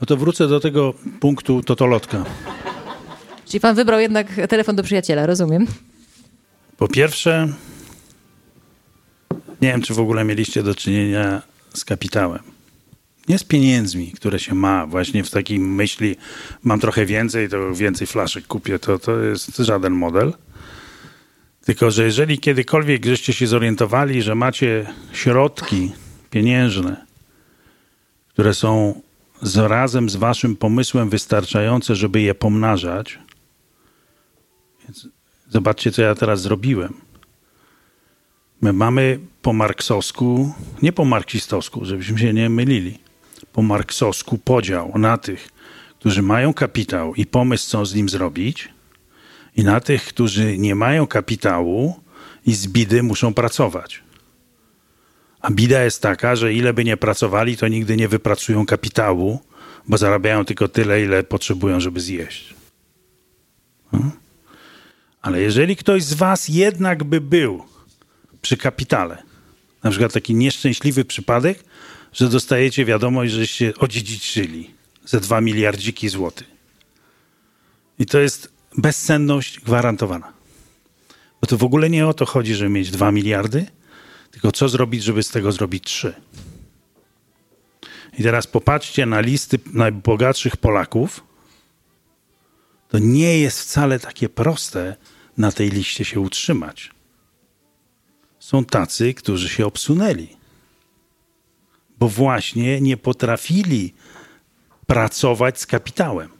No 0.00 0.06
to 0.06 0.16
wrócę 0.16 0.48
do 0.48 0.60
tego 0.60 0.94
punktu 1.20 1.62
totolotka. 1.62 2.24
Czyli 3.46 3.60
pan 3.60 3.74
wybrał 3.74 4.00
jednak 4.00 4.26
telefon 4.48 4.76
do 4.76 4.82
przyjaciela, 4.82 5.26
rozumiem. 5.26 5.66
Po 6.76 6.88
pierwsze, 6.88 7.48
nie 9.60 9.68
wiem, 9.68 9.82
czy 9.82 9.94
w 9.94 10.00
ogóle 10.00 10.24
mieliście 10.24 10.62
do 10.62 10.74
czynienia 10.74 11.42
z 11.74 11.84
kapitałem. 11.84 12.56
Nie 13.28 13.38
z 13.38 13.44
pieniędzmi, 13.44 14.12
które 14.12 14.38
się 14.38 14.54
ma 14.54 14.86
właśnie 14.86 15.24
w 15.24 15.30
takiej 15.30 15.58
myśli, 15.58 16.16
mam 16.62 16.80
trochę 16.80 17.06
więcej, 17.06 17.48
to 17.48 17.74
więcej 17.74 18.06
flaszek 18.06 18.46
kupię, 18.46 18.78
to, 18.78 18.98
to 18.98 19.20
jest 19.20 19.56
żaden 19.56 19.92
model. 19.92 20.32
Tylko, 21.66 21.90
że 21.90 22.04
jeżeli 22.04 22.38
kiedykolwiek 22.38 23.06
żeście 23.06 23.32
się 23.32 23.46
zorientowali, 23.46 24.22
że 24.22 24.34
macie 24.34 24.86
środki 25.12 25.92
pieniężne, 26.30 27.06
które 28.28 28.54
są 28.54 29.00
z, 29.42 29.56
razem 29.56 30.10
z 30.10 30.16
waszym 30.16 30.56
pomysłem 30.56 31.10
wystarczające, 31.10 31.94
żeby 31.94 32.20
je 32.20 32.34
pomnażać. 32.34 33.18
Zobaczcie, 35.48 35.92
co 35.92 36.02
ja 36.02 36.14
teraz 36.14 36.40
zrobiłem. 36.40 36.94
My 38.60 38.72
mamy 38.72 39.18
po 39.42 39.52
marksowsku, 39.52 40.54
nie 40.82 40.92
po 40.92 41.04
marksistowsku, 41.04 41.84
żebyśmy 41.84 42.18
się 42.18 42.32
nie 42.32 42.50
mylili, 42.50 42.98
po 43.52 43.62
marksowsku 43.62 44.38
podział 44.38 44.98
na 44.98 45.18
tych, 45.18 45.48
którzy 45.98 46.22
mają 46.22 46.54
kapitał 46.54 47.14
i 47.14 47.26
pomysł, 47.26 47.68
co 47.68 47.86
z 47.86 47.94
nim 47.94 48.08
zrobić, 48.08 48.75
i 49.56 49.64
na 49.64 49.80
tych, 49.80 50.04
którzy 50.04 50.58
nie 50.58 50.74
mają 50.74 51.06
kapitału 51.06 52.00
i 52.46 52.54
z 52.54 52.66
bidy 52.66 53.02
muszą 53.02 53.34
pracować. 53.34 54.02
A 55.40 55.50
bida 55.50 55.84
jest 55.84 56.02
taka, 56.02 56.36
że 56.36 56.54
ile 56.54 56.74
by 56.74 56.84
nie 56.84 56.96
pracowali, 56.96 57.56
to 57.56 57.68
nigdy 57.68 57.96
nie 57.96 58.08
wypracują 58.08 58.66
kapitału, 58.66 59.40
bo 59.88 59.98
zarabiają 59.98 60.44
tylko 60.44 60.68
tyle, 60.68 61.02
ile 61.02 61.24
potrzebują, 61.24 61.80
żeby 61.80 62.00
zjeść. 62.00 62.54
Hmm? 63.90 64.10
Ale 65.22 65.40
jeżeli 65.40 65.76
ktoś 65.76 66.02
z 66.02 66.14
was 66.14 66.48
jednak 66.48 67.04
by 67.04 67.20
był 67.20 67.64
przy 68.42 68.56
kapitale, 68.56 69.22
na 69.82 69.90
przykład 69.90 70.12
taki 70.12 70.34
nieszczęśliwy 70.34 71.04
przypadek, 71.04 71.64
że 72.12 72.28
dostajecie 72.28 72.84
wiadomość, 72.84 73.32
żeście 73.32 73.72
odziedziczyli 73.78 74.70
ze 75.04 75.20
dwa 75.20 75.40
miliardziki 75.40 76.08
złotych. 76.08 76.46
I 77.98 78.06
to 78.06 78.18
jest 78.18 78.55
bezsenność 78.76 79.60
gwarantowana. 79.60 80.32
Bo 81.40 81.46
to 81.46 81.58
w 81.58 81.64
ogóle 81.64 81.90
nie 81.90 82.06
o 82.06 82.14
to 82.14 82.26
chodzi, 82.26 82.54
żeby 82.54 82.70
mieć 82.70 82.90
dwa 82.90 83.12
miliardy, 83.12 83.66
tylko 84.30 84.52
co 84.52 84.68
zrobić, 84.68 85.02
żeby 85.02 85.22
z 85.22 85.30
tego 85.30 85.52
zrobić 85.52 85.84
trzy? 85.84 86.14
I 88.18 88.22
teraz 88.22 88.46
popatrzcie 88.46 89.06
na 89.06 89.20
listy 89.20 89.58
najbogatszych 89.72 90.56
Polaków. 90.56 91.24
To 92.88 92.98
nie 92.98 93.38
jest 93.38 93.60
wcale 93.60 94.00
takie 94.00 94.28
proste 94.28 94.96
na 95.36 95.52
tej 95.52 95.70
liście 95.70 96.04
się 96.04 96.20
utrzymać. 96.20 96.90
Są 98.38 98.64
tacy, 98.64 99.14
którzy 99.14 99.48
się 99.48 99.66
obsunęli, 99.66 100.28
bo 101.98 102.08
właśnie 102.08 102.80
nie 102.80 102.96
potrafili 102.96 103.94
pracować 104.86 105.60
z 105.60 105.66
kapitałem. 105.66 106.35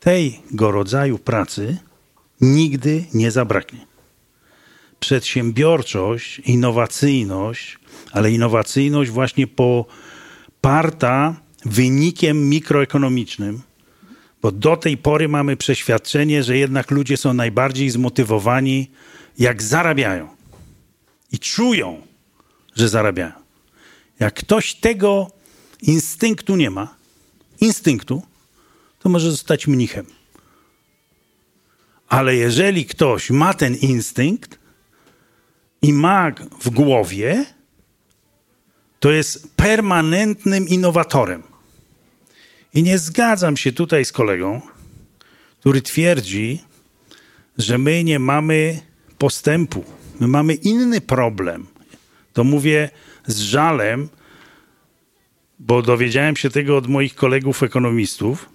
Tego 0.00 0.70
rodzaju 0.70 1.18
pracy 1.18 1.76
nigdy 2.40 3.04
nie 3.14 3.30
zabraknie 3.30 3.88
przedsiębiorczość, 5.00 6.38
innowacyjność, 6.38 7.78
ale 8.12 8.32
innowacyjność 8.32 9.10
właśnie 9.10 9.46
poparta 9.46 11.36
wynikiem 11.64 12.48
mikroekonomicznym, 12.48 13.62
bo 14.42 14.52
do 14.52 14.76
tej 14.76 14.96
pory 14.96 15.28
mamy 15.28 15.56
przeświadczenie, 15.56 16.42
że 16.42 16.56
jednak 16.56 16.90
ludzie 16.90 17.16
są 17.16 17.34
najbardziej 17.34 17.90
zmotywowani, 17.90 18.90
jak 19.38 19.62
zarabiają 19.62 20.28
i 21.32 21.38
czują, 21.38 22.02
że 22.74 22.88
zarabiają. 22.88 23.32
Jak 24.20 24.34
ktoś 24.34 24.74
tego 24.74 25.30
instynktu 25.82 26.56
nie 26.56 26.70
ma, 26.70 26.94
instynktu, 27.60 28.22
to 28.98 29.08
może 29.08 29.30
zostać 29.30 29.66
mnichem. 29.66 30.06
Ale 32.08 32.36
jeżeli 32.36 32.86
ktoś 32.86 33.30
ma 33.30 33.54
ten 33.54 33.74
instynkt, 33.74 34.58
i 35.82 35.92
ma 35.92 36.30
w 36.60 36.70
głowie, 36.70 37.44
to 39.00 39.10
jest 39.10 39.56
permanentnym 39.56 40.68
innowatorem. 40.68 41.42
I 42.74 42.82
nie 42.82 42.98
zgadzam 42.98 43.56
się 43.56 43.72
tutaj 43.72 44.04
z 44.04 44.12
kolegą, 44.12 44.60
który 45.60 45.82
twierdzi, 45.82 46.62
że 47.58 47.78
my 47.78 48.04
nie 48.04 48.18
mamy 48.18 48.80
postępu. 49.18 49.84
My 50.20 50.28
mamy 50.28 50.54
inny 50.54 51.00
problem. 51.00 51.66
To 52.32 52.44
mówię 52.44 52.90
z 53.26 53.38
żalem, 53.38 54.08
bo 55.58 55.82
dowiedziałem 55.82 56.36
się 56.36 56.50
tego 56.50 56.76
od 56.76 56.86
moich 56.86 57.14
kolegów 57.14 57.62
ekonomistów, 57.62 58.48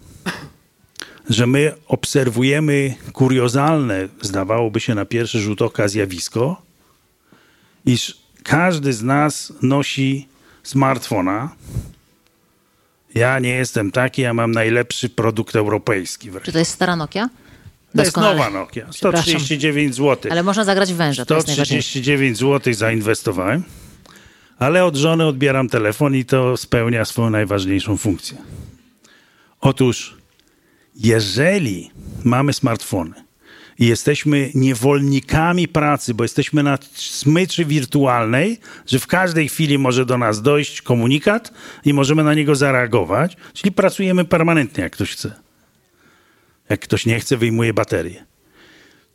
że 1.29 1.47
my 1.47 1.73
obserwujemy 1.87 2.95
kuriozalne, 3.13 4.07
zdawałoby 4.21 4.79
się 4.79 4.95
na 4.95 5.05
pierwszy 5.05 5.39
rzut 5.39 5.61
oka, 5.61 5.87
zjawisko, 5.87 6.61
iż 7.85 8.17
każdy 8.43 8.93
z 8.93 9.03
nas 9.03 9.53
nosi 9.61 10.27
smartfona. 10.63 11.49
Ja 13.15 13.39
nie 13.39 13.49
jestem 13.49 13.91
taki, 13.91 14.21
ja 14.21 14.33
mam 14.33 14.51
najlepszy 14.51 15.09
produkt 15.09 15.55
europejski. 15.55 16.31
Czy 16.43 16.51
to 16.51 16.59
jest 16.59 16.71
stara 16.71 16.95
Nokia? 16.95 17.29
To 17.95 18.03
jest 18.03 18.17
nowa 18.17 18.49
Nokia, 18.49 18.87
Przepraszam. 18.91 19.21
139 19.21 19.95
zł. 19.95 20.31
Ale 20.31 20.43
można 20.43 20.65
zagrać 20.65 20.93
w 20.93 20.95
węża, 20.95 21.25
to 21.25 21.35
jest 21.35 21.47
najważniejsze. 21.47 21.89
139 21.89 22.37
zł 22.37 22.73
zainwestowałem, 22.73 23.63
ale 24.59 24.85
od 24.85 24.95
żony 24.95 25.25
odbieram 25.25 25.69
telefon 25.69 26.15
i 26.15 26.25
to 26.25 26.57
spełnia 26.57 27.05
swoją 27.05 27.29
najważniejszą 27.29 27.97
funkcję. 27.97 28.37
Otóż, 29.63 30.17
jeżeli 30.95 31.91
mamy 32.23 32.53
smartfony 32.53 33.13
i 33.79 33.87
jesteśmy 33.87 34.51
niewolnikami 34.55 35.67
pracy, 35.67 36.13
bo 36.13 36.23
jesteśmy 36.23 36.63
na 36.63 36.77
smyczy 36.95 37.65
wirtualnej, 37.65 38.59
że 38.87 38.99
w 38.99 39.07
każdej 39.07 39.49
chwili 39.49 39.77
może 39.77 40.05
do 40.05 40.17
nas 40.17 40.41
dojść 40.41 40.81
komunikat 40.81 41.53
i 41.85 41.93
możemy 41.93 42.23
na 42.23 42.33
niego 42.33 42.55
zareagować, 42.55 43.37
czyli 43.53 43.71
pracujemy 43.71 44.25
permanentnie, 44.25 44.83
jak 44.83 44.93
ktoś 44.93 45.11
chce. 45.11 45.33
Jak 46.69 46.79
ktoś 46.79 47.05
nie 47.05 47.19
chce, 47.19 47.37
wyjmuje 47.37 47.73
baterię. 47.73 48.25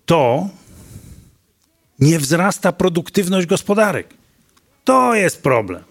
To 0.07 0.49
nie 1.99 2.19
wzrasta 2.19 2.73
produktywność 2.73 3.47
gospodarek. 3.47 4.15
To 4.85 5.15
jest 5.15 5.43
problem. 5.43 5.85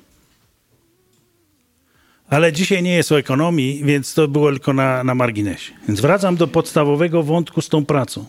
Ale 2.29 2.53
dzisiaj 2.53 2.83
nie 2.83 2.95
jest 2.95 3.11
o 3.11 3.19
ekonomii, 3.19 3.83
więc 3.83 4.13
to 4.13 4.27
było 4.27 4.51
tylko 4.51 4.73
na, 4.73 5.03
na 5.03 5.15
marginesie. 5.15 5.73
Więc 5.87 6.01
wracam 6.01 6.35
do 6.35 6.47
podstawowego 6.47 7.23
wątku 7.23 7.61
z 7.61 7.69
tą 7.69 7.85
pracą. 7.85 8.25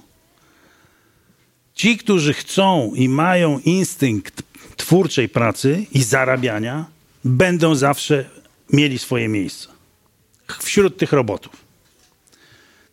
Ci, 1.74 1.98
którzy 1.98 2.34
chcą 2.34 2.92
i 2.94 3.08
mają 3.08 3.58
instynkt 3.58 4.42
twórczej 4.76 5.28
pracy 5.28 5.86
i 5.92 6.02
zarabiania, 6.02 6.84
będą 7.24 7.74
zawsze 7.74 8.24
mieli 8.72 8.98
swoje 8.98 9.28
miejsce 9.28 9.68
wśród 10.58 10.96
tych 10.96 11.12
robotów. 11.12 11.52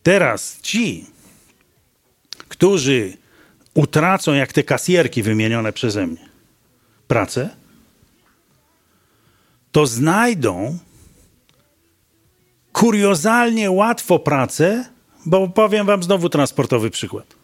Teraz 0.02 0.60
ci, 0.62 1.06
którzy 2.48 3.16
utracą, 3.74 4.32
jak 4.32 4.52
te 4.52 4.62
kasjerki 4.62 5.22
wymienione 5.22 5.72
przeze 5.72 6.06
mnie, 6.06 6.28
pracę, 7.08 7.50
to 9.72 9.86
znajdą 9.86 10.78
kuriozalnie 12.76 13.70
łatwo 13.70 14.18
pracę, 14.18 14.84
bo 15.26 15.48
powiem 15.48 15.86
wam 15.86 16.02
znowu 16.02 16.28
transportowy 16.28 16.90
przykład. 16.90 17.34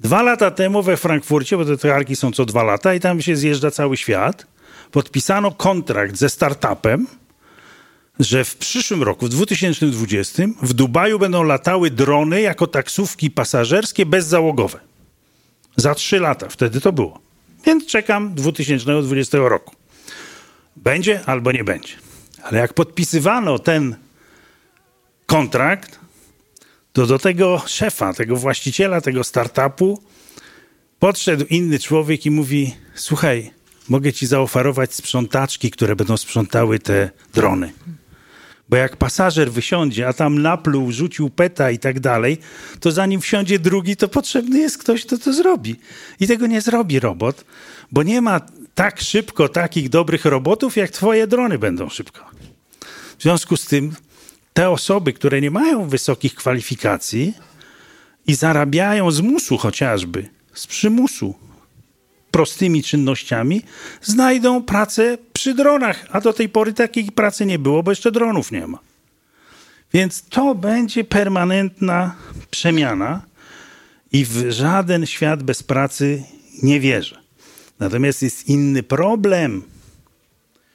Dwa 0.00 0.22
lata 0.22 0.50
temu 0.50 0.82
we 0.82 0.96
Frankfurcie, 0.96 1.56
bo 1.56 1.64
te 1.64 1.76
targi 1.76 2.16
są 2.16 2.32
co 2.32 2.44
dwa 2.44 2.62
lata 2.62 2.94
i 2.94 3.00
tam 3.00 3.22
się 3.22 3.36
zjeżdża 3.36 3.70
cały 3.70 3.96
świat, 3.96 4.46
podpisano 4.90 5.50
kontrakt 5.50 6.16
ze 6.16 6.28
startupem, 6.28 7.06
że 8.20 8.44
w 8.44 8.56
przyszłym 8.56 9.02
roku, 9.02 9.26
w 9.26 9.28
2020, 9.28 10.42
w 10.62 10.72
Dubaju 10.72 11.18
będą 11.18 11.42
latały 11.42 11.90
drony 11.90 12.40
jako 12.40 12.66
taksówki 12.66 13.30
pasażerskie 13.30 14.06
bezzałogowe. 14.06 14.80
Za 15.76 15.94
trzy 15.94 16.20
lata, 16.20 16.48
wtedy 16.48 16.80
to 16.80 16.92
było. 16.92 17.18
Więc 17.66 17.86
czekam 17.86 18.34
2020 18.34 19.38
roku. 19.38 19.74
Będzie 20.76 21.20
albo 21.26 21.52
nie 21.52 21.64
będzie. 21.64 21.92
Ale 22.42 22.58
jak 22.58 22.74
podpisywano 22.74 23.58
ten 23.58 24.07
kontrakt, 25.28 25.98
to 26.92 27.06
do 27.06 27.18
tego 27.18 27.62
szefa, 27.66 28.12
tego 28.14 28.36
właściciela 28.36 29.00
tego 29.00 29.24
startupu 29.24 30.02
podszedł 30.98 31.44
inny 31.50 31.78
człowiek 31.78 32.26
i 32.26 32.30
mówi: 32.30 32.74
Słuchaj, 32.94 33.50
mogę 33.88 34.12
ci 34.12 34.26
zaoferować 34.26 34.94
sprzątaczki, 34.94 35.70
które 35.70 35.96
będą 35.96 36.16
sprzątały 36.16 36.78
te 36.78 37.10
drony. 37.34 37.72
Bo 38.68 38.76
jak 38.76 38.96
pasażer 38.96 39.52
wysiądzie, 39.52 40.08
a 40.08 40.12
tam 40.12 40.42
napluł, 40.42 40.92
rzucił 40.92 41.30
peta 41.30 41.70
i 41.70 41.78
tak 41.78 42.00
dalej, 42.00 42.38
to 42.80 42.92
zanim 42.92 43.20
wsiądzie 43.20 43.58
drugi, 43.58 43.96
to 43.96 44.08
potrzebny 44.08 44.58
jest 44.58 44.78
ktoś, 44.78 45.06
kto 45.06 45.18
to 45.18 45.32
zrobi. 45.32 45.76
I 46.20 46.26
tego 46.26 46.46
nie 46.46 46.60
zrobi 46.60 47.00
robot, 47.00 47.44
bo 47.92 48.02
nie 48.02 48.20
ma 48.20 48.40
tak 48.74 49.00
szybko 49.00 49.48
takich 49.48 49.88
dobrych 49.88 50.24
robotów, 50.24 50.76
jak 50.76 50.90
twoje 50.90 51.26
drony 51.26 51.58
będą 51.58 51.88
szybko. 51.88 52.24
W 53.18 53.22
związku 53.22 53.56
z 53.56 53.66
tym 53.66 53.92
te 54.58 54.70
osoby, 54.70 55.12
które 55.12 55.40
nie 55.40 55.50
mają 55.50 55.88
wysokich 55.88 56.34
kwalifikacji 56.34 57.34
i 58.26 58.34
zarabiają 58.34 59.10
z 59.10 59.20
musu 59.20 59.58
chociażby, 59.58 60.28
z 60.54 60.66
przymusu, 60.66 61.34
prostymi 62.30 62.82
czynnościami, 62.82 63.62
znajdą 64.02 64.62
pracę 64.62 65.18
przy 65.32 65.54
dronach. 65.54 66.06
A 66.10 66.20
do 66.20 66.32
tej 66.32 66.48
pory 66.48 66.72
takiej 66.72 67.04
pracy 67.04 67.46
nie 67.46 67.58
było, 67.58 67.82
bo 67.82 67.90
jeszcze 67.90 68.12
dronów 68.12 68.52
nie 68.52 68.66
ma. 68.66 68.78
Więc 69.92 70.22
to 70.22 70.54
będzie 70.54 71.04
permanentna 71.04 72.14
przemiana 72.50 73.22
i 74.12 74.24
w 74.24 74.50
żaden 74.50 75.06
świat 75.06 75.42
bez 75.42 75.62
pracy 75.62 76.22
nie 76.62 76.80
wierzę. 76.80 77.18
Natomiast 77.78 78.22
jest 78.22 78.48
inny 78.48 78.82
problem, 78.82 79.62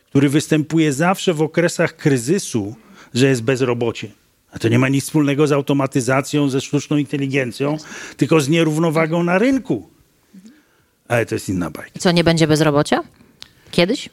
który 0.09 0.29
występuje 0.29 0.93
zawsze 0.93 1.33
w 1.33 1.41
okresach 1.41 1.95
kryzysu, 1.95 2.75
że 3.13 3.27
jest 3.27 3.43
bezrobocie. 3.43 4.11
A 4.51 4.59
to 4.59 4.67
nie 4.69 4.79
ma 4.79 4.89
nic 4.89 5.03
wspólnego 5.03 5.47
z 5.47 5.51
automatyzacją, 5.51 6.49
ze 6.49 6.61
sztuczną 6.61 6.97
inteligencją, 6.97 7.77
tylko 8.17 8.41
z 8.41 8.49
nierównowagą 8.49 9.23
na 9.23 9.37
rynku. 9.37 9.89
Ale 11.07 11.25
to 11.25 11.35
jest 11.35 11.49
inna 11.49 11.69
bajka. 11.69 11.99
Co, 11.99 12.11
nie 12.11 12.23
będzie 12.23 12.47
bezrobocia? 12.47 13.03
Kiedyś? 13.71 14.09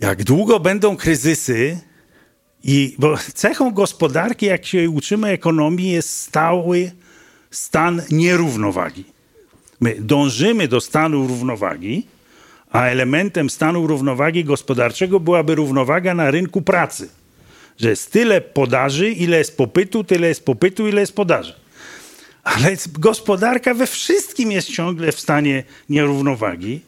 Jak 0.00 0.24
długo 0.24 0.60
będą 0.60 0.96
kryzysy, 0.96 1.80
i, 2.64 2.94
bo 2.98 3.14
cechą 3.34 3.70
gospodarki, 3.70 4.46
jak 4.46 4.66
się 4.66 4.90
uczymy 4.90 5.28
ekonomii, 5.28 5.90
jest 5.90 6.20
stały 6.20 6.90
stan 7.50 8.02
nierównowagi. 8.10 9.04
My 9.80 9.96
dążymy 10.00 10.68
do 10.68 10.80
stanu 10.80 11.26
równowagi, 11.26 12.06
a 12.70 12.84
elementem 12.84 13.50
stanu 13.50 13.86
równowagi 13.86 14.44
gospodarczego 14.44 15.20
byłaby 15.20 15.54
równowaga 15.54 16.14
na 16.14 16.30
rynku 16.30 16.62
pracy. 16.62 17.08
Że 17.78 17.90
jest 17.90 18.12
tyle 18.12 18.40
podaży, 18.40 19.10
ile 19.10 19.38
jest 19.38 19.56
popytu, 19.56 20.04
tyle 20.04 20.28
jest 20.28 20.44
popytu, 20.44 20.88
ile 20.88 21.00
jest 21.00 21.14
podaży. 21.14 21.54
Ale 22.42 22.76
gospodarka 22.98 23.74
we 23.74 23.86
wszystkim 23.86 24.52
jest 24.52 24.72
ciągle 24.72 25.12
w 25.12 25.20
stanie 25.20 25.64
nierównowagi. 25.88 26.80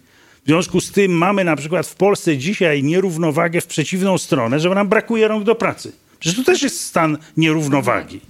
W 0.45 0.47
związku 0.47 0.80
z 0.80 0.93
tym 0.93 1.12
mamy 1.12 1.45
na 1.45 1.57
przykład 1.57 1.87
w 1.87 1.95
Polsce 1.95 2.37
dzisiaj 2.39 2.82
nierównowagę 2.82 3.61
w 3.61 3.66
przeciwną 3.66 4.18
stronę, 4.18 4.61
że 4.61 4.70
nam 4.70 4.89
brakuje 4.89 5.28
rąk 5.28 5.45
do 5.45 5.55
pracy. 5.55 5.93
Przecież 6.20 6.39
to 6.39 6.45
też 6.45 6.62
jest 6.62 6.80
stan 6.80 7.18
nierównowagi. 7.37 8.20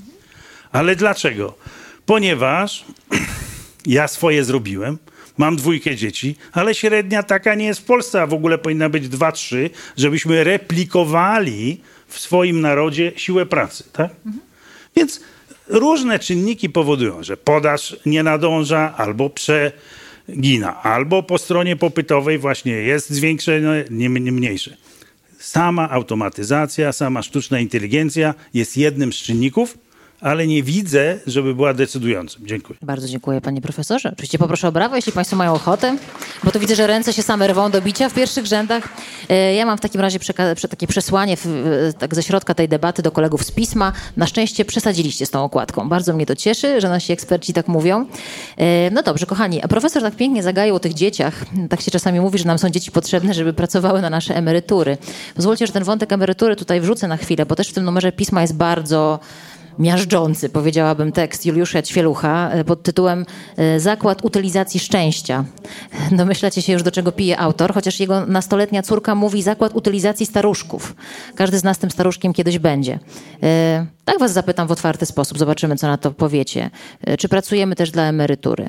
Ale 0.73 0.97
dlaczego? 0.97 1.55
Ponieważ 2.07 2.85
ja 3.87 4.09
swoje 4.09 4.45
zrobiłem, 4.45 4.99
mam 5.39 5.57
dwójkę 5.57 5.97
dzieci, 5.97 6.37
ale 6.53 6.75
średnia 6.75 7.23
taka 7.23 7.55
nie 7.55 7.65
jest 7.65 7.81
w 7.81 7.85
Polsce, 7.85 8.23
a 8.23 8.27
w 8.27 8.35
ogóle 8.35 8.59
powinna 8.59 8.89
być 8.89 9.09
2-3, 9.09 9.71
żebyśmy 9.97 10.45
replikowali 10.45 11.81
w 12.15 12.19
swoim 12.19 12.61
narodzie 12.61 13.13
siłę 13.17 13.47
pracy. 13.47 13.85
Tak? 13.93 14.11
Więc 14.97 15.21
różne 15.69 16.19
czynniki 16.19 16.71
powodują, 16.71 17.23
że 17.23 17.37
podaż 17.37 17.97
nie 18.07 18.23
nadąża 18.23 18.95
albo 18.97 19.31
przegina, 19.31 20.83
albo 20.83 21.23
po 21.23 21.39
stronie 21.39 21.77
popytowej 21.77 22.39
właśnie 22.39 22.73
jest 22.73 23.11
zwiększenie, 23.11 23.85
nie, 23.91 24.09
nie 24.09 24.33
mniejsze. 24.33 24.77
Sama 25.39 25.91
automatyzacja, 25.91 26.93
sama 26.93 27.23
sztuczna 27.23 27.61
inteligencja 27.61 28.35
jest 28.55 28.77
jednym 28.77 29.13
z 29.13 29.17
czynników, 29.17 29.79
ale 30.21 30.47
nie 30.47 30.63
widzę, 30.63 31.19
żeby 31.27 31.55
była 31.55 31.75
decydującym. 31.75 32.47
Dziękuję. 32.47 32.79
Bardzo 32.83 33.09
dziękuję 33.09 33.41
panie 33.41 33.61
profesorze. 33.61 34.11
Oczywiście 34.13 34.39
poproszę 34.39 34.69
o 34.69 34.73
brawo, 34.73 34.97
jeśli 34.97 35.13
państwo 35.13 35.37
mają 35.37 35.53
ochotę, 35.55 35.97
bo 36.45 36.51
to 36.51 36.61
widzę, 36.61 36.75
że 36.77 36.87
ręce 36.87 37.13
się 37.13 37.23
same 37.23 37.49
rwą 37.49 37.71
do 37.71 37.83
bicia 37.83 38.09
w 38.09 38.15
pierwszych 38.15 38.47
rzędach. 38.47 38.89
E, 39.29 39.55
Ja 39.55 39.67
mam 39.67 39.79
w 39.79 39.81
takim 39.81 40.01
razie 40.01 40.19
takie 40.71 40.87
przesłanie 40.87 41.37
tak 41.99 42.15
ze 42.15 42.23
środka 42.23 42.55
tej 42.55 42.69
debaty 42.69 43.03
do 43.03 43.11
kolegów 43.11 43.45
z 43.45 43.51
pisma. 43.51 43.93
Na 44.17 44.27
szczęście 44.27 44.65
przesadziliście 44.65 45.27
z 45.27 45.31
tą 45.31 45.45
okładką. 45.45 45.89
Bardzo 45.89 46.13
mnie 46.15 46.27
to 46.27 46.37
cieszy, 46.37 46.81
że 46.81 46.89
nasi 46.89 47.13
eksperci 47.13 47.53
tak 47.53 47.69
mówią. 47.69 48.07
E, 48.57 48.91
No 48.91 49.03
dobrze, 49.03 49.27
kochani, 49.27 49.63
a 49.63 49.69
profesor 49.69 50.03
tak 50.03 50.17
pięknie 50.17 50.43
zagaił 50.43 50.75
o 50.75 50.81
tych 50.81 50.95
dzieciach. 50.95 51.45
Tak 51.71 51.81
się 51.81 51.91
czasami 51.91 52.21
mówi, 52.21 52.39
że 52.39 52.45
nam 52.45 52.59
są 52.59 52.71
dzieci 52.71 52.91
potrzebne, 52.93 53.35
żeby 53.35 53.53
pracowały 53.53 54.03
na 54.03 54.11
nasze 54.11 54.37
emerytury. 54.37 54.97
Pozwólcie, 55.35 55.67
że 55.67 55.73
ten 55.73 55.85
wątek 55.85 56.13
emerytury 56.13 56.57
tutaj 56.57 56.81
wrzucę 56.81 57.09
na 57.09 57.17
chwilę, 57.17 57.47
bo 57.47 57.57
też 57.57 57.69
w 57.69 57.73
tym 57.73 57.85
numerze 57.85 58.13
pisma 58.13 58.43
jest 58.43 58.55
bardzo 58.57 59.19
miażdżący, 59.79 60.49
powiedziałabym, 60.49 61.13
tekst 61.13 61.47
Juliusza 61.47 61.83
Ćwielucha 61.83 62.51
e, 62.51 62.65
pod 62.65 62.83
tytułem 62.83 63.27
e, 63.57 63.81
Zakład 63.81 64.25
utylizacji 64.25 64.81
szczęścia. 64.81 65.45
Domyślacie 66.13 66.63
się 66.63 66.73
już, 66.73 66.83
do 66.83 66.91
czego 66.91 67.13
pije 67.13 67.39
autor, 67.39 67.75
chociaż 67.75 68.01
jego 68.01 68.27
nastoletnia 68.27 68.83
córka 68.83 69.15
mówi 69.15 69.43
Zakład 69.43 69.75
utylizacji 69.75 70.27
staruszków. 70.27 70.97
Każdy 71.35 71.59
z 71.59 71.65
nas 71.65 71.79
tym 71.79 71.91
staruszkiem 71.91 72.33
kiedyś 72.33 72.59
będzie. 72.59 72.99
E, 73.43 73.87
tak 74.05 74.19
was 74.19 74.33
zapytam 74.33 74.69
w 74.69 74.73
otwarty 74.73 75.07
sposób, 75.07 75.39
zobaczymy, 75.39 75.77
co 75.77 75.87
na 75.87 75.99
to 75.99 76.11
powiecie. 76.11 76.71
Czy 77.19 77.29
pracujemy 77.29 77.77
też 77.77 77.91
dla 77.91 78.03
emerytury? 78.03 78.69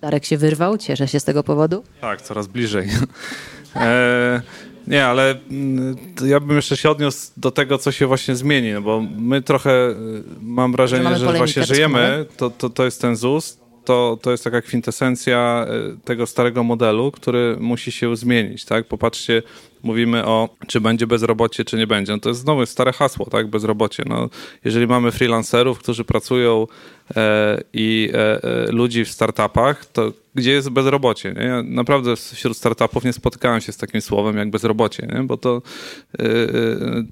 Darek 0.00 0.24
się 0.24 0.36
wyrwał, 0.36 0.78
cieszę 0.78 1.08
się 1.08 1.20
z 1.20 1.24
tego 1.24 1.42
powodu. 1.42 1.84
Tak, 2.00 2.22
coraz 2.22 2.46
bliżej. 2.46 2.88
nie, 4.92 5.06
ale 5.06 5.34
mm, 5.50 5.96
ja 6.24 6.40
bym 6.40 6.56
jeszcze 6.56 6.76
się 6.76 6.90
odniósł 6.90 7.30
do 7.36 7.50
tego, 7.50 7.78
co 7.78 7.92
się 7.92 8.06
właśnie 8.06 8.36
zmieni, 8.36 8.72
no 8.72 8.82
bo 8.82 9.04
my 9.18 9.42
trochę, 9.42 9.90
y, 9.90 9.94
mam 10.40 10.72
wrażenie, 10.72 11.16
że, 11.16 11.32
właśnie 11.32 11.64
żyjemy, 11.64 12.26
to, 12.36 12.50
to, 12.50 12.70
to 12.70 12.84
jest 12.84 13.00
ten 13.00 13.16
ZUS, 13.16 13.58
to, 13.84 14.18
to 14.22 14.30
jest 14.30 14.44
taka 14.44 14.62
kwintesencja 14.62 15.66
y, 15.94 15.96
tego 16.04 16.26
starego 16.26 16.64
modelu, 16.64 17.12
który 17.12 17.56
musi 17.60 17.92
się 17.92 18.16
zmienić, 18.16 18.64
tak? 18.64 18.86
Popatrzcie, 18.86 19.42
mówimy 19.82 20.26
o, 20.26 20.48
czy 20.66 20.80
będzie 20.80 21.06
bezrobocie, 21.06 21.64
czy 21.64 21.76
nie 21.76 21.86
będzie. 21.86 22.12
No 22.12 22.18
to 22.18 22.28
jest 22.28 22.40
znowu 22.40 22.66
stare 22.66 22.92
hasło, 22.92 23.26
tak? 23.26 23.46
Bezrobocie. 23.46 24.02
No, 24.06 24.28
jeżeli 24.64 24.86
mamy 24.86 25.12
freelancerów, 25.12 25.78
którzy 25.78 26.04
pracują 26.04 26.66
e, 27.16 27.60
i 27.72 28.10
e, 28.14 28.44
e, 28.44 28.72
ludzi 28.72 29.04
w 29.04 29.10
startupach, 29.10 29.86
to 29.86 30.12
gdzie 30.34 30.52
jest 30.52 30.70
bezrobocie? 30.70 31.32
Nie? 31.32 31.42
Ja 31.42 31.62
naprawdę 31.62 32.16
wśród 32.16 32.56
startupów 32.56 33.04
nie 33.04 33.12
spotykałem 33.12 33.60
się 33.60 33.72
z 33.72 33.76
takim 33.76 34.00
słowem 34.00 34.36
jak 34.36 34.50
bezrobocie, 34.50 35.08
nie? 35.14 35.22
bo 35.22 35.36
to 35.36 35.62
e, 36.18 36.24
e, 36.24 36.28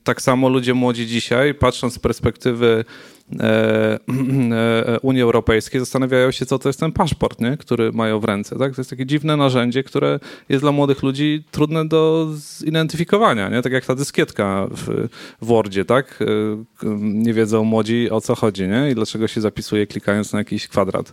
tak 0.05 0.23
samo 0.23 0.49
ludzie 0.49 0.75
młodzi 0.75 1.07
dzisiaj, 1.07 1.55
patrząc 1.55 1.95
z 1.95 1.99
perspektywy 1.99 2.85
Unii 5.03 5.23
Europejskiej 5.23 5.81
zastanawiają 5.81 6.31
się, 6.31 6.47
co 6.47 6.59
to 6.59 6.69
jest 6.69 6.81
ten 6.81 6.93
paszport, 6.93 7.41
nie? 7.41 7.57
który 7.57 7.93
mają 7.93 8.21
w 8.21 8.25
ręce. 8.25 8.59
Tak? 8.59 8.75
To 8.75 8.81
jest 8.81 8.91
takie 8.91 9.07
dziwne 9.07 9.37
narzędzie, 9.37 9.85
które 9.85 10.21
jest 10.49 10.65
dla 10.65 10.73
młodych 10.73 11.03
ludzi 11.03 11.45
trudne 11.51 11.89
do 11.89 12.29
zidentyfikowania. 12.33 13.49
Nie? 13.49 13.63
Tak 13.63 13.73
jak 13.73 13.87
ta 13.87 13.95
dyskietka 13.95 14.67
w, 14.71 15.09
w 15.43 15.47
Wordzie. 15.47 15.85
Tak? 15.85 16.19
E, 16.23 16.87
nie 17.01 17.35
wiedzą 17.35 17.65
młodzi 17.65 18.11
o 18.11 18.21
co 18.21 18.35
chodzi 18.35 18.69
nie? 18.69 18.91
i 18.91 18.95
dlaczego 18.95 19.29
się 19.29 19.41
zapisuje 19.41 19.87
klikając 19.87 20.33
na 20.33 20.39
jakiś 20.39 20.69
kwadrat. 20.69 21.13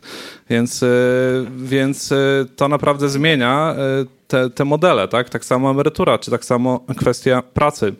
Więc, 0.49 0.85
więc 1.57 2.13
to 2.55 2.67
naprawdę 2.67 3.09
zmienia 3.09 3.75
te, 4.27 4.49
te 4.49 4.65
modele. 4.65 5.07
Tak? 5.07 5.29
tak 5.29 5.45
samo 5.45 5.71
emerytura, 5.71 6.17
czy 6.17 6.31
tak 6.31 6.45
samo 6.45 6.79
kwestia 6.97 7.41
pracy 7.41 7.93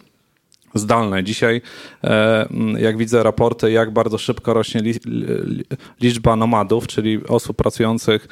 zdalne. 0.78 1.24
Dzisiaj, 1.24 1.62
e, 2.04 2.48
jak 2.80 2.98
widzę 2.98 3.24
raporty, 3.24 3.72
jak 3.72 3.94
bardzo 3.94 4.18
szybko 4.18 4.54
rośnie 4.54 4.82
liczba 6.02 6.36
nomadów, 6.36 6.88
czyli 6.88 7.28
osób 7.28 7.58
pracujących 7.58 8.28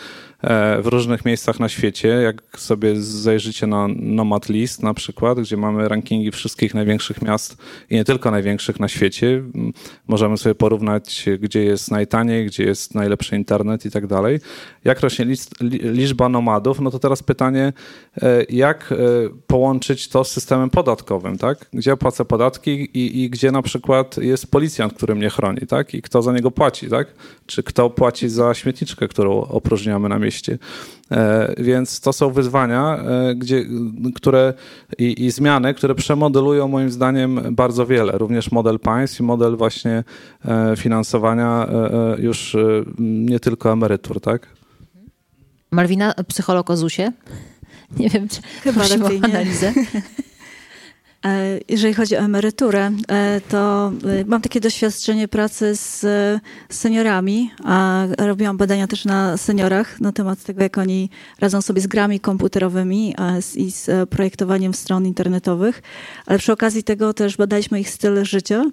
w 0.81 0.85
różnych 0.85 1.25
miejscach 1.25 1.59
na 1.59 1.69
świecie. 1.69 2.07
Jak 2.07 2.43
sobie 2.57 3.01
zajrzycie 3.01 3.67
na 3.67 3.87
Nomad 3.87 4.49
List 4.49 4.83
na 4.83 4.93
przykład, 4.93 5.39
gdzie 5.39 5.57
mamy 5.57 5.87
rankingi 5.87 6.31
wszystkich 6.31 6.73
największych 6.73 7.21
miast 7.21 7.57
i 7.89 7.95
nie 7.95 8.05
tylko 8.05 8.31
największych 8.31 8.79
na 8.79 8.87
świecie, 8.87 9.43
możemy 10.07 10.37
sobie 10.37 10.55
porównać, 10.55 11.25
gdzie 11.39 11.63
jest 11.63 11.91
najtaniej, 11.91 12.45
gdzie 12.45 12.63
jest 12.63 12.95
najlepszy 12.95 13.35
internet 13.35 13.85
i 13.85 13.91
tak 13.91 14.07
dalej. 14.07 14.39
Jak 14.83 14.99
rośnie 14.99 15.25
liczba 15.81 16.29
nomadów, 16.29 16.79
no 16.79 16.91
to 16.91 16.99
teraz 16.99 17.23
pytanie, 17.23 17.73
e, 18.21 18.43
jak 18.49 18.91
e, 18.91 18.95
połączyć 19.47 20.07
to 20.07 20.23
z 20.23 20.31
systemem 20.31 20.69
podatkowym, 20.69 21.37
tak? 21.37 21.65
Gdzie 21.73 21.97
płacę 21.97 22.25
podatki 22.25 22.71
i, 22.71 23.23
i 23.23 23.29
gdzie 23.29 23.51
na 23.51 23.61
przykład 23.61 24.17
jest 24.17 24.51
policjant, 24.51 24.93
który 24.93 25.15
mnie 25.15 25.29
chroni, 25.29 25.61
tak? 25.67 25.93
I 25.93 26.01
kto 26.01 26.21
za 26.21 26.33
niego 26.33 26.51
płaci, 26.51 26.89
tak? 26.89 27.07
Czy 27.45 27.63
kto 27.63 27.89
płaci 27.89 28.29
za 28.29 28.53
śmietniczkę, 28.53 29.07
którą 29.07 29.41
opróżniamy 29.41 30.09
na 30.09 30.19
mieście. 30.19 30.34
E, 31.11 31.53
więc 31.57 31.99
to 31.99 32.13
są 32.13 32.31
wyzwania, 32.31 32.97
e, 32.97 33.35
gdzie, 33.35 33.65
które 34.15 34.53
i, 34.97 35.25
i, 35.25 35.31
zmiany, 35.31 35.73
które 35.73 35.95
przemodelują 35.95 36.67
moim 36.67 36.91
zdaniem 36.91 37.55
bardzo 37.55 37.85
wiele. 37.85 38.17
Również 38.17 38.51
model 38.51 38.79
państw 38.79 39.19
i 39.19 39.23
model 39.23 39.57
właśnie 39.57 40.03
e, 40.45 40.75
finansowania 40.77 41.67
już 42.17 42.57
nie 42.99 43.39
tylko 43.39 43.71
emerytur, 43.71 44.21
tak? 44.21 44.47
Malwina, 45.71 46.13
psycholog 46.27 46.69
o 46.69 46.77
ZUS-ie? 46.77 47.11
Nie 47.99 48.09
wiem, 48.09 48.27
czy 48.29 48.41
Chyba 48.41 48.87
lepiej 48.87 49.19
analizę. 49.23 49.67
E, 49.67 50.01
jeżeli 51.69 51.93
chodzi 51.93 52.15
o 52.15 52.19
emeryturę, 52.19 52.91
e, 53.07 53.41
to 53.49 53.91
e, 54.21 54.25
mam 54.25 54.41
takie 54.41 54.59
doświadczenie 54.59 55.27
pracy 55.27 55.75
z 55.75 56.05
seniorami, 56.69 57.51
a 57.63 58.05
robiłam 58.17 58.57
badania 58.57 58.87
też 58.87 59.05
na 59.05 59.37
seniorach 59.37 60.01
na 60.01 60.11
temat 60.11 60.43
tego, 60.43 60.63
jak 60.63 60.77
oni 60.77 61.09
radzą 61.39 61.61
sobie 61.61 61.81
z 61.81 61.87
grami 61.87 62.19
komputerowymi 62.19 63.15
i 63.55 63.71
z 63.71 64.09
projektowaniem 64.09 64.73
stron 64.73 65.05
internetowych, 65.05 65.81
ale 66.25 66.39
przy 66.39 66.51
okazji 66.51 66.83
tego 66.83 67.13
też 67.13 67.37
badaliśmy 67.37 67.79
ich 67.79 67.89
styl 67.89 68.25
życia. 68.25 68.63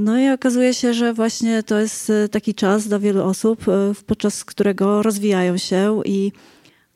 No 0.00 0.18
i 0.18 0.28
okazuje 0.28 0.74
się, 0.74 0.94
że 0.94 1.14
właśnie 1.14 1.62
to 1.62 1.80
jest 1.80 2.12
taki 2.30 2.54
czas 2.54 2.88
dla 2.88 2.98
wielu 2.98 3.24
osób, 3.24 3.64
podczas 4.06 4.44
którego 4.44 5.02
rozwijają 5.02 5.56
się 5.58 6.00
i 6.04 6.32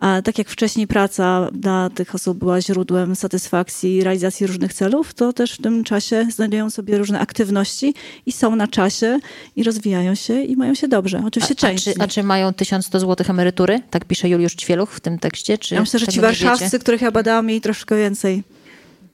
a 0.01 0.23
tak 0.23 0.39
jak 0.39 0.49
wcześniej 0.49 0.87
praca 0.87 1.49
dla 1.53 1.91
tych 1.91 2.15
osób 2.15 2.39
była 2.39 2.61
źródłem 2.61 3.17
satysfakcji 3.17 3.97
i 3.97 4.05
realizacji 4.05 4.47
różnych 4.47 4.75
celów, 4.75 5.15
to 5.15 5.33
też 5.33 5.53
w 5.53 5.63
tym 5.63 5.85
czasie 5.85 6.27
znajdują 6.31 6.71
sobie 6.71 6.99
różne 6.99 7.21
aktywności 7.21 7.95
i 8.27 8.33
są 8.33 8.57
na 8.57 8.69
czasie 8.69 9.19
i 9.57 9.63
rozwijają 9.63 10.15
się 10.15 10.43
i 10.43 10.57
mają 10.57 10.75
się 10.75 10.89
dobrze. 10.89 11.23
Oczywiście 11.27 11.55
a, 11.55 11.57
część. 11.57 11.89
A 11.89 11.93
czy, 11.93 12.01
a 12.01 12.09
czy 12.09 12.23
mają 12.23 12.55
1100 12.55 13.01
zł 13.01 13.27
emerytury? 13.29 13.81
Tak 13.91 14.05
pisze 14.05 14.29
Juliusz 14.29 14.55
Ćwieluch 14.55 14.91
w 14.91 15.01
tym 15.01 15.19
tekście? 15.19 15.59
Czy 15.59 15.75
ja 15.75 15.81
myślę, 15.81 16.01
że 16.01 16.07
ci 16.07 16.21
warszawscy, 16.21 16.79
których 16.79 17.01
ja 17.01 17.11
badałam, 17.11 17.47
mieli 17.47 17.61
troszkę 17.61 17.97
więcej. 17.97 18.43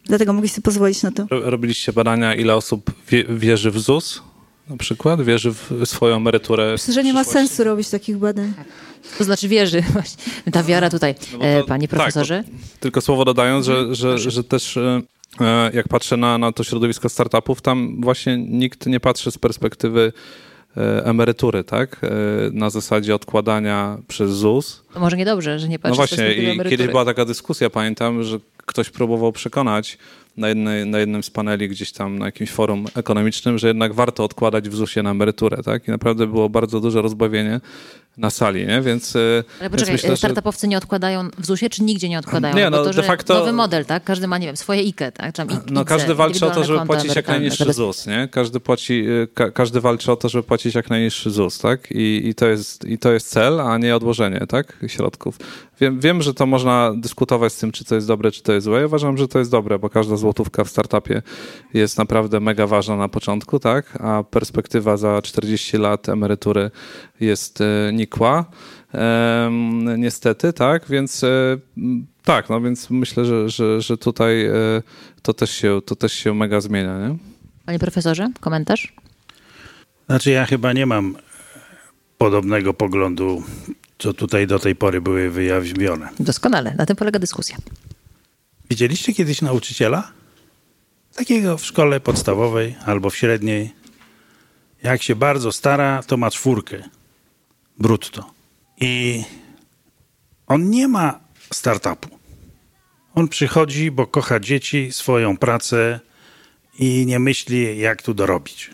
Dlatego 0.04 0.32
mogli 0.32 0.48
sobie 0.48 0.62
pozwolić 0.62 1.02
na 1.02 1.12
to. 1.12 1.26
Robiliście 1.30 1.92
badania, 1.92 2.34
ile 2.34 2.54
osób 2.54 2.90
wierzy 3.28 3.70
w 3.70 3.78
ZUS? 3.78 4.22
Na 4.68 4.76
przykład 4.76 5.22
wierzy 5.22 5.52
w 5.52 5.80
swoją 5.84 6.16
emeryturę. 6.16 6.72
Myślę, 6.72 6.94
że 6.94 7.04
nie 7.04 7.12
ma 7.12 7.24
sensu 7.24 7.64
robić 7.64 7.90
takich 7.90 8.16
badań. 8.16 8.52
To 9.18 9.24
znaczy 9.24 9.48
wierzy 9.48 9.82
właśnie. 9.92 10.24
Ta 10.52 10.62
wiara 10.62 10.90
tutaj, 10.90 11.14
no 11.32 11.38
to, 11.38 11.44
e, 11.44 11.64
panie 11.64 11.88
tak, 11.88 11.98
profesorze. 11.98 12.44
Tak, 12.44 12.80
tylko 12.80 13.00
słowo 13.00 13.24
dodając, 13.24 13.66
że, 13.66 13.94
że, 13.94 14.18
że 14.18 14.44
też 14.44 14.76
e, 14.76 15.02
e, 15.40 15.70
jak 15.74 15.88
patrzę 15.88 16.16
na, 16.16 16.38
na 16.38 16.52
to 16.52 16.64
środowisko 16.64 17.08
startupów, 17.08 17.62
tam 17.62 18.00
właśnie 18.00 18.36
nikt 18.38 18.86
nie 18.86 19.00
patrzy 19.00 19.30
z 19.30 19.38
perspektywy 19.38 20.12
emerytury, 21.04 21.64
tak? 21.64 22.00
Na 22.52 22.70
zasadzie 22.70 23.14
odkładania 23.14 23.98
przez 24.08 24.30
ZUS. 24.30 24.82
To 24.94 25.00
może 25.00 25.16
niedobrze, 25.16 25.58
że 25.58 25.68
nie 25.68 25.78
patrzy 25.78 25.90
No 25.90 25.96
właśnie, 25.96 26.34
i 26.34 26.58
kiedyś 26.70 26.86
była 26.86 27.04
taka 27.04 27.24
dyskusja, 27.24 27.70
pamiętam, 27.70 28.22
że 28.22 28.38
ktoś 28.66 28.90
próbował 28.90 29.32
przekonać 29.32 29.98
na, 30.36 30.48
jednej, 30.48 30.86
na 30.86 30.98
jednym 30.98 31.22
z 31.22 31.30
paneli 31.30 31.68
gdzieś 31.68 31.92
tam 31.92 32.18
na 32.18 32.26
jakimś 32.26 32.50
forum 32.50 32.86
ekonomicznym, 32.96 33.58
że 33.58 33.68
jednak 33.68 33.94
warto 33.94 34.24
odkładać 34.24 34.68
w 34.68 34.74
ZUS-ie 34.74 35.02
na 35.02 35.10
emeryturę, 35.10 35.62
tak? 35.62 35.88
I 35.88 35.90
naprawdę 35.90 36.26
było 36.26 36.48
bardzo 36.48 36.80
duże 36.80 37.02
rozbawienie 37.02 37.60
na 38.16 38.30
sali, 38.30 38.66
nie? 38.66 38.82
Więc. 38.82 39.16
E, 39.16 39.18
Ale 39.60 39.70
poczekaj, 39.70 39.92
więc 39.92 40.02
myślę, 40.02 40.16
startupowcy 40.16 40.60
że... 40.60 40.68
nie 40.68 40.78
odkładają 40.78 41.28
w 41.38 41.46
ZUS-ie, 41.46 41.70
czy 41.70 41.82
nigdzie 41.82 42.08
nie 42.08 42.18
odkładają? 42.18 42.56
Nie, 42.56 42.70
no, 42.70 42.84
to, 42.84 42.90
de 42.90 43.02
facto... 43.02 43.34
Nowy 43.34 43.52
model, 43.52 43.84
tak? 43.84 44.04
Każdy 44.04 44.26
ma, 44.26 44.38
nie 44.38 44.46
wiem, 44.46 44.56
swoje 44.56 44.80
IKE, 44.80 45.12
tak? 45.12 45.26
Czy 45.26 45.32
tam 45.32 45.48
no 45.70 45.84
każdy 45.84 46.14
walczy 46.14 46.46
o 46.46 46.50
to, 46.50 46.64
żeby 46.64 46.86
płacić 46.86 47.16
jak 47.16 47.28
najniższy 47.28 47.72
ZUS, 47.72 48.06
nie? 48.06 48.28
Każdy, 48.30 48.60
płaci, 48.60 49.04
e, 49.22 49.26
ka 49.26 49.50
każdy 49.50 49.80
walczy 49.80 50.12
o 50.12 50.16
to, 50.16 50.28
żeby 50.28 50.44
płacić 50.44 50.74
jak 50.74 50.90
najniższy 50.90 51.30
ZUS, 51.30 51.58
tak? 51.58 51.90
I, 51.90 52.28
i, 52.28 52.34
to 52.34 52.46
jest, 52.46 52.84
I 52.84 52.98
to 52.98 53.12
jest 53.12 53.28
cel, 53.28 53.60
a 53.60 53.78
nie 53.78 53.96
odłożenie, 53.96 54.40
tak? 54.48 54.76
Środków. 54.86 55.38
Wiem, 55.80 56.00
wiem, 56.00 56.22
że 56.22 56.34
to 56.34 56.46
można 56.46 56.92
dyskutować 56.96 57.52
z 57.52 57.58
tym, 57.58 57.72
czy 57.72 57.84
to 57.84 57.94
jest 57.94 58.06
dobre, 58.06 58.30
czy 58.30 58.42
to 58.42 58.52
jest 58.52 58.64
złe. 58.64 58.80
Ja 58.80 58.86
uważam, 58.86 59.18
że 59.18 59.28
to 59.28 59.38
jest 59.38 59.50
dobre, 59.50 59.78
bo 59.78 59.90
każda 59.90 60.16
złotówka 60.16 60.64
w 60.64 60.70
startupie 60.70 61.22
jest 61.74 61.98
naprawdę 61.98 62.40
mega 62.40 62.66
ważna 62.66 62.96
na 62.96 63.08
początku, 63.08 63.58
tak? 63.58 63.98
A 64.00 64.22
perspektywa 64.22 64.96
za 64.96 65.22
40 65.22 65.78
lat 65.78 66.08
emerytury 66.08 66.70
jest 67.20 67.60
e, 67.60 67.92
nikła. 67.92 68.44
niestety, 69.98 70.52
tak? 70.52 70.88
Więc 70.88 71.24
e, 71.24 71.58
tak, 72.24 72.50
no 72.50 72.60
więc 72.60 72.90
myślę, 72.90 73.24
że, 73.24 73.48
że, 73.48 73.80
że 73.80 73.98
tutaj 73.98 74.46
e, 74.46 74.52
to 75.22 75.34
też, 75.34 75.50
się, 75.50 75.80
to 75.86 75.96
też 75.96 76.12
się 76.12 76.34
mega 76.34 76.60
zmienia, 76.60 77.08
nie? 77.08 77.16
Panie 77.66 77.78
profesorze, 77.78 78.30
komentarz? 78.40 78.92
Znaczy 80.06 80.30
ja 80.30 80.46
chyba 80.46 80.72
nie 80.72 80.86
mam 80.86 81.16
podobnego 82.18 82.74
poglądu 82.74 83.42
co 84.04 84.14
tutaj 84.14 84.46
do 84.46 84.58
tej 84.58 84.76
pory 84.76 85.00
były 85.00 85.30
wyjawione. 85.30 86.08
Doskonale, 86.20 86.74
na 86.74 86.86
tym 86.86 86.96
polega 86.96 87.18
dyskusja. 87.18 87.56
Widzieliście 88.70 89.14
kiedyś 89.14 89.42
nauczyciela? 89.42 90.12
Takiego 91.14 91.58
w 91.58 91.64
szkole 91.64 92.00
podstawowej 92.00 92.74
albo 92.86 93.10
w 93.10 93.16
średniej. 93.16 93.72
Jak 94.82 95.02
się 95.02 95.16
bardzo 95.16 95.52
stara, 95.52 96.02
to 96.02 96.16
ma 96.16 96.30
czwórkę 96.30 96.82
brutto. 97.78 98.30
I 98.80 99.24
on 100.46 100.70
nie 100.70 100.88
ma 100.88 101.20
startupu. 101.52 102.08
On 103.14 103.28
przychodzi, 103.28 103.90
bo 103.90 104.06
kocha 104.06 104.40
dzieci, 104.40 104.92
swoją 104.92 105.36
pracę 105.36 106.00
i 106.78 107.06
nie 107.06 107.18
myśli, 107.18 107.78
jak 107.78 108.02
tu 108.02 108.14
dorobić. 108.14 108.70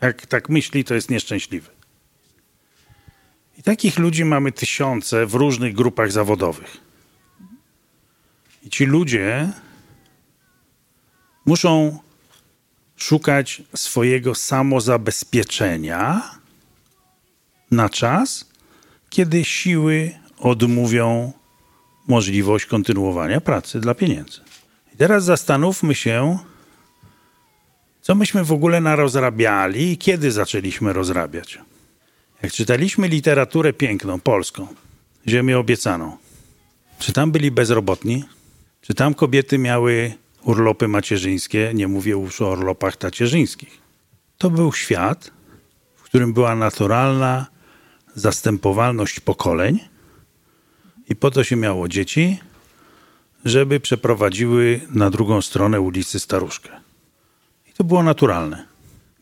Jak 0.00 0.26
tak 0.26 0.48
myśli, 0.48 0.84
to 0.84 0.94
jest 0.94 1.10
nieszczęśliwy. 1.10 1.75
Takich 3.66 3.98
ludzi 3.98 4.24
mamy 4.24 4.52
tysiące 4.52 5.26
w 5.26 5.34
różnych 5.34 5.74
grupach 5.74 6.12
zawodowych. 6.12 6.76
I 8.62 8.70
ci 8.70 8.86
ludzie 8.86 9.52
muszą 11.46 11.98
szukać 12.96 13.62
swojego 13.74 14.34
samozabezpieczenia 14.34 16.30
na 17.70 17.88
czas, 17.88 18.50
kiedy 19.10 19.44
siły 19.44 20.14
odmówią 20.38 21.32
możliwość 22.08 22.66
kontynuowania 22.66 23.40
pracy 23.40 23.80
dla 23.80 23.94
pieniędzy. 23.94 24.40
I 24.94 24.96
teraz 24.96 25.24
zastanówmy 25.24 25.94
się, 25.94 26.38
co 28.00 28.14
myśmy 28.14 28.44
w 28.44 28.52
ogóle 28.52 28.80
narozrabiali 28.80 29.92
i 29.92 29.98
kiedy 29.98 30.32
zaczęliśmy 30.32 30.92
rozrabiać. 30.92 31.58
Jak 32.42 32.52
czytaliśmy 32.52 33.08
literaturę 33.08 33.72
piękną, 33.72 34.20
polską, 34.20 34.66
Ziemię 35.28 35.58
obiecaną, 35.58 36.16
czy 36.98 37.12
tam 37.12 37.32
byli 37.32 37.50
bezrobotni? 37.50 38.24
Czy 38.80 38.94
tam 38.94 39.14
kobiety 39.14 39.58
miały 39.58 40.14
urlopy 40.42 40.88
macierzyńskie? 40.88 41.70
Nie 41.74 41.88
mówię 41.88 42.12
już 42.12 42.42
o 42.42 42.50
urlopach 42.50 42.96
tacierzyńskich. 42.96 43.78
To 44.38 44.50
był 44.50 44.72
świat, 44.72 45.30
w 45.96 46.02
którym 46.02 46.32
była 46.32 46.56
naturalna 46.56 47.46
zastępowalność 48.14 49.20
pokoleń 49.20 49.80
i 51.08 51.16
po 51.16 51.30
to 51.30 51.44
się 51.44 51.56
miało 51.56 51.88
dzieci, 51.88 52.38
żeby 53.44 53.80
przeprowadziły 53.80 54.80
na 54.90 55.10
drugą 55.10 55.42
stronę 55.42 55.80
ulicy 55.80 56.20
staruszkę. 56.20 56.68
I 57.68 57.72
to 57.72 57.84
było 57.84 58.02
naturalne. 58.02 58.66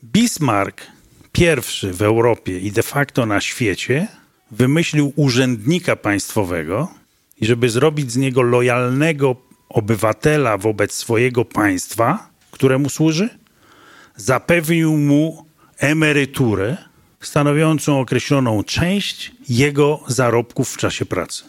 Bismarck, 0.04 0.86
pierwszy 1.34 1.92
w 1.92 2.02
Europie 2.02 2.58
i 2.58 2.72
de 2.72 2.82
facto 2.82 3.26
na 3.26 3.40
świecie, 3.40 4.08
wymyślił 4.50 5.12
urzędnika 5.16 5.96
państwowego 5.96 6.88
i 7.40 7.46
żeby 7.46 7.68
zrobić 7.68 8.12
z 8.12 8.16
niego 8.16 8.42
lojalnego 8.42 9.36
obywatela 9.68 10.58
wobec 10.58 10.94
swojego 10.94 11.44
państwa, 11.44 12.30
któremu 12.50 12.88
służy, 12.88 13.28
zapewnił 14.16 14.96
mu 14.96 15.46
emeryturę 15.78 16.76
stanowiącą 17.20 18.00
określoną 18.00 18.64
część 18.64 19.32
jego 19.48 20.00
zarobków 20.06 20.70
w 20.70 20.76
czasie 20.76 21.06
pracy. 21.06 21.44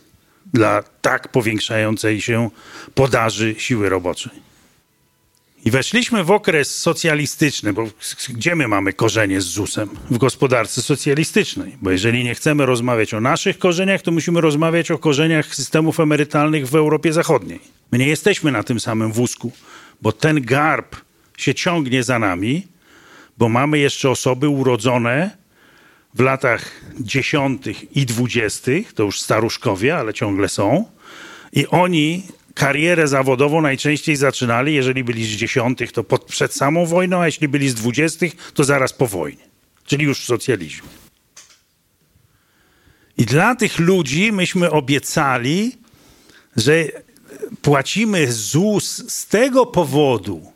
dla 0.55 0.83
tak 1.03 1.29
powiększającej 1.29 2.21
się 2.21 2.51
podaży 2.95 3.55
siły 3.59 3.89
roboczej. 3.89 4.46
I 5.67 5.71
weszliśmy 5.71 6.25
w 6.25 6.31
okres 6.31 6.79
socjalistyczny, 6.79 7.73
bo 7.73 7.89
gdzie 8.29 8.55
my 8.55 8.69
mamy 8.69 8.93
korzenie 8.93 9.41
z 9.41 9.45
ZUS-em? 9.45 9.89
W 10.11 10.19
gospodarce 10.19 10.83
socjalistycznej. 10.83 11.77
Bo 11.83 11.91
jeżeli 11.91 12.25
nie 12.25 12.35
chcemy 12.35 12.67
rozmawiać 12.67 13.15
o 13.15 13.21
naszych 13.21 13.59
korzeniach, 13.59 14.03
to 14.03 14.11
musimy 14.11 14.41
rozmawiać 14.41 14.91
o 14.91 14.99
korzeniach 14.99 15.55
systemów 15.55 16.01
emerytalnych 16.01 16.69
w 16.69 16.75
Europie 16.75 17.13
Zachodniej. 17.13 17.61
My 17.93 17.99
nie 17.99 18.07
jesteśmy 18.07 18.53
na 18.53 18.63
tym 18.63 18.81
samym 18.81 19.13
wózku, 19.13 19.53
bo 20.03 20.13
ten 20.13 20.45
garb 20.45 20.97
się 21.37 21.55
ciągnie 21.55 22.03
za 22.03 22.19
nami, 22.19 22.67
bo 23.39 23.49
mamy 23.49 23.79
jeszcze 23.79 24.11
osoby 24.11 24.49
urodzone 24.49 25.31
w 26.15 26.21
latach 26.21 26.71
dziesiątych 27.01 27.97
i 27.97 28.07
dwudziestych, 28.07 28.93
to 28.93 29.03
już 29.03 29.21
staruszkowie, 29.21 29.97
ale 29.97 30.15
ciągle 30.15 30.49
są, 30.49 30.85
i 31.53 31.67
oni 31.67 32.23
karierę 32.57 33.09
zawodową 33.09 33.61
najczęściej 33.61 34.17
zaczynali, 34.17 34.75
jeżeli 34.75 35.05
byli 35.05 35.25
z 35.25 35.29
dziesiątych, 35.29 35.93
to 35.93 36.05
pod, 36.05 36.25
przed 36.25 36.55
samą 36.55 36.87
wojną, 36.87 37.21
a 37.21 37.27
jeśli 37.27 37.49
byli 37.49 37.69
z 37.69 37.75
dwudziestych, 37.75 38.53
to 38.53 38.65
zaraz 38.65 38.93
po 38.93 39.07
wojnie, 39.07 39.43
czyli 39.85 40.05
już 40.05 40.21
w 40.21 40.25
socjalizmie. 40.25 40.89
I 43.19 43.25
dla 43.25 43.55
tych 43.55 43.79
ludzi 43.79 44.33
myśmy 44.33 44.71
obiecali, 44.71 45.77
że 46.57 46.85
płacimy 47.63 48.33
ZUS 48.33 49.13
z 49.13 49.27
tego 49.27 49.67
powodu, 49.67 50.53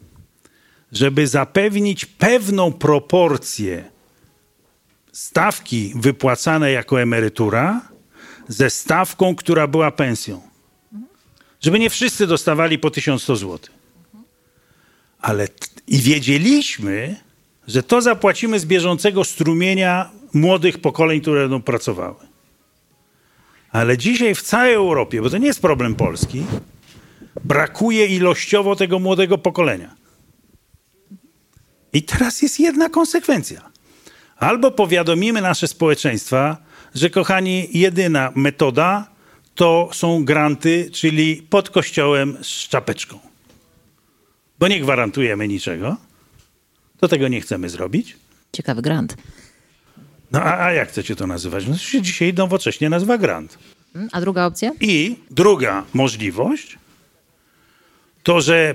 żeby 0.93 1.27
zapewnić 1.27 2.07
pewną 2.07 2.73
proporcję 2.73 3.85
stawki 5.13 5.93
wypłacane 5.97 6.73
jako 6.73 7.03
emerytura 7.03 7.81
ze 8.49 8.71
stawką, 8.71 9.37
która 9.37 9.67
była 9.67 9.91
pensją. 9.91 10.50
Żeby 11.61 11.79
nie 11.79 11.91
wszyscy 11.91 12.27
dostawali 12.27 12.79
po 12.79 12.91
1100 12.91 13.37
zł. 13.37 13.59
Ale 15.21 15.49
i 15.87 15.99
wiedzieliśmy, 15.99 17.17
że 17.67 17.83
to 17.83 18.03
zapłacimy 18.03 18.61
z 18.61 18.67
bieżącego 18.67 19.25
strumienia 19.25 20.11
młodych 20.33 20.79
pokoleń, 20.79 21.21
które 21.21 21.41
będą 21.41 21.63
pracowały. 21.63 22.31
Ale 23.71 23.99
dzisiaj 23.99 24.35
w 24.35 24.43
całej 24.43 24.75
Europie, 24.75 25.23
bo 25.23 25.31
to 25.31 25.39
nie 25.39 25.47
jest 25.47 25.63
problem 25.63 25.95
Polski, 25.95 26.45
brakuje 27.45 28.07
ilościowo 28.07 28.77
tego 28.77 28.99
młodego 28.99 29.39
pokolenia. 29.39 29.97
I 31.93 32.03
teraz 32.03 32.43
jest 32.43 32.61
jedna 32.61 32.89
konsekwencja. 32.89 33.71
Albo 34.37 34.71
powiadomimy 34.71 35.41
nasze 35.41 35.69
społeczeństwa, 35.69 36.57
że 36.95 37.11
kochani, 37.11 37.69
jedyna 37.73 38.33
metoda 38.35 39.11
to 39.55 39.91
są 39.93 40.25
granty, 40.25 40.91
czyli 40.93 41.37
pod 41.51 41.71
kościołem 41.71 42.39
z 42.43 42.69
czapeczką. 42.69 43.19
Bo 44.59 44.69
nie 44.69 44.81
gwarantujemy 44.81 45.49
niczego. 45.49 45.97
To 47.01 47.09
tego 47.09 47.29
nie 47.29 47.41
chcemy 47.41 47.69
zrobić. 47.69 48.17
Ciekawy 48.53 48.83
grant. 48.83 49.17
No 50.33 50.43
a, 50.43 50.65
a 50.67 50.73
jak 50.73 50.89
chcecie 50.89 51.17
to 51.17 51.27
nazywać? 51.27 51.67
No 51.67 51.73
to 51.73 51.79
się 51.79 52.03
dzisiaj 52.03 52.35
nowocześnie 52.35 52.91
nazywa 52.91 53.19
grant. 53.19 53.59
A 54.13 54.21
druga 54.21 54.47
opcja? 54.47 54.71
I 54.81 55.17
druga 55.31 55.85
możliwość 55.95 56.79
to, 58.23 58.41
że 58.41 58.75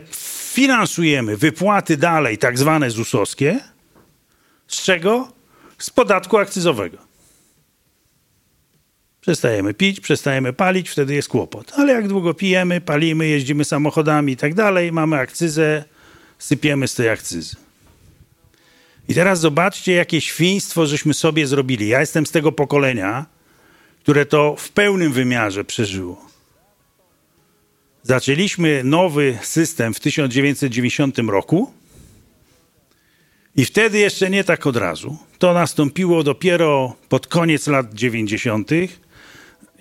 finansujemy 0.53 1.37
wypłaty 1.37 1.97
dalej, 1.97 2.37
tak 2.37 2.57
zwane 2.59 2.89
ZUS-owskie. 2.89 3.59
Z 4.67 4.83
czego? 4.83 5.31
Z 5.77 5.89
podatku 5.89 6.37
akcyzowego. 6.37 6.97
Przestajemy 9.25 9.73
pić, 9.73 9.99
przestajemy 9.99 10.53
palić, 10.53 10.89
wtedy 10.89 11.13
jest 11.13 11.27
kłopot. 11.29 11.71
Ale 11.75 11.93
jak 11.93 12.07
długo 12.07 12.33
pijemy, 12.33 12.81
palimy, 12.81 13.27
jeździmy 13.27 13.65
samochodami 13.65 14.33
i 14.33 14.37
tak 14.37 14.53
dalej, 14.53 14.91
mamy 14.91 15.17
akcyzę, 15.17 15.83
sypiemy 16.39 16.87
z 16.87 16.95
tej 16.95 17.09
akcyzy. 17.09 17.55
I 19.07 19.13
teraz 19.13 19.39
zobaczcie, 19.39 19.93
jakie 19.93 20.21
świństwo 20.21 20.85
żeśmy 20.85 21.13
sobie 21.13 21.47
zrobili. 21.47 21.87
Ja 21.87 21.99
jestem 21.99 22.25
z 22.25 22.31
tego 22.31 22.51
pokolenia, 22.51 23.25
które 23.99 24.25
to 24.25 24.55
w 24.59 24.69
pełnym 24.69 25.13
wymiarze 25.13 25.63
przeżyło. 25.63 26.25
Zaczęliśmy 28.03 28.83
nowy 28.83 29.37
system 29.41 29.93
w 29.93 29.99
1990 29.99 31.17
roku 31.17 31.73
i 33.55 33.65
wtedy 33.65 33.99
jeszcze 33.99 34.29
nie 34.29 34.43
tak 34.43 34.67
od 34.67 34.77
razu. 34.77 35.17
To 35.39 35.53
nastąpiło 35.53 36.23
dopiero 36.23 36.95
pod 37.09 37.27
koniec 37.27 37.67
lat 37.67 37.93
90., 37.93 38.69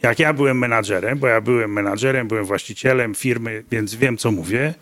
jak 0.05 0.18
ja 0.18 0.32
byłem 0.32 0.59
menadżerem, 0.59 1.18
bo 1.18 1.26
ja 1.26 1.40
byłem 1.40 1.72
menadżerem, 1.72 2.28
byłem 2.28 2.44
właścicielem 2.44 3.14
firmy, 3.14 3.64
więc 3.70 3.94
wiem, 3.94 4.16
co 4.16 4.30
mówię. 4.30 4.74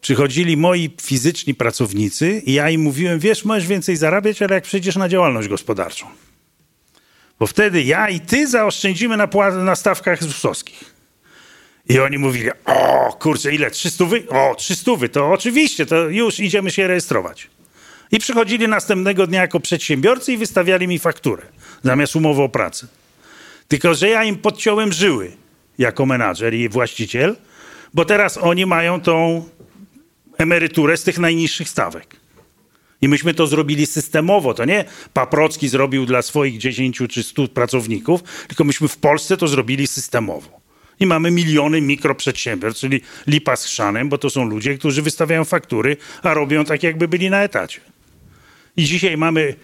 Przychodzili 0.00 0.56
moi 0.56 0.90
fizyczni 1.02 1.54
pracownicy 1.54 2.42
i 2.46 2.52
ja 2.52 2.70
im 2.70 2.80
mówiłem, 2.80 3.18
wiesz, 3.18 3.44
możesz 3.44 3.66
więcej 3.66 3.96
zarabiać, 3.96 4.42
ale 4.42 4.54
jak 4.54 4.64
przejdziesz 4.64 4.96
na 4.96 5.08
działalność 5.08 5.48
gospodarczą. 5.48 6.06
Bo 7.38 7.46
wtedy 7.46 7.82
ja 7.82 8.08
i 8.08 8.20
ty 8.20 8.46
zaoszczędzimy 8.46 9.16
na, 9.16 9.28
na 9.64 9.76
stawkach 9.76 10.24
ZUS-owskich. 10.24 10.94
I 11.88 11.98
oni 11.98 12.18
mówili, 12.18 12.50
o 12.64 13.12
kurczę, 13.12 13.54
ile? 13.54 13.70
300 13.70 14.04
wy? 14.04 14.28
O, 14.28 14.54
300 14.54 14.96
wy, 14.96 15.08
to 15.08 15.32
oczywiście, 15.32 15.86
to 15.86 16.08
już 16.08 16.40
idziemy 16.40 16.70
się 16.70 16.86
rejestrować. 16.86 17.50
I 18.10 18.18
przychodzili 18.18 18.68
następnego 18.68 19.26
dnia 19.26 19.40
jako 19.40 19.60
przedsiębiorcy 19.60 20.32
i 20.32 20.36
wystawiali 20.36 20.88
mi 20.88 20.98
fakturę 20.98 21.42
zamiast 21.82 22.16
umowy 22.16 22.42
o 22.42 22.48
pracę. 22.48 22.86
Tylko, 23.70 23.94
że 23.94 24.08
ja 24.08 24.24
im 24.24 24.36
podciąłem 24.36 24.92
żyły 24.92 25.32
jako 25.78 26.06
menadżer 26.06 26.54
i 26.54 26.68
właściciel, 26.68 27.36
bo 27.94 28.04
teraz 28.04 28.38
oni 28.38 28.66
mają 28.66 29.00
tą 29.00 29.44
emeryturę 30.38 30.96
z 30.96 31.02
tych 31.02 31.18
najniższych 31.18 31.68
stawek. 31.68 32.16
I 33.02 33.08
myśmy 33.08 33.34
to 33.34 33.46
zrobili 33.46 33.86
systemowo. 33.86 34.54
To 34.54 34.64
nie 34.64 34.84
Paprocki 35.12 35.68
zrobił 35.68 36.06
dla 36.06 36.22
swoich 36.22 36.58
10 36.58 37.02
czy 37.10 37.22
100 37.22 37.48
pracowników, 37.48 38.22
tylko 38.48 38.64
myśmy 38.64 38.88
w 38.88 38.96
Polsce 38.96 39.36
to 39.36 39.48
zrobili 39.48 39.86
systemowo. 39.86 40.60
I 41.00 41.06
mamy 41.06 41.30
miliony 41.30 41.80
mikroprzedsiębiorstw, 41.80 42.80
czyli 42.80 43.00
lipa 43.26 43.56
z 43.56 43.64
chrzanem, 43.64 44.08
bo 44.08 44.18
to 44.18 44.30
są 44.30 44.44
ludzie, 44.44 44.78
którzy 44.78 45.02
wystawiają 45.02 45.44
faktury, 45.44 45.96
a 46.22 46.34
robią 46.34 46.64
tak, 46.64 46.82
jakby 46.82 47.08
byli 47.08 47.30
na 47.30 47.42
etacie. 47.42 47.80
I 48.76 48.84
dzisiaj 48.84 49.16
mamy 49.16 49.54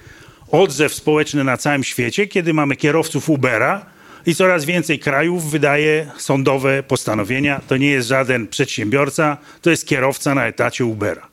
odzew 0.51 0.95
społeczny 0.95 1.45
na 1.45 1.57
całym 1.57 1.85
świecie, 1.85 2.27
kiedy 2.27 2.55
mamy 2.55 2.77
kierowców 2.77 3.31
Ubera 3.31 3.96
i 4.27 4.35
coraz 4.35 4.65
więcej 4.65 4.99
krajów 4.99 5.51
wydaje 5.51 6.11
sądowe 6.19 6.83
postanowienia. 6.83 7.61
To 7.69 7.77
nie 7.77 7.91
jest 7.91 8.09
żaden 8.09 8.49
przedsiębiorca, 8.49 9.37
to 9.63 9.71
jest 9.71 9.87
kierowca 9.87 10.35
na 10.35 10.47
etacie 10.47 10.85
Ubera. 10.85 11.29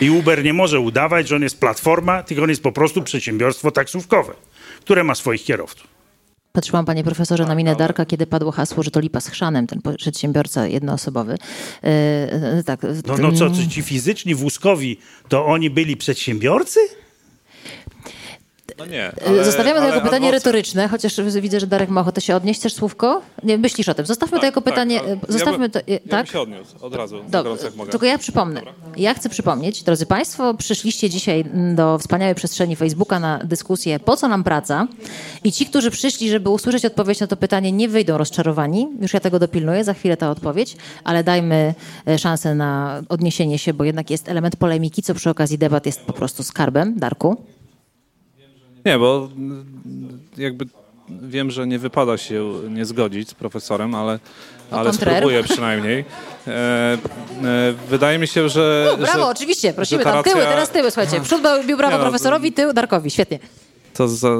I 0.00 0.10
Uber 0.10 0.44
nie 0.44 0.52
może 0.52 0.80
udawać, 0.80 1.28
że 1.28 1.36
on 1.36 1.42
jest 1.42 1.60
platforma, 1.60 2.22
tylko 2.22 2.42
on 2.42 2.50
jest 2.50 2.62
po 2.62 2.72
prostu 2.72 3.02
przedsiębiorstwo 3.02 3.70
taksówkowe, 3.70 4.32
które 4.80 5.04
ma 5.04 5.14
swoich 5.14 5.44
kierowców. 5.44 5.86
Patrzyłam, 6.52 6.84
panie 6.84 7.04
profesorze, 7.04 7.46
na 7.46 7.54
minę 7.54 7.76
Darka, 7.76 8.06
kiedy 8.06 8.26
padło 8.26 8.52
hasło, 8.52 8.82
że 8.82 8.90
to 8.90 9.00
lipa 9.00 9.20
z 9.20 9.28
chrzanem, 9.28 9.66
ten 9.66 9.80
przedsiębiorca 9.98 10.66
jednoosobowy. 10.66 11.36
Yy, 11.82 12.64
tak. 12.64 12.80
No, 13.06 13.18
no 13.18 13.32
co, 13.32 13.50
ci 13.70 13.82
fizyczni 13.82 14.34
wózkowi, 14.34 14.98
to 15.28 15.46
oni 15.46 15.70
byli 15.70 15.96
przedsiębiorcy? 15.96 16.80
No 18.78 18.86
nie, 18.86 19.08
Y, 19.08 19.26
ale, 19.28 19.44
Zostawiamy 19.44 19.80
to 19.80 19.86
jako 19.86 20.00
pytanie 20.00 20.28
adwokat- 20.28 20.32
retoryczne, 20.32 20.88
chociaż 20.88 21.20
widzę, 21.40 21.60
że 21.60 21.66
Darek 21.66 21.88
ma 21.90 22.00
ochotę 22.00 22.20
się 22.20 22.36
odnieść. 22.36 22.60
Też 22.60 22.72
słówko? 22.74 23.22
Nie, 23.42 23.58
myślisz 23.58 23.88
o 23.88 23.94
tym. 23.94 24.06
Zostawmy 24.06 24.38
to 24.40 24.44
jako 24.46 24.62
pytanie. 24.62 25.00
ale 25.00 25.12
y, 25.12 25.18
zostawmy 25.28 25.64
ja 25.64 25.68
to. 25.68 25.80
bym, 25.86 25.94
y, 25.94 26.00
ja 26.04 26.10
tak? 26.10 26.26
bym 26.26 26.32
się 26.32 26.40
odniósł 26.40 26.70
od 26.80 26.94
razu, 26.94 27.16
Dobra, 27.22 27.42
gorąco 27.42 27.64
jak 27.64 27.74
mogę. 27.76 27.90
tylko 27.90 28.06
ja 28.06 28.18
przypomnę. 28.18 28.62
Ja 28.96 29.14
chcę 29.14 29.28
przypomnieć, 29.28 29.82
drodzy 29.82 30.06
Państwo, 30.06 30.54
przyszliście 30.54 31.10
dzisiaj 31.10 31.44
do 31.74 31.98
wspaniałej 31.98 32.34
przestrzeni 32.34 32.76
Facebooka 32.76 33.20
na 33.20 33.38
dyskusję 33.44 34.00
Po 34.00 34.16
co 34.16 34.28
nam 34.28 34.44
praca? 34.44 34.86
I 35.44 35.52
ci, 35.52 35.66
którzy 35.66 35.90
przyszli, 35.90 36.30
żeby 36.30 36.50
usłyszeć 36.50 36.84
odpowiedź 36.84 37.20
na 37.20 37.26
to 37.26 37.36
pytanie, 37.36 37.72
nie 37.72 37.88
wyjdą 37.88 38.18
rozczarowani. 38.18 38.88
Już 39.00 39.14
ja 39.14 39.20
tego 39.20 39.38
dopilnuję, 39.38 39.84
za 39.84 39.94
chwilę 39.94 40.16
ta 40.16 40.30
odpowiedź, 40.30 40.76
ale 41.04 41.24
dajmy 41.24 41.74
e, 42.08 42.18
szansę 42.18 42.54
na 42.54 43.02
odniesienie 43.08 43.58
się, 43.58 43.74
bo 43.74 43.84
jednak 43.84 44.10
jest 44.10 44.28
element 44.28 44.56
polemiki, 44.56 45.02
co 45.02 45.14
przy 45.14 45.30
okazji 45.30 45.58
debat 45.58 45.86
jest 45.86 46.00
po 46.04 46.12
prostu 46.12 46.42
skarbem. 46.42 46.94
Darku? 46.98 47.36
Nie, 48.88 48.98
bo 48.98 49.28
jakby 50.36 50.64
wiem, 51.22 51.50
że 51.50 51.66
nie 51.66 51.78
wypada 51.78 52.18
się 52.18 52.52
nie 52.70 52.84
zgodzić 52.84 53.28
z 53.28 53.34
profesorem, 53.34 53.94
ale, 53.94 54.18
ale 54.70 54.90
contraire. 54.90 55.16
spróbuję 55.16 55.42
przynajmniej. 55.44 56.04
E, 56.46 56.50
e, 56.52 56.98
wydaje 57.90 58.18
mi 58.18 58.26
się, 58.26 58.48
że... 58.48 58.88
No, 58.90 58.96
brawo, 58.96 59.18
że, 59.18 59.26
oczywiście, 59.26 59.72
prosimy. 59.72 60.04
Tam 60.04 60.24
tyły, 60.24 60.40
teraz 60.42 60.70
tyły, 60.70 60.90
słuchajcie. 60.90 61.20
Przód 61.20 61.42
bił 61.66 61.76
brawo 61.76 61.92
Nie 61.92 61.98
no, 61.98 62.04
profesorowi, 62.10 62.52
tył 62.52 62.72
Darkowi. 62.72 63.10
Świetnie. 63.10 63.38
to 63.94 64.08
za, 64.08 64.30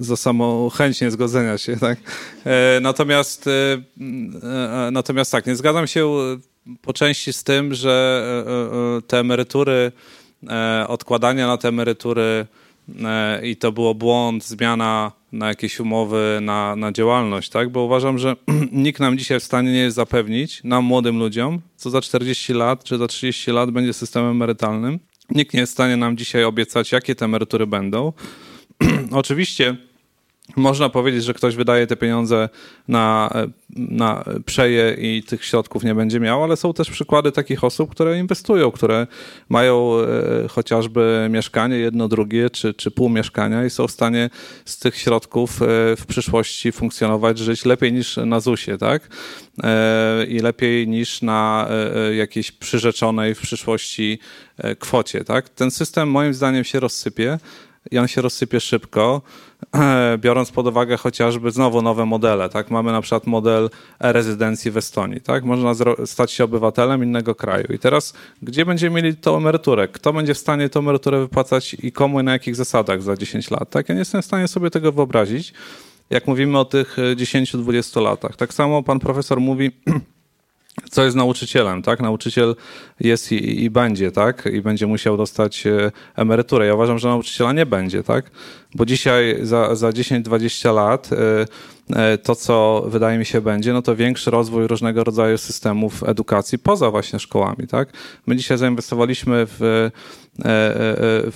za 0.00 0.16
samą 0.16 0.70
chęć 0.70 1.00
niezgodzenia 1.00 1.58
się, 1.58 1.76
tak? 1.76 1.98
E, 2.44 2.80
natomiast, 2.80 3.46
e, 3.46 3.50
e, 3.52 4.90
natomiast 4.90 5.32
tak, 5.32 5.46
nie 5.46 5.56
zgadzam 5.56 5.86
się 5.86 6.06
e, 6.06 6.38
po 6.82 6.92
części 6.92 7.32
z 7.32 7.44
tym, 7.44 7.74
że 7.74 8.24
e, 8.46 8.98
e, 8.98 9.02
te 9.02 9.18
emerytury, 9.18 9.92
e, 10.48 10.84
odkładania 10.88 11.46
na 11.46 11.56
te 11.56 11.68
emerytury 11.68 12.22
e, 12.22 12.65
i 13.42 13.56
to 13.56 13.72
było 13.72 13.94
błąd, 13.94 14.44
zmiana 14.44 15.12
na 15.32 15.48
jakieś 15.48 15.80
umowy, 15.80 16.38
na, 16.42 16.76
na 16.76 16.92
działalność, 16.92 17.50
tak? 17.50 17.70
Bo 17.70 17.82
uważam, 17.82 18.18
że 18.18 18.36
nikt 18.72 19.00
nam 19.00 19.18
dzisiaj 19.18 19.40
w 19.40 19.44
stanie 19.44 19.72
nie 19.72 19.78
jest 19.78 19.96
zapewnić, 19.96 20.60
nam 20.64 20.84
młodym 20.84 21.18
ludziom, 21.18 21.60
co 21.76 21.90
za 21.90 22.00
40 22.00 22.52
lat 22.52 22.84
czy 22.84 22.98
za 22.98 23.06
30 23.06 23.50
lat 23.50 23.70
będzie 23.70 23.92
systemem 23.92 24.30
emerytalnym. 24.30 24.98
Nikt 25.30 25.54
nie 25.54 25.60
jest 25.60 25.72
w 25.72 25.74
stanie 25.74 25.96
nam 25.96 26.16
dzisiaj 26.16 26.44
obiecać, 26.44 26.92
jakie 26.92 27.14
te 27.14 27.24
emerytury 27.24 27.66
będą. 27.66 28.12
Oczywiście 29.12 29.76
można 30.56 30.88
powiedzieć, 30.88 31.24
że 31.24 31.34
ktoś 31.34 31.56
wydaje 31.56 31.86
te 31.86 31.96
pieniądze 31.96 32.48
na, 32.88 33.30
na 33.76 34.24
przeje 34.46 34.96
i 34.98 35.22
tych 35.22 35.44
środków 35.44 35.84
nie 35.84 35.94
będzie 35.94 36.20
miał, 36.20 36.44
ale 36.44 36.56
są 36.56 36.72
też 36.72 36.90
przykłady 36.90 37.32
takich 37.32 37.64
osób, 37.64 37.90
które 37.90 38.18
inwestują, 38.18 38.70
które 38.70 39.06
mają 39.48 39.92
e, 40.44 40.48
chociażby 40.48 41.28
mieszkanie, 41.30 41.76
jedno, 41.76 42.08
drugie 42.08 42.50
czy, 42.50 42.74
czy 42.74 42.90
pół 42.90 43.08
mieszkania 43.08 43.64
i 43.64 43.70
są 43.70 43.86
w 43.86 43.90
stanie 43.90 44.30
z 44.64 44.78
tych 44.78 44.96
środków 44.96 45.62
e, 45.62 45.66
w 45.96 46.04
przyszłości 46.08 46.72
funkcjonować, 46.72 47.38
żyć 47.38 47.64
lepiej 47.64 47.92
niż 47.92 48.16
na 48.16 48.40
ZUS-ie, 48.40 48.78
tak? 48.78 49.08
E, 49.62 50.24
I 50.28 50.38
lepiej 50.38 50.88
niż 50.88 51.22
na 51.22 51.68
jakiejś 52.16 52.52
przyrzeczonej 52.52 53.34
w 53.34 53.40
przyszłości 53.40 54.18
kwocie, 54.78 55.24
tak? 55.24 55.48
Ten 55.48 55.70
system 55.70 56.10
moim 56.10 56.34
zdaniem 56.34 56.64
się 56.64 56.80
rozsypie 56.80 57.38
i 57.90 57.98
on 57.98 58.08
się 58.08 58.22
rozsypie 58.22 58.60
szybko, 58.60 59.22
biorąc 60.18 60.50
pod 60.50 60.66
uwagę 60.66 60.96
chociażby 60.96 61.50
znowu 61.50 61.82
nowe 61.82 62.06
modele. 62.06 62.48
Tak? 62.48 62.70
Mamy 62.70 62.92
na 62.92 63.00
przykład 63.00 63.26
model 63.26 63.70
e-rezydencji 64.00 64.70
w 64.70 64.76
Estonii. 64.76 65.20
Tak? 65.20 65.44
Można 65.44 65.72
stać 66.06 66.32
się 66.32 66.44
obywatelem 66.44 67.04
innego 67.04 67.34
kraju. 67.34 67.66
I 67.74 67.78
teraz, 67.78 68.14
gdzie 68.42 68.66
będziemy 68.66 69.02
mieli 69.02 69.16
tą 69.16 69.36
emeryturę? 69.36 69.88
Kto 69.88 70.12
będzie 70.12 70.34
w 70.34 70.38
stanie 70.38 70.68
tą 70.68 70.80
emeryturę 70.80 71.20
wypłacać 71.20 71.76
i 71.82 71.92
komu 71.92 72.20
i 72.20 72.22
na 72.22 72.32
jakich 72.32 72.56
zasadach 72.56 73.02
za 73.02 73.16
10 73.16 73.50
lat? 73.50 73.70
Tak? 73.70 73.88
Ja 73.88 73.94
nie 73.94 73.98
jestem 73.98 74.22
w 74.22 74.24
stanie 74.24 74.48
sobie 74.48 74.70
tego 74.70 74.92
wyobrazić, 74.92 75.52
jak 76.10 76.26
mówimy 76.26 76.58
o 76.58 76.64
tych 76.64 76.98
e, 76.98 77.16
10-20 77.16 78.02
latach. 78.02 78.36
Tak 78.36 78.54
samo 78.54 78.82
pan 78.82 78.98
profesor 78.98 79.40
mówi, 79.40 79.70
co 80.90 81.04
jest 81.04 81.16
nauczycielem, 81.16 81.82
tak? 81.82 82.00
Nauczyciel 82.00 82.56
jest 83.00 83.32
i, 83.32 83.64
i 83.64 83.70
będzie, 83.70 84.12
tak? 84.12 84.48
I 84.52 84.60
będzie 84.62 84.86
musiał 84.86 85.16
dostać 85.16 85.66
e, 85.66 85.92
emeryturę. 86.16 86.66
Ja 86.66 86.74
uważam, 86.74 86.98
że 86.98 87.08
nauczyciela 87.08 87.52
nie 87.52 87.66
będzie, 87.66 88.02
tak? 88.02 88.30
Bo 88.74 88.86
dzisiaj 88.86 89.38
za, 89.42 89.74
za 89.74 89.90
10-20 89.90 90.74
lat 90.74 91.10
e, 91.12 91.46
e, 91.96 92.18
to, 92.18 92.34
co 92.34 92.84
wydaje 92.88 93.18
mi 93.18 93.26
się 93.26 93.40
będzie, 93.40 93.72
no 93.72 93.82
to 93.82 93.96
większy 93.96 94.30
rozwój 94.30 94.66
różnego 94.66 95.04
rodzaju 95.04 95.38
systemów 95.38 96.02
edukacji 96.02 96.58
poza 96.58 96.90
właśnie 96.90 97.18
szkołami, 97.18 97.66
tak? 97.66 97.88
My 98.26 98.36
dzisiaj 98.36 98.58
zainwestowaliśmy 98.58 99.46
w, 99.48 99.90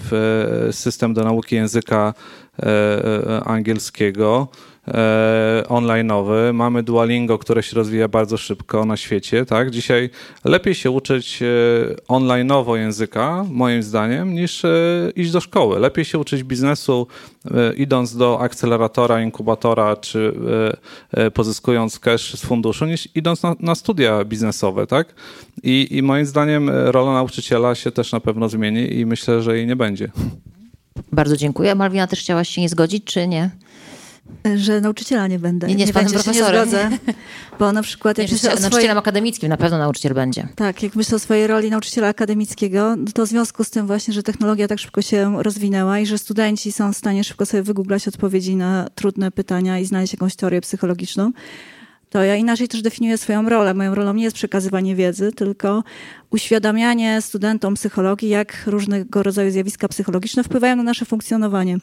w 0.08 0.68
system 0.72 1.14
do 1.14 1.24
nauki 1.24 1.54
języka 1.54 2.14
angielskiego, 3.44 4.48
online'owy. 5.68 6.52
Mamy 6.52 6.82
Duolingo, 6.82 7.38
które 7.38 7.62
się 7.62 7.76
rozwija 7.76 8.08
bardzo 8.08 8.36
szybko 8.36 8.84
na 8.84 8.96
świecie, 8.96 9.46
tak? 9.46 9.70
Dzisiaj 9.70 10.10
lepiej 10.44 10.74
się 10.74 10.90
uczyć 10.90 11.42
e, 11.42 11.46
online'owo 12.08 12.74
języka, 12.74 13.44
moim 13.50 13.82
zdaniem, 13.82 14.34
niż 14.34 14.64
e, 14.64 14.68
iść 15.16 15.30
do 15.30 15.40
szkoły. 15.40 15.78
Lepiej 15.78 16.04
się 16.04 16.18
uczyć 16.18 16.42
biznesu, 16.42 17.06
e, 17.50 17.74
idąc 17.74 18.16
do 18.16 18.40
akceleratora, 18.40 19.22
inkubatora, 19.22 19.96
czy 19.96 20.32
e, 21.12 21.24
e, 21.24 21.30
pozyskując 21.30 21.98
cash 21.98 22.34
z 22.34 22.44
funduszu, 22.44 22.86
niż 22.86 23.08
idąc 23.14 23.42
na, 23.42 23.56
na 23.60 23.74
studia 23.74 24.24
biznesowe, 24.24 24.86
tak? 24.86 25.14
I, 25.62 25.88
I 25.90 26.02
moim 26.02 26.26
zdaniem 26.26 26.68
e, 26.68 26.92
rola 26.92 27.12
nauczyciela 27.12 27.74
się 27.74 27.90
też 27.90 28.12
na 28.12 28.20
pewno 28.20 28.48
zmieni 28.48 28.98
i 28.98 29.06
myślę, 29.06 29.42
że 29.42 29.56
jej 29.56 29.66
nie 29.66 29.76
będzie. 29.76 30.10
Bardzo 31.12 31.36
dziękuję. 31.36 31.74
Malwina, 31.74 32.06
też 32.06 32.20
chciałaś 32.20 32.48
się 32.48 32.60
nie 32.60 32.68
zgodzić, 32.68 33.04
czy 33.04 33.28
nie? 33.28 33.50
Że 34.56 34.80
nauczyciela 34.80 35.26
nie 35.26 35.38
będę. 35.38 35.66
Nie, 35.66 35.74
nie, 35.74 35.92
panem 35.92 36.12
będzie, 36.12 36.24
się 36.24 36.40
nie 36.40 36.44
zgodzę. 36.48 36.90
Bo 37.58 37.72
na 37.72 37.82
przykład 37.82 38.18
Nie, 38.18 38.24
jak 38.24 38.28
że 38.30 38.34
myślę 38.34 38.54
o 38.54 38.60
nauczycielem 38.60 38.98
akademickim 38.98 39.48
na 39.48 39.56
pewno 39.56 39.78
nauczyciel 39.78 40.14
będzie. 40.14 40.48
tak, 40.56 40.82
jak 40.82 40.96
myślę 40.96 41.16
o 41.16 41.18
swojej 41.18 41.46
roli 41.46 41.70
nauczyciela 41.70 42.08
akademickiego, 42.08 42.96
no 42.96 43.06
to 43.14 43.26
w 43.26 43.28
związku 43.28 43.64
z 43.64 43.70
tym 43.70 43.86
właśnie, 43.86 44.14
że 44.14 44.22
technologia 44.22 44.68
tak 44.68 44.78
szybko 44.78 45.02
się 45.02 45.42
rozwinęła 45.42 45.98
i 45.98 46.06
że 46.06 46.18
studenci 46.18 46.72
są 46.72 46.92
w 46.92 46.96
stanie 46.96 47.24
szybko 47.24 47.46
sobie 47.46 47.62
wygooglać 47.62 48.08
odpowiedzi 48.08 48.56
na 48.56 48.88
trudne 48.94 49.30
pytania 49.30 49.78
i 49.78 49.84
znaleźć 49.84 50.12
jakąś 50.12 50.36
teorię 50.36 50.60
psychologiczną, 50.60 51.32
to 52.10 52.24
ja 52.24 52.36
inaczej 52.36 52.68
też 52.68 52.82
definiuję 52.82 53.18
swoją 53.18 53.48
rolę. 53.48 53.74
Moją 53.74 53.94
rolą 53.94 54.14
nie 54.14 54.24
jest 54.24 54.36
przekazywanie 54.36 54.96
wiedzy, 54.96 55.32
tylko 55.32 55.84
uświadamianie 56.30 57.22
studentom 57.22 57.74
psychologii, 57.74 58.28
jak 58.28 58.62
różnego 58.66 59.22
rodzaju 59.22 59.50
zjawiska 59.50 59.88
psychologiczne 59.88 60.44
wpływają 60.44 60.76
na 60.76 60.82
nasze 60.82 61.04
funkcjonowanie. 61.04 61.78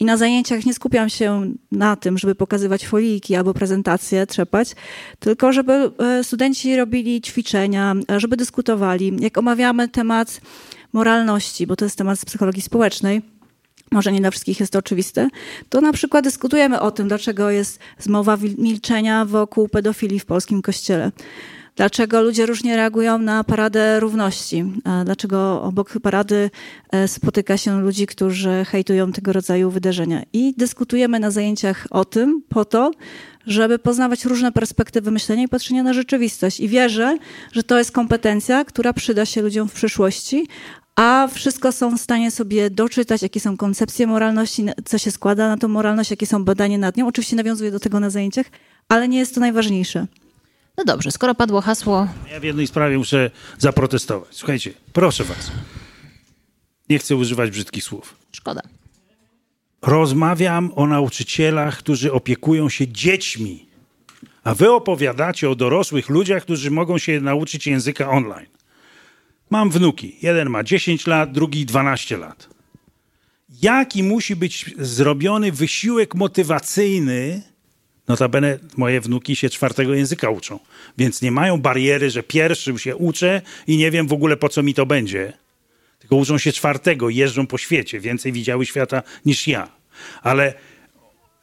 I 0.00 0.04
na 0.04 0.16
zajęciach 0.16 0.66
nie 0.66 0.74
skupiam 0.74 1.08
się 1.08 1.52
na 1.72 1.96
tym, 1.96 2.18
żeby 2.18 2.34
pokazywać 2.34 2.86
foliki 2.86 3.34
albo 3.34 3.54
prezentacje, 3.54 4.26
trzepać, 4.26 4.74
tylko 5.18 5.52
żeby 5.52 5.90
e, 5.98 6.24
studenci 6.24 6.76
robili 6.76 7.20
ćwiczenia, 7.20 7.94
e, 8.10 8.20
żeby 8.20 8.36
dyskutowali. 8.36 9.16
Jak 9.18 9.38
omawiamy 9.38 9.88
temat 9.88 10.40
moralności, 10.92 11.66
bo 11.66 11.76
to 11.76 11.84
jest 11.84 11.98
temat 11.98 12.20
z 12.20 12.24
psychologii 12.24 12.62
społecznej, 12.62 13.22
może 13.96 14.12
nie 14.12 14.20
dla 14.20 14.30
wszystkich 14.30 14.60
jest 14.60 14.72
to 14.72 14.78
oczywiste, 14.78 15.28
to 15.68 15.80
na 15.80 15.92
przykład 15.92 16.24
dyskutujemy 16.24 16.80
o 16.80 16.90
tym, 16.90 17.08
dlaczego 17.08 17.50
jest 17.50 17.78
zmowa 17.98 18.38
milczenia 18.58 19.24
wokół 19.24 19.68
pedofilii 19.68 20.20
w 20.20 20.24
polskim 20.24 20.62
kościele. 20.62 21.12
Dlaczego 21.76 22.22
ludzie 22.22 22.46
różnie 22.46 22.76
reagują 22.76 23.18
na 23.18 23.44
paradę 23.44 24.00
równości? 24.00 24.64
Dlaczego 25.04 25.62
obok 25.62 25.92
parady 26.02 26.50
e, 26.90 27.08
spotyka 27.08 27.56
się 27.56 27.80
ludzi, 27.80 28.06
którzy 28.06 28.64
hejtują 28.68 29.12
tego 29.12 29.32
rodzaju 29.32 29.70
wydarzenia? 29.70 30.22
I 30.32 30.54
dyskutujemy 30.56 31.20
na 31.20 31.30
zajęciach 31.30 31.86
o 31.90 32.04
tym 32.04 32.42
po 32.48 32.64
to, 32.64 32.90
żeby 33.46 33.78
poznawać 33.78 34.24
różne 34.24 34.52
perspektywy 34.52 35.10
myślenia 35.10 35.42
i 35.42 35.48
patrzenia 35.48 35.82
na 35.82 35.92
rzeczywistość. 35.92 36.60
I 36.60 36.68
wierzę, 36.68 37.18
że 37.52 37.62
to 37.62 37.78
jest 37.78 37.92
kompetencja, 37.92 38.64
która 38.64 38.92
przyda 38.92 39.26
się 39.26 39.42
ludziom 39.42 39.68
w 39.68 39.72
przyszłości, 39.72 40.46
a 40.96 41.28
wszystko 41.34 41.72
są 41.72 41.96
w 41.98 42.00
stanie 42.00 42.30
sobie 42.30 42.70
doczytać, 42.70 43.22
jakie 43.22 43.40
są 43.40 43.56
koncepcje 43.56 44.06
moralności, 44.06 44.66
co 44.84 44.98
się 44.98 45.10
składa 45.10 45.48
na 45.48 45.56
tą 45.56 45.68
moralność, 45.68 46.10
jakie 46.10 46.26
są 46.26 46.44
badania 46.44 46.78
nad 46.78 46.96
nią. 46.96 47.06
Oczywiście 47.08 47.36
nawiązuję 47.36 47.70
do 47.70 47.80
tego 47.80 48.00
na 48.00 48.10
zajęciach, 48.10 48.46
ale 48.88 49.08
nie 49.08 49.18
jest 49.18 49.34
to 49.34 49.40
najważniejsze. 49.40 50.06
No 50.78 50.84
dobrze, 50.84 51.10
skoro 51.10 51.34
padło 51.34 51.60
hasło, 51.60 52.08
Ja 52.32 52.40
w 52.40 52.42
jednej 52.44 52.66
sprawie 52.66 52.98
muszę 52.98 53.30
zaprotestować. 53.58 54.28
Słuchajcie, 54.30 54.72
proszę 54.92 55.24
was. 55.24 55.50
Nie 56.88 56.98
chcę 56.98 57.16
używać 57.16 57.50
brzydkich 57.50 57.84
słów. 57.84 58.14
szkoda. 58.32 58.60
Rozmawiam 59.82 60.72
o 60.76 60.86
nauczycielach, 60.86 61.78
którzy 61.78 62.12
opiekują 62.12 62.68
się 62.68 62.88
dziećmi, 62.88 63.66
a 64.44 64.54
wy 64.54 64.72
opowiadacie 64.72 65.50
o 65.50 65.54
dorosłych 65.54 66.08
ludziach, 66.08 66.42
którzy 66.42 66.70
mogą 66.70 66.98
się 66.98 67.20
nauczyć 67.20 67.66
języka 67.66 68.10
online. 68.10 68.46
Mam 69.50 69.70
wnuki. 69.70 70.16
Jeden 70.22 70.50
ma 70.50 70.62
10 70.64 71.06
lat, 71.06 71.32
drugi 71.32 71.66
12 71.66 72.16
lat. 72.16 72.48
Jaki 73.62 74.02
musi 74.02 74.36
być 74.36 74.74
zrobiony 74.78 75.52
wysiłek 75.52 76.14
motywacyjny? 76.14 77.42
Notabene 78.08 78.58
moje 78.76 79.00
wnuki 79.00 79.36
się 79.36 79.50
czwartego 79.50 79.94
języka 79.94 80.30
uczą, 80.30 80.58
więc 80.98 81.22
nie 81.22 81.30
mają 81.30 81.58
bariery, 81.58 82.10
że 82.10 82.22
pierwszym 82.22 82.78
się 82.78 82.96
uczę 82.96 83.42
i 83.66 83.76
nie 83.76 83.90
wiem 83.90 84.06
w 84.06 84.12
ogóle 84.12 84.36
po 84.36 84.48
co 84.48 84.62
mi 84.62 84.74
to 84.74 84.86
będzie. 84.86 85.32
Tylko 85.98 86.16
uczą 86.16 86.38
się 86.38 86.52
czwartego, 86.52 87.08
jeżdżą 87.08 87.46
po 87.46 87.58
świecie, 87.58 88.00
więcej 88.00 88.32
widziały 88.32 88.66
świata 88.66 89.02
niż 89.24 89.48
ja. 89.48 89.68
Ale 90.22 90.54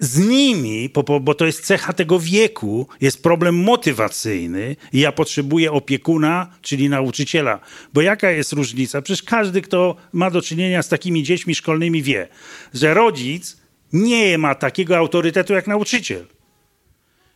z 0.04 0.18
nimi, 0.18 0.90
bo, 1.22 1.34
to 1.34 1.46
jest 1.46 1.66
cecha 1.66 1.94
tego 1.94 2.20
wieku, 2.20 2.88
jest 3.02 3.24
problem 3.24 3.56
motywacyjny 3.56 4.76
i 4.94 5.00
ja 5.00 5.12
potrzebuję 5.12 5.72
opiekuna, 5.72 6.50
czyli 6.62 6.90
nauczyciela. 6.90 7.60
Bo 7.94 8.02
jaka 8.02 8.32
jest 8.32 8.54
różnica? 8.54 9.02
Przecież 9.02 9.24
każdy, 9.24 9.62
kto 9.62 9.96
ma 10.14 10.32
do 10.32 10.42
czynienia 10.42 10.84
z 10.84 10.90
takimi 10.90 11.24
dziećmi 11.24 11.56
szkolnymi 11.56 12.04
wie, 12.04 12.28
że 12.74 12.94
rodzic 12.94 13.58
nie 13.94 14.38
ma 14.38 14.56
takiego 14.56 14.98
autorytetu 14.98 15.54
jak 15.54 15.68
nauczyciel. 15.68 16.26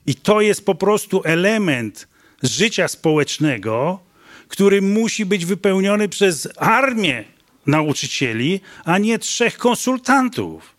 I 0.06 0.16
to 0.16 0.42
jest 0.42 0.66
po 0.66 0.76
prostu 0.76 1.22
element 1.24 2.08
życia 2.44 2.88
społecznego, 2.88 4.00
który 4.48 4.82
musi 4.82 5.26
być 5.26 5.46
wypełniony 5.46 6.10
przez 6.10 6.48
armię 6.58 7.24
nauczycieli, 7.66 8.60
a 8.86 8.98
nie 8.98 9.20
trzech 9.20 9.58
konsultantów. 9.58 10.77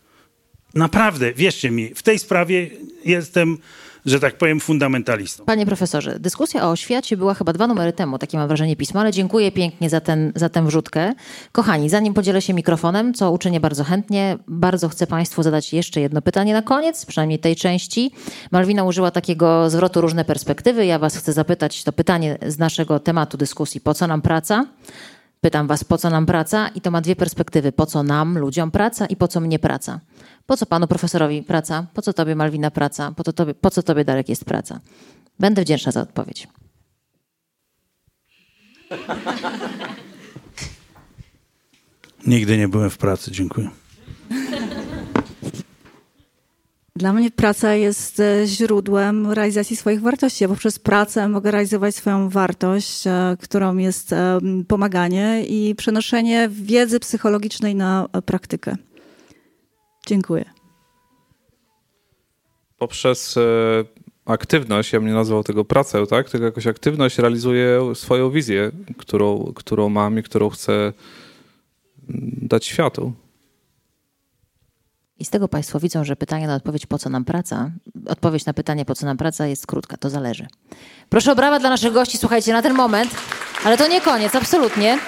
Naprawdę, 0.79 1.33
wierzcie 1.33 1.71
mi, 1.71 1.95
w 1.95 2.03
tej 2.03 2.19
sprawie 2.19 2.71
jestem, 3.05 3.59
że 4.07 4.21
tak 4.21 4.39
powiem, 4.39 4.61
fundamentalistą. 4.61 5.45
Panie 5.45 5.67
profesorze, 5.67 6.21
dyskusja 6.21 6.67
o 6.67 6.71
oświacie 6.71 7.17
była 7.17 7.35
chyba 7.35 7.53
dwa 7.53 7.67
numery 7.67 7.93
temu, 7.93 8.19
takie 8.19 8.39
mam 8.39 8.49
wrażenie 8.49 8.77
pisma, 8.77 9.01
ale 9.01 9.13
dziękuję 9.13 9.53
pięknie 9.53 9.91
za, 9.91 10.01
ten, 10.01 10.33
za 10.35 10.49
tę 10.49 10.67
wrzutkę. 10.67 11.15
Kochani, 11.53 11.91
zanim 11.91 12.15
podzielę 12.15 12.43
się 12.43 12.55
mikrofonem, 12.55 13.15
co 13.15 13.33
uczynię 13.33 13.61
bardzo 13.61 13.85
chętnie, 13.85 14.39
bardzo 14.49 14.89
chcę 14.89 15.07
Państwu 15.07 15.43
zadać 15.43 15.73
jeszcze 15.73 16.01
jedno 16.01 16.23
pytanie 16.23 16.53
na 16.53 16.63
koniec, 16.63 17.07
przynajmniej 17.07 17.39
tej 17.39 17.57
części. 17.57 18.11
Malwina 18.51 18.85
użyła 18.85 19.11
takiego 19.11 19.71
zwrotu 19.71 20.01
różne 20.01 20.25
perspektywy. 20.25 20.87
Ja 20.87 20.99
Was 20.99 21.17
chcę 21.17 21.33
zapytać 21.33 21.85
to 21.85 21.93
pytanie 21.93 22.39
z 22.47 22.59
naszego 22.59 23.01
tematu 23.01 23.37
dyskusji. 23.37 23.81
Po 23.81 23.95
co 23.95 24.07
nam 24.07 24.23
praca? 24.23 24.67
Pytam 25.41 25.67
Was, 25.67 25.85
po 25.85 25.99
co 25.99 26.11
nam 26.11 26.27
praca? 26.27 26.69
I 26.69 26.81
to 26.81 26.91
ma 26.91 27.01
dwie 27.01 27.17
perspektywy. 27.17 27.73
Po 27.73 27.87
co 27.87 28.03
nam, 28.03 28.39
ludziom 28.39 28.71
praca 28.71 29.07
i 29.07 29.17
po 29.17 29.29
co 29.29 29.41
mnie 29.41 29.59
praca? 29.59 30.01
Po 30.49 30.57
co 30.57 30.67
panu 30.67 30.87
profesorowi 30.87 31.43
praca? 31.43 31.87
Po 31.95 32.03
co 32.03 32.13
tobie, 32.13 32.35
Malwina, 32.35 32.71
praca? 32.71 33.13
Po, 33.17 33.25
to 33.25 33.33
tobie, 33.33 33.55
po 33.55 33.71
co 33.71 33.83
tobie, 33.83 34.05
Darek, 34.05 34.29
jest 34.29 34.45
praca? 34.45 34.81
Będę 35.39 35.63
wdzięczna 35.63 35.93
za 35.93 36.01
odpowiedź. 36.01 36.49
Nigdy 42.27 42.59
nie 42.59 42.69
byłem 42.69 42.91
w 42.91 42.99
pracy, 42.99 43.31
dziękuję. 43.31 43.71
Dla 46.97 47.13
mnie 47.13 47.31
praca 47.31 47.75
jest 47.75 48.21
e, 48.21 48.47
źródłem 48.47 49.33
realizacji 49.33 49.77
swoich 49.77 50.01
wartości. 50.01 50.45
Ja 50.45 50.49
poprzez 50.49 50.79
pracę 50.79 51.29
mogę 51.29 51.51
realizować 51.51 51.95
swoją 51.95 52.29
wartość, 52.29 53.07
e, 53.07 53.37
którą 53.41 53.77
jest 53.77 54.15
pomaganie 54.69 55.45
i 55.45 55.75
przenoszenie 55.75 56.49
wiedzy 56.53 57.01
psychologicznej 57.01 57.75
na 57.75 58.09
praktykę. 58.27 58.77
Dziękuję. 60.07 60.45
poprzez 62.79 63.37
e, 63.37 63.41
aktywność, 64.27 64.93
ja 64.93 65.01
bym 65.01 65.09
nie 65.09 65.15
nazwał 65.15 65.45
tego 65.45 65.65
pracę, 65.65 66.07
tak? 66.07 66.31
Tylko 66.31 66.45
jakoś 66.47 66.67
aktywność 66.67 67.19
realizuję 67.19 67.95
swoją 67.95 68.31
wizję, 68.31 68.71
którą, 68.99 69.53
którą 69.57 69.89
mam 69.89 70.19
i 70.19 70.23
którą 70.23 70.51
chcę 70.51 70.73
mm, 70.73 70.93
dać 72.43 72.67
światu. 72.67 73.13
I 75.19 75.25
z 75.25 75.31
tego 75.31 75.49
Państwo 75.49 75.81
widzą, 75.81 76.05
że 76.05 76.17
pytanie 76.17 76.47
na 76.47 76.55
odpowiedź, 76.55 76.87
po 76.87 76.99
co 76.99 77.11
nam 77.11 77.25
praca, 77.25 77.71
odpowiedź 78.09 78.47
na 78.47 78.55
pytanie, 78.55 78.85
po 78.85 78.95
co 78.95 79.07
nam 79.07 79.17
praca, 79.17 79.47
jest 79.47 79.67
krótka, 79.67 79.97
to 79.97 80.11
zależy. 80.11 80.47
Proszę 81.09 81.33
o 81.33 81.37
brawa 81.37 81.59
dla 81.59 81.71
naszych 81.71 81.93
gości, 81.93 82.19
słuchajcie, 82.19 82.53
na 82.53 82.63
ten 82.63 82.75
moment, 82.75 83.11
ale 83.65 83.79
to 83.79 83.89
nie 83.89 84.01
koniec, 84.01 84.35
absolutnie. 84.35 84.99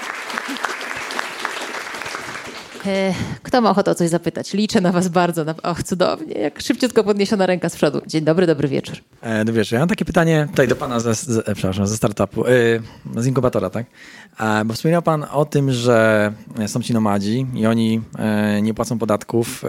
E, 2.87 3.15
Kto 3.43 3.61
ma 3.61 3.71
ochotę 3.71 3.91
o 3.91 3.95
coś 3.95 4.09
zapytać? 4.11 4.53
Liczę 4.55 4.81
na 4.81 4.93
Was 4.93 5.09
bardzo. 5.09 5.45
Na... 5.45 5.55
Och, 5.63 5.83
cudownie, 5.83 6.33
jak 6.35 6.61
szybciutko 6.61 7.05
podniesiona 7.05 7.47
ręka 7.47 7.69
z 7.69 7.77
przodu. 7.77 8.03
Dzień 8.07 8.25
dobry, 8.25 8.47
dobry 8.47 8.69
wieczór. 8.69 8.97
E, 9.21 9.45
Dobry 9.45 9.61
wieczór. 9.61 9.73
Ja 9.75 9.79
mam 9.81 9.89
takie 9.89 10.05
pytanie 10.05 10.47
tutaj 10.51 10.69
do 10.69 10.77
pana 10.77 11.01
ze, 11.01 11.15
z, 11.15 11.49
e, 11.49 11.55
przepraszam, 11.55 11.87
ze 11.87 11.97
startupu, 11.97 12.47
e, 12.47 12.51
z 13.17 13.27
inkubatora, 13.27 13.71
tak? 13.71 13.87
E, 14.41 14.65
Bo 14.65 14.75
wspomniał 14.75 15.03
pan 15.03 15.27
o 15.33 15.45
tym, 15.45 15.73
że 15.73 16.33
są 16.67 16.83
ci 16.83 16.93
nomadzi 16.95 17.47
i 17.55 17.67
oni 17.67 18.01
e, 18.19 18.63
nie 18.63 18.75
płacą 18.75 18.99
podatków, 18.99 19.65
e, 19.65 19.69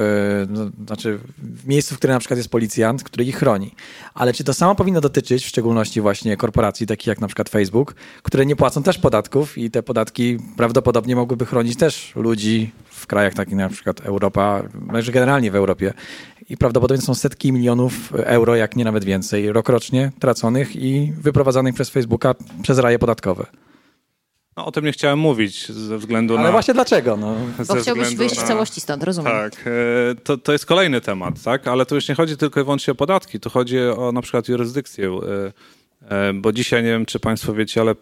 no, 0.49 0.69
znaczy 0.85 1.19
w 1.37 1.67
miejscu, 1.67 1.95
w 1.95 1.97
którym 1.97 2.13
na 2.13 2.19
przykład 2.19 2.37
jest 2.37 2.49
policjant, 2.49 3.03
który 3.03 3.25
ich 3.25 3.37
chroni. 3.37 3.75
Ale 4.13 4.33
czy 4.33 4.43
to 4.43 4.53
samo 4.53 4.75
powinno 4.75 5.01
dotyczyć 5.01 5.43
w 5.43 5.47
szczególności 5.47 6.01
właśnie 6.01 6.37
korporacji, 6.37 6.87
takich 6.87 7.07
jak 7.07 7.21
na 7.21 7.27
przykład 7.27 7.49
Facebook, 7.49 7.95
które 8.23 8.45
nie 8.45 8.55
płacą 8.55 8.83
też 8.83 8.97
podatków 8.97 9.57
i 9.57 9.71
te 9.71 9.83
podatki 9.83 10.37
prawdopodobnie 10.57 11.15
mogłyby 11.15 11.45
chronić 11.45 11.77
też 11.77 12.11
ludzi 12.15 12.71
w 13.01 13.07
krajach 13.07 13.33
takich 13.33 13.51
jak 13.51 13.59
na 13.59 13.69
przykład 13.69 14.01
Europa, 14.01 14.63
znaczy 14.89 15.11
generalnie 15.11 15.51
w 15.51 15.55
Europie. 15.55 15.93
I 16.49 16.57
prawdopodobnie 16.57 17.01
są 17.01 17.15
setki 17.15 17.51
milionów 17.51 18.13
euro, 18.15 18.55
jak 18.55 18.75
nie 18.75 18.85
nawet 18.85 19.03
więcej, 19.03 19.51
rokrocznie 19.51 20.11
traconych 20.19 20.75
i 20.75 21.13
wyprowadzanych 21.17 21.75
przez 21.75 21.89
Facebooka 21.89 22.35
przez 22.61 22.79
raje 22.79 22.99
podatkowe. 22.99 23.45
No, 24.57 24.65
o 24.65 24.71
tym 24.71 24.85
nie 24.85 24.91
chciałem 24.91 25.19
mówić 25.19 25.71
ze 25.71 25.97
względu 25.97 26.33
Ale 26.33 26.43
na... 26.43 26.51
właśnie 26.51 26.73
dlaczego? 26.73 27.17
No? 27.17 27.35
Bo 27.67 27.75
chciałbyś 27.75 28.15
wyjść 28.15 28.35
w 28.35 28.41
na- 28.41 28.47
całości 28.47 28.81
stąd, 28.81 29.03
rozumiem. 29.03 29.31
Tak, 29.31 29.53
e, 29.67 30.15
to, 30.23 30.37
to 30.37 30.51
jest 30.51 30.65
kolejny 30.65 31.01
temat, 31.01 31.43
tak? 31.43 31.67
Ale 31.67 31.85
tu 31.85 31.95
już 31.95 32.09
nie 32.09 32.15
chodzi 32.15 32.37
tylko 32.37 32.59
i 32.59 32.63
wyłącznie 32.63 32.91
o 32.91 32.95
podatki, 32.95 33.39
tu 33.39 33.49
chodzi 33.49 33.79
o 33.79 34.11
na 34.11 34.21
przykład 34.21 34.47
jurysdykcję, 34.47 35.09
e, 35.09 36.29
e, 36.29 36.33
bo 36.33 36.51
dzisiaj 36.51 36.83
nie 36.83 36.89
wiem, 36.89 37.05
czy 37.05 37.19
Państwo 37.19 37.53
wiecie, 37.53 37.81
ale 37.81 37.95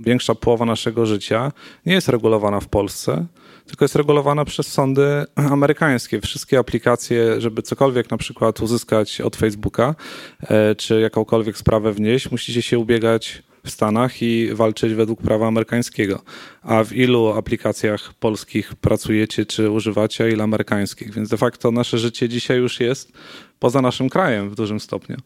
większa 0.00 0.34
połowa 0.34 0.64
naszego 0.64 1.06
życia 1.06 1.52
nie 1.86 1.94
jest 1.94 2.08
regulowana 2.08 2.60
w 2.60 2.68
Polsce, 2.68 3.26
tylko 3.66 3.84
jest 3.84 3.96
regulowana 3.96 4.44
przez 4.44 4.68
sądy 4.68 5.24
amerykańskie. 5.34 6.20
Wszystkie 6.20 6.58
aplikacje, 6.58 7.40
żeby 7.40 7.62
cokolwiek 7.62 8.10
na 8.10 8.16
przykład 8.16 8.60
uzyskać 8.60 9.20
od 9.20 9.36
Facebooka, 9.36 9.94
e, 10.42 10.74
czy 10.74 11.00
jakąkolwiek 11.00 11.58
sprawę 11.58 11.92
wnieść, 11.92 12.30
musicie 12.30 12.62
się 12.62 12.78
ubiegać 12.78 13.42
w 13.64 13.70
Stanach 13.70 14.22
i 14.22 14.48
walczyć 14.52 14.94
według 14.94 15.22
prawa 15.22 15.46
amerykańskiego. 15.46 16.22
A 16.62 16.84
w 16.84 16.92
ilu 16.92 17.28
aplikacjach 17.28 18.14
polskich 18.14 18.74
pracujecie 18.74 19.46
czy 19.46 19.70
używacie, 19.70 20.24
a 20.24 20.28
ile 20.28 20.44
amerykańskich? 20.44 21.14
Więc 21.14 21.28
de 21.28 21.36
facto 21.36 21.70
nasze 21.70 21.98
życie 21.98 22.28
dzisiaj 22.28 22.58
już 22.58 22.80
jest 22.80 23.12
poza 23.58 23.82
naszym 23.82 24.08
krajem 24.08 24.50
w 24.50 24.54
dużym 24.54 24.80
stopniu. 24.80 25.16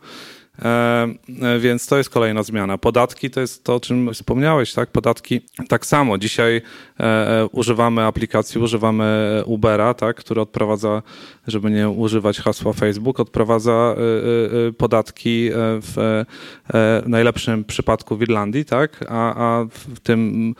E, 0.62 1.08
e, 1.42 1.58
więc 1.58 1.86
to 1.86 1.98
jest 1.98 2.10
kolejna 2.10 2.42
zmiana. 2.42 2.78
Podatki 2.78 3.30
to 3.30 3.40
jest 3.40 3.64
to, 3.64 3.74
o 3.74 3.80
czym 3.80 4.14
wspomniałeś, 4.14 4.72
tak? 4.72 4.90
Podatki 4.90 5.40
tak 5.68 5.86
samo. 5.86 6.18
Dzisiaj 6.18 6.62
e, 7.00 7.46
używamy 7.52 8.02
aplikacji, 8.02 8.60
używamy 8.60 9.42
Ubera, 9.46 9.94
tak? 9.94 10.16
który 10.16 10.40
odprowadza, 10.40 11.02
żeby 11.46 11.70
nie 11.70 11.88
używać 11.88 12.38
hasła 12.38 12.72
Facebook, 12.72 13.20
odprowadza 13.20 13.94
podatki 14.78 15.50
w 15.54 16.24
najlepszym 17.06 17.64
przypadku 17.64 18.16
w 18.16 18.22
Irlandii, 18.22 18.64
tak? 18.64 19.04
A, 19.08 19.34
a 19.34 19.64
w 19.64 20.00
tym 20.00 20.54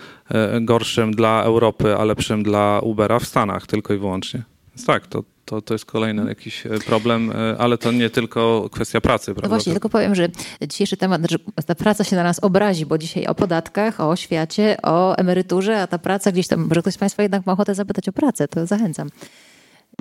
gorszym 0.61 1.15
dla 1.15 1.43
Europy, 1.43 1.97
a 1.97 2.05
lepszym 2.05 2.43
dla 2.43 2.81
Ubera 2.83 3.19
w 3.19 3.25
Stanach 3.25 3.67
tylko 3.67 3.95
i 3.95 3.99
wyłącznie. 3.99 4.43
Więc 4.69 4.87
tak, 4.87 5.07
to, 5.07 5.23
to, 5.51 5.63
to 5.63 5.75
jest 5.75 5.85
kolejny 5.85 6.29
jakiś 6.29 6.67
e, 6.67 6.71
problem, 6.87 7.33
e, 7.33 7.59
ale 7.59 7.79
to 7.79 7.93
nie 7.93 8.11
tylko 8.11 8.69
kwestia 8.73 9.01
pracy, 9.01 9.31
No 9.31 9.35
prawda? 9.35 9.49
właśnie, 9.57 9.73
tylko 9.73 9.89
powiem, 9.89 10.15
że 10.15 10.29
dzisiejszy 10.69 10.97
temat, 10.97 11.23
że 11.31 11.39
ta 11.67 11.75
praca 11.75 12.05
się 12.05 12.17
na 12.17 12.23
nas 12.23 12.39
obrazi, 12.39 12.87
bo 12.87 12.99
dzisiaj 12.99 13.27
o 13.27 13.35
podatkach, 13.35 14.01
o 14.01 14.17
świecie, 14.17 14.77
o 14.83 15.17
emeryturze, 15.17 15.83
a 15.83 15.87
ta 15.87 15.99
praca 15.99 16.33
gdzieś 16.33 16.49
tam, 16.49 16.61
może 16.61 16.81
ktoś 16.81 16.95
z 16.95 16.99
Państwa 16.99 17.23
jednak 17.23 17.47
ma 17.47 17.53
ochotę 17.53 17.75
zapytać 17.75 18.09
o 18.09 18.13
pracę, 18.13 18.49
to 18.49 18.67
zachęcam. 18.67 19.09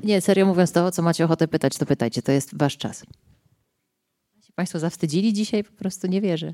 Nie, 0.03 0.21
serio 0.21 0.45
mówiąc 0.45 0.71
to, 0.71 0.91
co 0.91 1.01
macie 1.01 1.25
ochotę 1.25 1.47
pytać, 1.47 1.77
to 1.77 1.85
pytajcie, 1.85 2.21
to 2.21 2.31
jest 2.31 2.57
Wasz 2.57 2.77
czas. 2.77 2.99
Się 4.45 4.53
Państwo 4.55 4.79
zawstydzili 4.79 5.33
dzisiaj? 5.33 5.63
Po 5.63 5.71
prostu 5.71 6.07
nie 6.07 6.21
wierzę. 6.21 6.53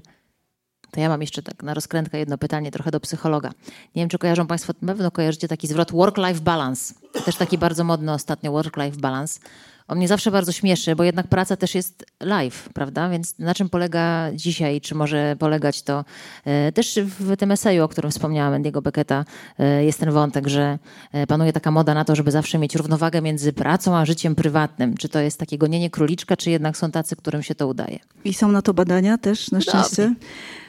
To 0.96 1.02
ja 1.02 1.10
mam 1.10 1.22
jeszcze 1.22 1.42
tak 1.42 1.64
na 1.64 1.74
rozkrętkę 1.74 2.20
jedno 2.20 2.38
pytanie 2.38 2.72
trochę 2.72 2.92
do 2.92 3.00
psychologa. 3.00 3.50
Nie 3.96 4.02
wiem, 4.02 4.10
czy 4.10 4.18
kojarzą 4.18 4.48
Państwo, 4.48 4.74
na 4.82 4.94
pewno 4.94 5.12
kojarzycie 5.12 5.48
taki 5.48 5.68
zwrot 5.68 5.92
work-life 5.92 6.42
balance. 6.42 6.94
Też 7.26 7.36
taki 7.36 7.58
bardzo 7.58 7.84
modny 7.84 8.14
ostatnio 8.14 8.52
work-life 8.52 8.98
balance. 8.98 9.40
On 9.88 9.98
mnie 9.98 10.08
zawsze 10.08 10.32
bardzo 10.32 10.52
śmieszy, 10.52 10.96
bo 10.96 11.04
jednak 11.04 11.28
praca 11.28 11.56
też 11.56 11.76
jest 11.76 12.06
live, 12.20 12.70
prawda? 12.74 13.10
Więc 13.10 13.40
na 13.40 13.54
czym 13.54 13.70
polega 13.70 14.32
dzisiaj, 14.34 14.82
czy 14.82 14.96
może 14.96 15.36
polegać 15.40 15.82
to 15.82 16.06
e, 16.46 16.72
też 16.72 17.00
w 17.20 17.38
tym 17.38 17.52
eseju, 17.52 17.84
o 17.84 17.88
którym 17.88 18.12
wspomniałam, 18.12 18.54
Andiego 18.54 18.82
Becketa, 18.82 19.26
e, 19.60 19.86
jest 19.86 20.00
ten 20.00 20.12
wątek, 20.12 20.48
że 20.48 20.80
e, 21.12 21.28
panuje 21.28 21.54
taka 21.54 21.72
moda 21.72 21.94
na 21.94 22.06
to, 22.06 22.16
żeby 22.16 22.32
zawsze 22.32 22.58
mieć 22.58 22.76
równowagę 22.76 23.22
między 23.22 23.54
pracą 23.54 23.98
a 23.98 24.06
życiem 24.06 24.36
prywatnym. 24.36 24.98
Czy 24.98 25.10
to 25.10 25.20
jest 25.20 25.40
takie 25.40 25.58
gonienie 25.58 25.90
króliczka, 25.90 26.38
czy 26.38 26.50
jednak 26.50 26.78
są 26.78 26.92
tacy, 26.92 27.16
którym 27.16 27.44
się 27.44 27.56
to 27.56 27.68
udaje? 27.68 28.00
I 28.24 28.34
są 28.34 28.52
na 28.52 28.62
to 28.62 28.74
badania 28.74 29.18
też, 29.18 29.52
na 29.52 29.62
szczęście. 29.62 30.04
E, 30.04 30.65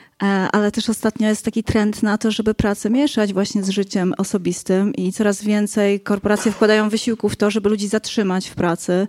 ale 0.52 0.72
też 0.72 0.90
ostatnio 0.90 1.28
jest 1.28 1.44
taki 1.44 1.64
trend 1.64 2.02
na 2.02 2.18
to, 2.18 2.30
żeby 2.30 2.54
pracę 2.54 2.90
mieszać 2.90 3.32
właśnie 3.32 3.62
z 3.62 3.68
życiem 3.68 4.14
osobistym 4.18 4.94
i 4.94 5.12
coraz 5.12 5.42
więcej 5.42 6.00
korporacje 6.00 6.52
wkładają 6.52 6.88
wysiłku 6.88 7.28
w 7.28 7.36
to, 7.36 7.50
żeby 7.50 7.68
ludzi 7.68 7.88
zatrzymać 7.88 8.48
w 8.48 8.54
pracy. 8.54 9.08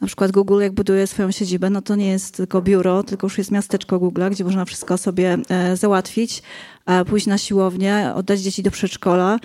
Na 0.00 0.06
przykład 0.06 0.30
Google, 0.30 0.60
jak 0.60 0.72
buduje 0.72 1.06
swoją 1.06 1.30
siedzibę, 1.30 1.70
no 1.70 1.82
to 1.82 1.94
nie 1.94 2.08
jest 2.08 2.36
tylko 2.36 2.62
biuro, 2.62 3.02
tylko 3.02 3.26
już 3.26 3.38
jest 3.38 3.50
miasteczko 3.50 3.98
Google, 3.98 4.22
gdzie 4.30 4.44
można 4.44 4.64
wszystko 4.64 4.98
sobie 4.98 5.38
e, 5.48 5.76
załatwić, 5.76 6.42
e, 6.86 7.04
pójść 7.04 7.26
na 7.26 7.38
siłownię, 7.38 8.12
oddać 8.14 8.40
dzieci 8.40 8.62
do 8.62 8.70
przedszkola. 8.70 9.38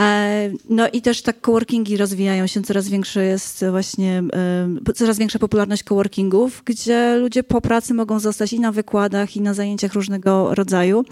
E, 0.00 0.50
no 0.68 0.88
i 0.88 1.02
też 1.02 1.22
tak 1.22 1.40
coworkingi 1.40 1.96
rozwijają 1.96 2.46
się, 2.46 2.62
coraz 2.62 2.88
większe 2.88 3.24
jest 3.24 3.64
właśnie, 3.70 4.22
e, 4.88 4.94
coraz 4.94 5.18
większa 5.18 5.38
popularność 5.38 5.82
coworkingów, 5.82 6.62
gdzie 6.64 7.16
ludzie 7.16 7.42
po 7.42 7.60
pracy 7.60 7.94
mogą 7.94 8.20
zostać 8.20 8.52
i 8.52 8.60
na 8.60 8.72
wykładach, 8.72 9.36
i 9.36 9.40
na 9.40 9.54
zajęciach 9.54 9.92
różnego 9.92 10.54
rodzaju. 10.54 11.04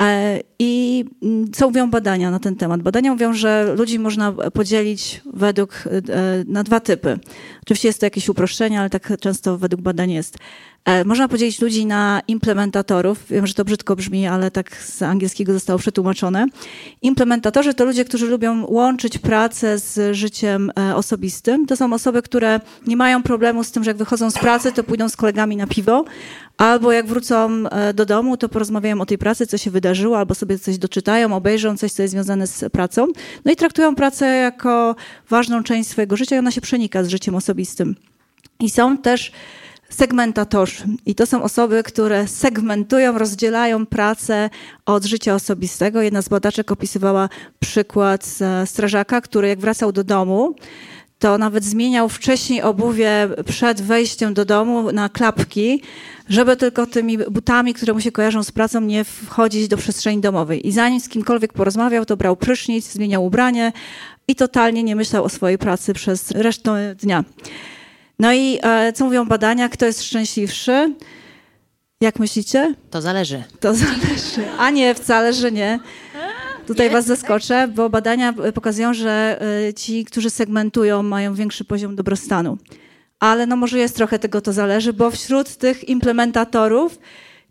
E, 0.00 0.40
I 0.58 1.04
mm, 1.22 1.52
co 1.52 1.66
mówią 1.66 1.90
badania 1.90 2.30
na 2.30 2.38
ten 2.38 2.56
temat? 2.56 2.82
Badania 2.82 3.12
mówią, 3.12 3.32
że 3.32 3.74
ludzi 3.78 3.98
można 3.98 4.32
podzielić 4.32 5.22
według, 5.34 5.84
na 6.46 6.64
dwa 6.64 6.80
typy. 6.80 7.18
Oczywiście 7.62 7.88
jest 7.88 8.00
to 8.00 8.06
jakieś 8.06 8.28
uproszczenie, 8.28 8.80
ale 8.80 8.90
tak 8.90 9.12
często 9.20 9.58
według 9.58 9.82
badań 9.82 10.10
jest. 10.10 10.38
E, 10.86 11.04
można 11.04 11.28
podzielić 11.28 11.60
ludzi 11.60 11.86
na 11.86 12.22
implementatorów. 12.28 13.24
Wiem, 13.30 13.46
że 13.46 13.54
to 13.54 13.64
brzydko 13.64 13.96
brzmi, 13.96 14.26
ale 14.26 14.50
tak 14.50 14.76
z 14.76 15.02
angielskiego 15.02 15.52
zostało 15.52 15.78
przetłumaczone. 15.78 16.46
Implementatorzy 17.02 17.74
to 17.74 17.84
ludzie, 17.84 18.04
którzy 18.04 18.26
lubią 18.26 18.66
łączyć 18.66 19.18
pracę 19.18 19.78
z 19.78 20.16
życiem 20.16 20.70
e, 20.78 20.96
osobistym. 20.96 21.66
To 21.66 21.76
są 21.76 21.92
osoby, 21.92 22.22
które 22.22 22.60
nie 22.86 22.96
mają 22.96 23.22
problemu 23.22 23.64
z 23.64 23.70
tym, 23.70 23.84
że 23.84 23.90
jak 23.90 23.96
wychodzą 23.96 24.30
z 24.30 24.38
pracy, 24.38 24.72
to 24.72 24.84
pójdą 24.84 25.08
z 25.08 25.16
kolegami 25.16 25.56
na 25.56 25.66
piwo, 25.66 26.04
albo 26.58 26.92
jak 26.92 27.06
wrócą 27.06 27.68
e, 27.68 27.94
do 27.94 28.06
domu, 28.06 28.36
to 28.36 28.48
porozmawiają 28.48 29.00
o 29.00 29.06
tej 29.06 29.18
pracy, 29.18 29.46
co 29.46 29.58
się 29.58 29.70
wydarzyło, 29.70 30.18
albo 30.18 30.34
sobie 30.34 30.58
coś 30.58 30.78
doczytają, 30.78 31.36
obejrzą 31.36 31.76
coś, 31.76 31.92
co 31.92 32.02
jest 32.02 32.12
związane 32.12 32.46
z 32.46 32.72
pracą. 32.72 33.06
No 33.44 33.52
i 33.52 33.56
traktują 33.56 33.94
pracę 33.94 34.26
jako 34.26 34.96
ważną 35.30 35.62
część 35.62 35.90
swojego 35.90 36.16
życia 36.16 36.36
i 36.36 36.38
ona 36.38 36.50
się 36.50 36.60
przenika 36.60 37.04
z 37.04 37.08
życiem 37.08 37.34
osobistym. 37.34 37.96
I 38.60 38.70
są 38.70 38.98
też 38.98 39.32
segmentatorzy. 39.88 40.84
I 41.06 41.14
to 41.14 41.26
są 41.26 41.42
osoby, 41.42 41.82
które 41.82 42.28
segmentują, 42.28 43.18
rozdzielają 43.18 43.86
pracę 43.86 44.50
od 44.86 45.04
życia 45.04 45.34
osobistego. 45.34 46.02
Jedna 46.02 46.22
z 46.22 46.28
badaczek 46.28 46.72
opisywała 46.72 47.28
przykład 47.60 48.38
strażaka, 48.64 49.20
który 49.20 49.48
jak 49.48 49.58
wracał 49.58 49.92
do 49.92 50.04
domu, 50.04 50.54
to 51.18 51.38
nawet 51.38 51.64
zmieniał 51.64 52.08
wcześniej 52.08 52.62
obuwie 52.62 53.28
przed 53.46 53.82
wejściem 53.82 54.34
do 54.34 54.44
domu 54.44 54.92
na 54.92 55.08
klapki, 55.08 55.82
żeby 56.28 56.56
tylko 56.56 56.86
tymi 56.86 57.18
butami, 57.18 57.74
które 57.74 57.92
mu 57.92 58.00
się 58.00 58.12
kojarzą 58.12 58.44
z 58.44 58.52
pracą, 58.52 58.80
nie 58.80 59.04
wchodzić 59.04 59.68
do 59.68 59.76
przestrzeni 59.76 60.20
domowej. 60.20 60.68
I 60.68 60.72
zanim 60.72 61.00
z 61.00 61.08
kimkolwiek 61.08 61.52
porozmawiał, 61.52 62.04
to 62.04 62.16
brał 62.16 62.36
prysznic, 62.36 62.92
zmieniał 62.92 63.24
ubranie 63.24 63.72
i 64.28 64.34
totalnie 64.34 64.82
nie 64.82 64.96
myślał 64.96 65.24
o 65.24 65.28
swojej 65.28 65.58
pracy 65.58 65.94
przez 65.94 66.30
resztę 66.30 66.94
dnia. 66.94 67.24
No 68.18 68.32
i 68.32 68.58
e, 68.62 68.92
co 68.92 69.04
mówią 69.04 69.24
badania? 69.24 69.68
Kto 69.68 69.86
jest 69.86 70.02
szczęśliwszy? 70.02 70.94
Jak 72.00 72.18
myślicie? 72.18 72.74
To 72.90 73.02
zależy. 73.02 73.44
To 73.60 73.74
zależy. 73.74 74.48
A 74.58 74.70
nie, 74.70 74.94
wcale, 74.94 75.32
że 75.32 75.52
nie. 75.52 75.78
Tutaj 76.66 76.90
was 76.90 77.06
zaskoczę, 77.06 77.68
bo 77.68 77.90
badania 77.90 78.32
pokazują, 78.54 78.94
że 78.94 79.42
e, 79.68 79.74
ci, 79.74 80.04
którzy 80.04 80.30
segmentują, 80.30 81.02
mają 81.02 81.34
większy 81.34 81.64
poziom 81.64 81.96
dobrostanu. 81.96 82.58
Ale 83.20 83.46
no 83.46 83.56
może 83.56 83.78
jest 83.78 83.96
trochę 83.96 84.18
tego 84.18 84.40
to 84.40 84.52
zależy, 84.52 84.92
bo 84.92 85.10
wśród 85.10 85.56
tych 85.56 85.88
implementatorów 85.88 86.98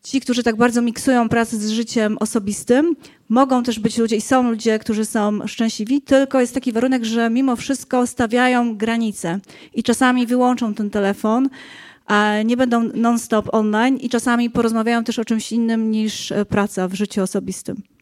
ci, 0.06 0.22
którzy 0.22 0.44
tak 0.44 0.56
bardzo 0.56 0.82
miksują 0.82 1.30
pracę 1.30 1.58
z 1.58 1.70
życiem 1.70 2.18
osobistym, 2.20 2.96
mogą 3.30 3.64
też 3.64 3.80
być 3.80 3.98
ludzie 3.98 4.16
i 4.16 4.22
są 4.22 4.50
ludzie, 4.50 4.80
którzy 4.80 5.06
są 5.06 5.48
szczęśliwi, 5.48 6.02
tylko 6.02 6.42
jest 6.42 6.54
taki 6.54 6.72
warunek, 6.72 7.04
że 7.04 7.30
mimo 7.30 7.56
wszystko 7.56 8.08
stawiają 8.08 8.78
granice 8.78 9.40
i 9.74 9.84
czasami 9.84 10.28
wyłączą 10.28 10.74
ten 10.74 10.90
telefon, 10.90 11.50
a 12.06 12.34
nie 12.46 12.58
będą 12.58 12.84
non-stop 12.94 13.50
online 13.54 13.98
i 13.98 14.10
czasami 14.10 14.50
porozmawiają 14.50 15.04
też 15.04 15.20
o 15.20 15.26
czymś 15.26 15.52
innym 15.52 15.92
niż 15.92 16.34
praca 16.50 16.88
w 16.88 16.94
życiu 16.94 17.22
osobistym. 17.22 17.95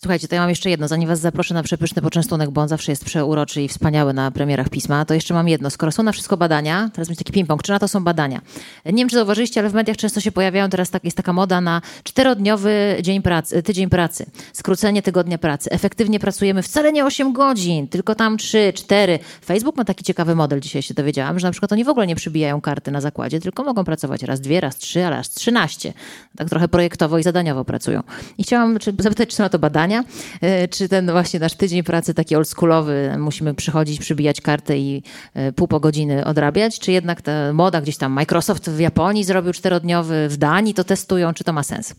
Słuchajcie, 0.00 0.28
to 0.28 0.34
ja 0.34 0.40
mam 0.40 0.50
jeszcze 0.50 0.70
jedno, 0.70 0.88
zanim 0.88 1.08
was 1.08 1.20
zaproszę 1.20 1.54
na 1.54 1.62
przepyszny 1.62 2.02
poczęstunek, 2.02 2.50
bo 2.50 2.60
on 2.60 2.68
zawsze 2.68 2.92
jest 2.92 3.04
przeuroczy 3.04 3.62
i 3.62 3.68
wspaniały 3.68 4.12
na 4.12 4.30
premierach 4.30 4.68
pisma, 4.68 5.04
to 5.04 5.14
jeszcze 5.14 5.34
mam 5.34 5.48
jedno. 5.48 5.70
Skoro 5.70 5.92
są 5.92 6.02
na 6.02 6.12
wszystko 6.12 6.36
badania, 6.36 6.90
teraz 6.92 7.08
będzie 7.08 7.24
taki 7.24 7.32
ping-pong, 7.32 7.62
czy 7.62 7.72
na 7.72 7.78
to 7.78 7.88
są 7.88 8.04
badania? 8.04 8.40
Nie 8.84 8.92
wiem, 8.92 9.08
czy 9.08 9.16
zauważyliście, 9.16 9.60
ale 9.60 9.70
w 9.70 9.74
mediach 9.74 9.96
często 9.96 10.20
się 10.20 10.32
pojawiają 10.32 10.70
teraz, 10.70 10.90
tak, 10.90 11.04
jest 11.04 11.16
taka 11.16 11.32
moda 11.32 11.60
na 11.60 11.82
czterodniowy 12.02 12.96
dzień 13.02 13.22
pracy, 13.22 13.62
tydzień 13.62 13.88
pracy, 13.88 14.26
skrócenie 14.52 15.02
tygodnia 15.02 15.38
pracy. 15.38 15.70
Efektywnie 15.70 16.20
pracujemy 16.20 16.62
wcale 16.62 16.92
nie 16.92 17.04
8 17.04 17.32
godzin, 17.32 17.88
tylko 17.88 18.14
tam 18.14 18.36
3, 18.36 18.72
4. 18.74 19.18
Facebook 19.44 19.76
ma 19.76 19.84
taki 19.84 20.04
ciekawy 20.04 20.34
model, 20.34 20.60
dzisiaj 20.60 20.82
się 20.82 20.94
dowiedziałam, 20.94 21.38
że 21.38 21.46
na 21.46 21.52
przykład 21.52 21.72
oni 21.72 21.84
w 21.84 21.88
ogóle 21.88 22.06
nie 22.06 22.16
przybijają 22.16 22.60
karty 22.60 22.90
na 22.90 23.00
zakładzie, 23.00 23.40
tylko 23.40 23.64
mogą 23.64 23.84
pracować 23.84 24.22
raz 24.22 24.40
dwie, 24.40 24.60
raz 24.60 24.76
trzy, 24.76 25.04
a 25.04 25.10
raz 25.10 25.30
trzynaście. 25.30 25.92
Tak 26.36 26.48
trochę 26.48 26.68
projektowo 26.68 27.18
i 27.18 27.22
zadaniowo 27.22 27.64
pracują. 27.64 28.02
I 28.38 28.42
chciałam 28.42 28.78
zapytać, 28.98 29.28
czy 29.28 29.40
na 29.40 29.48
to 29.48 29.58
badania, 29.58 29.87
E, 30.40 30.68
czy 30.68 30.88
ten 30.88 31.10
właśnie 31.10 31.40
nasz 31.40 31.54
tydzień 31.54 31.82
pracy 31.82 32.14
taki 32.14 32.36
oldschoolowy, 32.36 33.14
musimy 33.18 33.54
przychodzić, 33.54 34.00
przybijać 34.00 34.40
kartę 34.40 34.78
i 34.78 35.02
e, 35.34 35.52
pół 35.52 35.68
po 35.68 35.80
godziny 35.80 36.24
odrabiać, 36.24 36.78
czy 36.78 36.92
jednak 36.92 37.22
ta 37.22 37.52
moda 37.52 37.80
gdzieś 37.80 37.96
tam, 37.96 38.12
Microsoft 38.12 38.70
w 38.70 38.80
Japonii 38.80 39.24
zrobił 39.24 39.52
czterodniowy, 39.52 40.28
w 40.28 40.36
Danii 40.36 40.74
to 40.74 40.84
testują, 40.84 41.34
czy 41.34 41.44
to 41.44 41.52
ma 41.52 41.62
sens? 41.62 41.94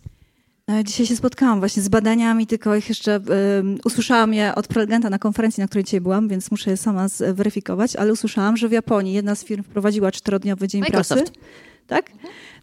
E, 0.72 0.84
dzisiaj 0.84 1.06
się 1.06 1.16
spotkałam 1.16 1.60
właśnie 1.60 1.84
z 1.84 1.90
badaniami, 1.90 2.48
tylko 2.48 2.76
ich 2.76 2.90
jeszcze 2.90 3.20
um, 3.20 3.78
usłyszałam 3.86 4.34
je 4.34 4.56
od 4.56 4.68
prelegenta 4.68 5.10
na 5.10 5.20
konferencji, 5.20 5.62
na 5.62 5.68
której 5.68 5.84
dzisiaj 5.84 6.02
byłam, 6.02 6.28
więc 6.28 6.52
muszę 6.52 6.72
je 6.72 6.78
sama 6.78 7.08
zweryfikować, 7.08 7.96
ale 7.96 8.14
usłyszałam, 8.14 8.58
że 8.58 8.70
w 8.70 8.72
Japonii 8.72 9.14
jedna 9.14 9.36
z 9.36 9.44
firm 9.44 9.64
wprowadziła 9.64 10.12
czterodniowy 10.12 10.68
dzień 10.68 10.82
Microsoft. 10.82 11.24
pracy. 11.24 11.40
Tak? 11.88 12.12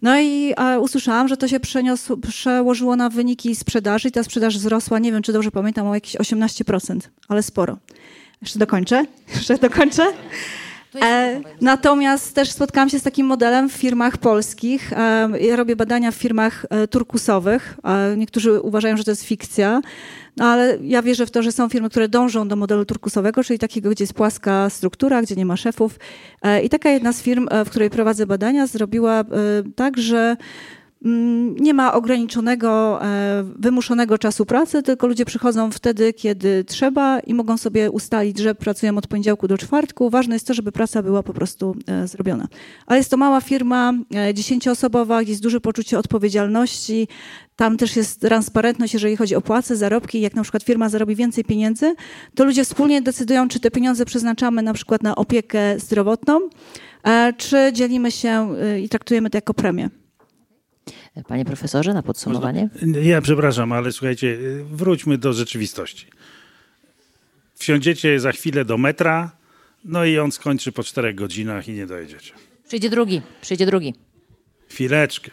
No 0.02 0.20
i 0.20 0.54
usłyszałam, 0.80 1.28
że 1.28 1.36
to 1.36 1.48
się 1.48 1.60
przeniosło, 1.60 2.16
przełożyło 2.16 2.96
na 2.96 3.08
wyniki 3.08 3.54
sprzedaży 3.54 4.08
i 4.08 4.12
ta 4.12 4.22
sprzedaż 4.22 4.58
wzrosła, 4.58 4.98
nie 4.98 5.12
wiem 5.12 5.22
czy 5.22 5.32
dobrze 5.32 5.50
pamiętam, 5.50 5.86
o 5.86 5.94
jakieś 5.94 6.16
18%, 6.16 7.00
ale 7.28 7.42
sporo. 7.42 7.78
Jeszcze 8.42 8.58
dokończę? 8.58 9.04
Jeszcze 9.34 9.58
dokończę? 9.58 10.12
E, 11.02 11.40
natomiast 11.60 12.34
też 12.34 12.50
spotkałam 12.50 12.88
się 12.88 12.98
z 12.98 13.02
takim 13.02 13.26
modelem 13.26 13.68
w 13.68 13.72
firmach 13.72 14.16
polskich. 14.16 14.92
E, 14.92 15.28
ja 15.40 15.56
robię 15.56 15.76
badania 15.76 16.10
w 16.10 16.14
firmach 16.14 16.66
e, 16.70 16.88
turkusowych. 16.88 17.76
Niektórzy 18.16 18.60
uważają, 18.60 18.96
że 18.96 19.04
to 19.04 19.10
jest 19.10 19.24
fikcja, 19.24 19.80
no 20.36 20.44
ale 20.44 20.78
ja 20.82 21.02
wierzę 21.02 21.26
w 21.26 21.30
to, 21.30 21.42
że 21.42 21.52
są 21.52 21.68
firmy, 21.68 21.90
które 21.90 22.08
dążą 22.08 22.48
do 22.48 22.56
modelu 22.56 22.84
turkusowego, 22.84 23.44
czyli 23.44 23.58
takiego, 23.58 23.90
gdzie 23.90 24.04
jest 24.04 24.14
płaska 24.14 24.70
struktura, 24.70 25.22
gdzie 25.22 25.36
nie 25.36 25.46
ma 25.46 25.56
szefów. 25.56 25.98
I 26.62 26.68
taka 26.68 26.90
jedna 26.90 27.12
z 27.12 27.22
firm, 27.22 27.48
w 27.66 27.70
której 27.70 27.90
prowadzę 27.90 28.26
badania, 28.26 28.66
zrobiła 28.66 29.24
tak, 29.76 29.98
że 29.98 30.36
nie 31.60 31.74
ma 31.74 31.94
ograniczonego, 31.94 33.02
e, 33.04 33.44
wymuszonego 33.58 34.18
czasu 34.18 34.46
pracy, 34.46 34.82
tylko 34.82 35.06
ludzie 35.06 35.24
przychodzą 35.24 35.70
wtedy, 35.70 36.12
kiedy 36.12 36.64
trzeba 36.64 37.20
i 37.20 37.34
mogą 37.34 37.56
sobie 37.56 37.90
ustalić, 37.90 38.38
że 38.38 38.54
pracują 38.54 38.98
od 38.98 39.06
poniedziałku 39.06 39.48
do 39.48 39.58
czwartku. 39.58 40.10
Ważne 40.10 40.34
jest 40.34 40.46
to, 40.46 40.54
żeby 40.54 40.72
praca 40.72 41.02
była 41.02 41.22
po 41.22 41.32
prostu 41.32 41.76
e, 41.86 42.08
zrobiona. 42.08 42.48
Ale 42.86 42.98
jest 42.98 43.10
to 43.10 43.16
mała 43.16 43.40
firma, 43.40 43.92
e, 44.14 44.34
dziesięcioosobowa, 44.34 45.22
jest 45.22 45.42
duże 45.42 45.60
poczucie 45.60 45.98
odpowiedzialności. 45.98 47.08
Tam 47.56 47.76
też 47.76 47.96
jest 47.96 48.20
transparentność, 48.20 48.94
jeżeli 48.94 49.16
chodzi 49.16 49.34
o 49.34 49.40
płace, 49.40 49.76
zarobki. 49.76 50.20
Jak 50.20 50.34
na 50.34 50.42
przykład 50.42 50.62
firma 50.62 50.88
zarobi 50.88 51.16
więcej 51.16 51.44
pieniędzy, 51.44 51.94
to 52.34 52.44
ludzie 52.44 52.64
wspólnie 52.64 53.02
decydują, 53.02 53.48
czy 53.48 53.60
te 53.60 53.70
pieniądze 53.70 54.04
przeznaczamy 54.04 54.62
na 54.62 54.72
przykład 54.72 55.02
na 55.02 55.16
opiekę 55.16 55.78
zdrowotną, 55.78 56.40
czy 57.36 57.70
dzielimy 57.72 58.10
się 58.10 58.54
i 58.82 58.88
traktujemy 58.88 59.30
to 59.30 59.36
jako 59.38 59.54
premię. 59.54 59.90
Panie 61.24 61.44
profesorze, 61.44 61.94
na 61.94 62.02
podsumowanie. 62.02 62.68
Ja 63.02 63.20
przepraszam, 63.20 63.72
ale 63.72 63.92
słuchajcie, 63.92 64.38
wróćmy 64.70 65.18
do 65.18 65.32
rzeczywistości. 65.32 66.06
Wsiądziecie 67.54 68.20
za 68.20 68.32
chwilę 68.32 68.64
do 68.64 68.78
metra, 68.78 69.30
no 69.84 70.04
i 70.04 70.18
on 70.18 70.32
skończy 70.32 70.72
po 70.72 70.82
czterech 70.82 71.14
godzinach 71.14 71.68
i 71.68 71.72
nie 71.72 71.86
dojedziecie. 71.86 72.32
Przyjdzie 72.68 72.90
drugi, 72.90 73.22
przyjdzie 73.40 73.66
drugi. 73.66 73.94
Chwileczkę. 74.68 75.30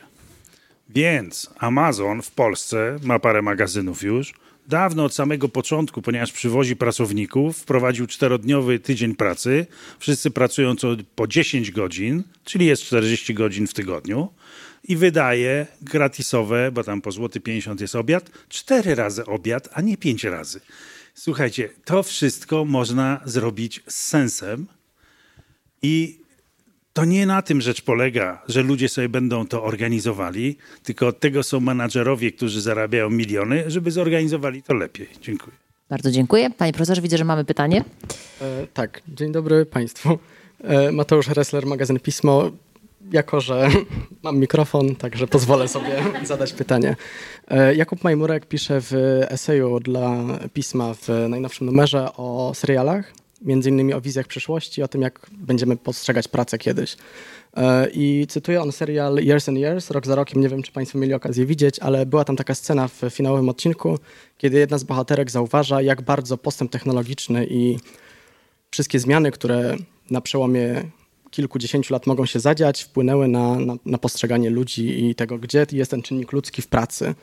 Więc 0.89 1.49
Amazon 1.57 2.21
w 2.21 2.31
Polsce 2.31 2.97
ma 3.03 3.19
parę 3.19 3.41
magazynów 3.41 4.03
już. 4.03 4.33
Dawno 4.67 5.05
od 5.05 5.13
samego 5.13 5.49
początku, 5.49 6.01
ponieważ 6.01 6.31
przywozi 6.31 6.75
pracowników, 6.75 7.57
wprowadził 7.57 8.07
czterodniowy 8.07 8.79
tydzień 8.79 9.15
pracy. 9.15 9.65
Wszyscy 9.99 10.31
pracują 10.31 10.75
co 10.75 10.95
po 11.15 11.27
10 11.27 11.71
godzin, 11.71 12.23
czyli 12.43 12.65
jest 12.65 12.83
40 12.83 13.33
godzin 13.33 13.67
w 13.67 13.73
tygodniu 13.73 14.29
i 14.83 14.95
wydaje 14.95 15.67
gratisowe, 15.81 16.71
bo 16.71 16.83
tam 16.83 17.01
po 17.01 17.11
złoty 17.11 17.39
50 17.39 17.81
jest 17.81 17.95
obiad, 17.95 18.29
cztery 18.49 18.95
razy 18.95 19.25
obiad, 19.25 19.69
a 19.73 19.81
nie 19.81 19.97
pięć 19.97 20.23
razy. 20.23 20.59
Słuchajcie, 21.13 21.69
to 21.85 22.03
wszystko 22.03 22.65
można 22.65 23.21
zrobić 23.25 23.83
z 23.87 23.95
sensem 23.95 24.67
i 25.81 26.23
to 26.93 27.05
nie 27.05 27.25
na 27.25 27.41
tym 27.41 27.61
rzecz 27.61 27.81
polega, 27.81 28.41
że 28.47 28.63
ludzie 28.63 28.89
sobie 28.89 29.09
będą 29.09 29.47
to 29.47 29.63
organizowali, 29.63 30.57
tylko 30.83 31.07
od 31.07 31.19
tego 31.19 31.43
są 31.43 31.59
menadżerowie, 31.59 32.31
którzy 32.31 32.61
zarabiają 32.61 33.09
miliony, 33.09 33.63
żeby 33.67 33.91
zorganizowali 33.91 34.63
to 34.63 34.73
lepiej. 34.73 35.07
Dziękuję. 35.21 35.55
Bardzo 35.89 36.11
dziękuję. 36.11 36.49
Panie 36.49 36.73
profesorze, 36.73 37.01
widzę, 37.01 37.17
że 37.17 37.25
mamy 37.25 37.45
pytanie. 37.45 37.83
E, 38.41 38.67
tak, 38.73 39.01
dzień 39.07 39.31
dobry 39.31 39.65
Państwu. 39.65 40.19
E, 40.63 40.91
Mateusz 40.91 41.27
Ressler, 41.27 41.65
magazyn 41.65 41.99
Pismo. 41.99 42.51
Jako, 43.11 43.41
że 43.41 43.69
mam 44.23 44.37
mikrofon, 44.37 44.95
także 44.95 45.27
pozwolę 45.27 45.67
sobie 45.67 46.03
zadać 46.23 46.53
pytanie. 46.53 46.95
E, 47.47 47.75
Jakub 47.75 48.03
Majmurek 48.03 48.45
pisze 48.45 48.81
w 48.81 48.93
eseju 49.29 49.79
dla 49.79 50.23
Pisma 50.53 50.93
w 50.93 51.07
najnowszym 51.29 51.67
numerze 51.67 52.09
o 52.17 52.51
serialach 52.55 53.13
między 53.43 53.69
innymi 53.69 53.93
o 53.93 54.01
wizjach 54.01 54.27
przyszłości, 54.27 54.83
o 54.83 54.87
tym, 54.87 55.01
jak 55.01 55.27
będziemy 55.31 55.77
postrzegać 55.77 56.27
pracę 56.27 56.57
kiedyś. 56.57 56.97
E, 57.57 57.87
I 57.93 58.25
cytuję 58.29 58.61
on 58.61 58.71
serial 58.71 59.15
Years 59.15 59.49
and 59.49 59.57
Years, 59.57 59.91
rok 59.91 60.05
za 60.05 60.15
rokiem, 60.15 60.41
nie 60.41 60.49
wiem, 60.49 60.63
czy 60.63 60.71
Państwo 60.71 60.97
mieli 60.97 61.13
okazję 61.13 61.45
widzieć, 61.45 61.79
ale 61.79 62.05
była 62.05 62.25
tam 62.25 62.35
taka 62.35 62.55
scena 62.55 62.87
w 62.87 63.01
finałowym 63.09 63.49
odcinku, 63.49 63.99
kiedy 64.37 64.59
jedna 64.59 64.77
z 64.77 64.83
bohaterek 64.83 65.31
zauważa, 65.31 65.81
jak 65.81 66.01
bardzo 66.01 66.37
postęp 66.37 66.71
technologiczny 66.71 67.47
i 67.49 67.77
wszystkie 68.71 68.99
zmiany, 68.99 69.31
które 69.31 69.75
na 70.09 70.21
przełomie 70.21 70.83
kilkudziesięciu 71.33 71.93
lat 71.93 72.07
mogą 72.07 72.25
się 72.25 72.39
zadziać, 72.39 72.83
wpłynęły 72.83 73.27
na, 73.27 73.55
na, 73.55 73.75
na 73.85 73.97
postrzeganie 73.97 74.49
ludzi 74.49 75.05
i 75.05 75.15
tego, 75.15 75.37
gdzie 75.37 75.65
jest 75.71 75.91
ten 75.91 76.01
czynnik 76.01 76.31
ludzki 76.31 76.61
w 76.61 76.67
pracy. 76.67 77.15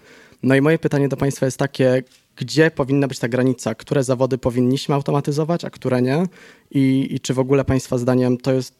No 0.42 0.54
i 0.54 0.60
moje 0.60 0.78
pytanie 0.78 1.08
do 1.08 1.16
Państwa 1.16 1.46
jest 1.46 1.58
takie, 1.58 2.02
gdzie 2.36 2.70
powinna 2.70 3.08
być 3.08 3.18
ta 3.18 3.28
granica, 3.28 3.74
które 3.74 4.04
zawody 4.04 4.38
powinniśmy 4.38 4.94
automatyzować, 4.94 5.64
a 5.64 5.70
które 5.70 6.02
nie 6.02 6.26
i, 6.70 7.08
i 7.10 7.20
czy 7.20 7.34
w 7.34 7.38
ogóle 7.38 7.64
Państwa 7.64 7.98
zdaniem 7.98 8.38
to 8.38 8.52
jest 8.52 8.74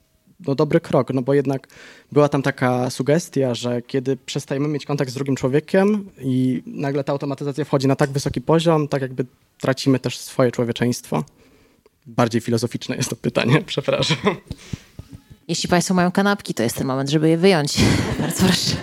no, 0.47 0.55
dobry 0.55 0.81
krok, 0.81 1.15
no 1.15 1.23
bo 1.23 1.35
jednak 1.35 1.69
była 2.13 2.29
tam 2.29 2.43
taka 2.43 2.91
sugestia, 2.91 3.55
że 3.55 3.83
kiedy 3.83 4.17
przestajemy 4.17 4.69
mieć 4.69 4.87
kontakt 4.87 5.11
z 5.11 5.15
drugim 5.15 5.37
człowiekiem 5.37 6.11
i 6.19 6.63
nagle 6.67 7.05
ta 7.05 7.13
automatyzacja 7.13 7.65
wchodzi 7.65 7.87
na 7.87 7.97
tak 7.97 8.11
wysoki 8.11 8.41
poziom, 8.41 8.89
tak 8.89 9.03
jakby 9.03 9.27
tracimy 9.61 9.99
też 9.99 10.19
swoje 10.19 10.51
człowieczeństwo. 10.51 11.25
Bardziej 12.07 12.41
filozoficzne 12.41 12.97
jest 12.97 13.11
to 13.11 13.17
pytanie, 13.17 13.63
przepraszam. 13.67 14.17
Jeśli 15.51 15.69
Państwo 15.69 15.95
mają 15.95 16.13
kanapki, 16.13 16.55
to 16.55 16.63
jest 16.63 16.77
ten 16.77 16.87
moment, 16.87 17.11
żeby 17.11 17.29
je 17.29 17.37
wyjąć. 17.37 17.75
Bardzo 18.21 18.45
proszę. 18.45 18.77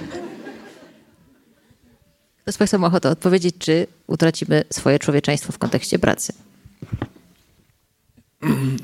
Kto 2.42 2.52
z 2.52 2.58
Państwa 2.58 2.78
ma 2.78 2.88
ochotę 2.88 3.10
odpowiedzieć, 3.10 3.56
czy 3.60 3.88
utracimy 4.08 4.64
swoje 4.70 5.00
człowieczeństwo 5.00 5.52
w 5.52 5.58
kontekście 5.58 6.00
pracy? 6.00 6.34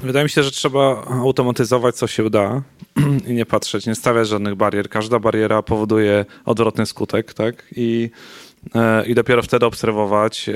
Wydaje 0.01 0.23
mi 0.23 0.29
się, 0.29 0.43
że 0.43 0.51
trzeba 0.51 1.05
automatyzować, 1.05 1.95
co 1.95 2.07
się 2.07 2.29
da 2.29 2.61
i 3.27 3.33
nie 3.33 3.45
patrzeć, 3.45 3.85
nie 3.85 3.95
stawiać 3.95 4.27
żadnych 4.27 4.55
barier. 4.55 4.89
Każda 4.89 5.19
bariera 5.19 5.61
powoduje 5.61 6.25
odwrotny 6.45 6.85
skutek, 6.85 7.33
tak? 7.33 7.65
I, 7.75 8.09
e, 8.75 9.05
i 9.05 9.15
dopiero 9.15 9.43
wtedy 9.43 9.65
obserwować 9.65 10.49
e, 10.49 10.53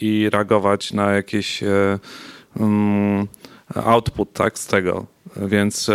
i 0.00 0.30
reagować 0.30 0.92
na 0.92 1.12
jakiś 1.12 1.62
e, 1.62 1.98
um, 2.56 3.28
output, 3.74 4.32
tak, 4.32 4.58
z 4.58 4.66
tego. 4.66 5.06
Więc 5.36 5.90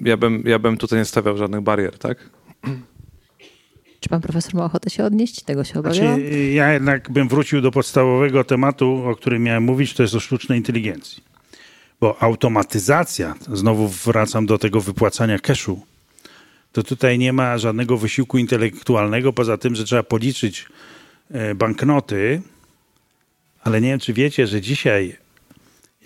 ja, 0.00 0.16
bym, 0.16 0.42
ja 0.46 0.58
bym 0.58 0.76
tutaj 0.76 0.98
nie 0.98 1.04
stawiał 1.04 1.36
żadnych 1.36 1.60
barier, 1.60 1.98
tak? 1.98 2.30
Czy 4.00 4.08
pan 4.08 4.20
profesor 4.20 4.54
ma 4.54 4.64
ochotę 4.64 4.90
się 4.90 5.04
odnieść? 5.04 5.42
Tego 5.42 5.64
się 5.64 5.78
obawiałam. 5.78 6.20
Znaczy, 6.20 6.50
ja 6.52 6.72
jednak 6.72 7.10
bym 7.10 7.28
wrócił 7.28 7.60
do 7.60 7.70
podstawowego 7.70 8.44
tematu, 8.44 9.02
o 9.06 9.16
którym 9.16 9.42
miałem 9.42 9.62
mówić, 9.62 9.94
to 9.94 10.02
jest 10.02 10.14
o 10.14 10.20
sztucznej 10.20 10.58
inteligencji. 10.58 11.22
Bo 12.00 12.22
automatyzacja, 12.22 13.34
znowu 13.52 13.88
wracam 13.88 14.46
do 14.46 14.58
tego 14.58 14.80
wypłacania 14.80 15.38
cashu, 15.38 15.80
to 16.72 16.82
tutaj 16.82 17.18
nie 17.18 17.32
ma 17.32 17.58
żadnego 17.58 17.96
wysiłku 17.96 18.38
intelektualnego, 18.38 19.32
poza 19.32 19.58
tym, 19.58 19.74
że 19.74 19.84
trzeba 19.84 20.02
policzyć 20.02 20.66
e, 21.30 21.54
banknoty, 21.54 22.42
ale 23.62 23.80
nie 23.80 23.88
wiem, 23.88 24.00
czy 24.00 24.12
wiecie, 24.12 24.46
że 24.46 24.60
dzisiaj 24.60 25.16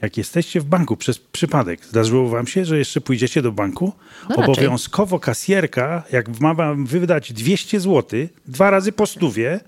jak 0.02 0.16
jesteście 0.16 0.60
w 0.60 0.64
banku 0.64 0.96
przez 0.96 1.18
przypadek, 1.18 1.84
zdarzyło 1.84 2.28
wam 2.28 2.46
się, 2.46 2.64
że 2.64 2.78
jeszcze 2.78 3.00
pójdziecie 3.00 3.42
do 3.42 3.52
banku, 3.52 3.92
no 4.28 4.36
obowiązkowo 4.36 5.20
kasjerka, 5.20 6.02
jak 6.12 6.40
ma 6.40 6.54
wam 6.54 6.86
wydać 6.86 7.32
200 7.32 7.80
zł, 7.80 8.28
dwa 8.46 8.70
razy 8.70 8.92
po 8.92 9.06
stówie, 9.06 9.60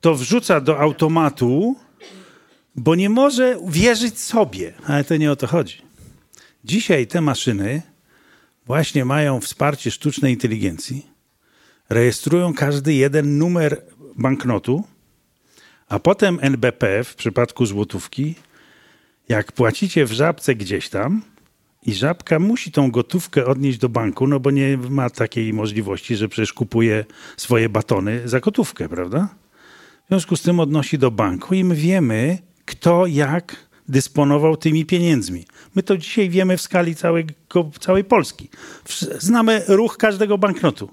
to 0.00 0.14
wrzuca 0.14 0.60
do 0.60 0.78
automatu, 0.78 1.76
bo 2.76 2.94
nie 2.94 3.10
może 3.10 3.58
wierzyć 3.68 4.20
sobie. 4.20 4.72
Ale 4.86 5.04
to 5.04 5.16
nie 5.16 5.32
o 5.32 5.36
to 5.36 5.46
chodzi. 5.46 5.82
Dzisiaj 6.64 7.06
te 7.06 7.20
maszyny 7.20 7.82
właśnie 8.66 9.04
mają 9.04 9.40
wsparcie 9.40 9.90
sztucznej 9.90 10.32
inteligencji, 10.32 11.06
rejestrują 11.88 12.54
każdy 12.54 12.94
jeden 12.94 13.38
numer 13.38 13.82
banknotu, 14.16 14.84
a 15.88 15.98
potem 15.98 16.38
NBP 16.42 17.04
w 17.04 17.14
przypadku 17.14 17.66
złotówki 17.66 18.34
jak 19.30 19.52
płacicie 19.52 20.06
w 20.06 20.12
żabce 20.12 20.54
gdzieś 20.54 20.88
tam 20.88 21.22
i 21.86 21.94
żabka 21.94 22.38
musi 22.38 22.72
tą 22.72 22.90
gotówkę 22.90 23.46
odnieść 23.46 23.78
do 23.78 23.88
banku, 23.88 24.26
no 24.26 24.40
bo 24.40 24.50
nie 24.50 24.78
ma 24.90 25.10
takiej 25.10 25.52
możliwości, 25.52 26.16
że 26.16 26.28
przecież 26.28 26.52
kupuje 26.52 27.04
swoje 27.36 27.68
batony 27.68 28.28
za 28.28 28.40
gotówkę, 28.40 28.88
prawda? 28.88 29.28
W 30.04 30.08
związku 30.08 30.36
z 30.36 30.42
tym 30.42 30.60
odnosi 30.60 30.98
do 30.98 31.10
banku 31.10 31.54
i 31.54 31.64
my 31.64 31.74
wiemy, 31.74 32.38
kto 32.64 33.06
jak 33.06 33.56
dysponował 33.88 34.56
tymi 34.56 34.86
pieniędzmi. 34.86 35.44
My 35.74 35.82
to 35.82 35.96
dzisiaj 35.96 36.28
wiemy 36.28 36.56
w 36.56 36.60
skali 36.60 36.94
całego, 36.94 37.34
całej 37.80 38.04
Polski. 38.04 38.48
Znamy 39.18 39.62
ruch 39.68 39.96
każdego 39.96 40.38
banknotu. 40.38 40.90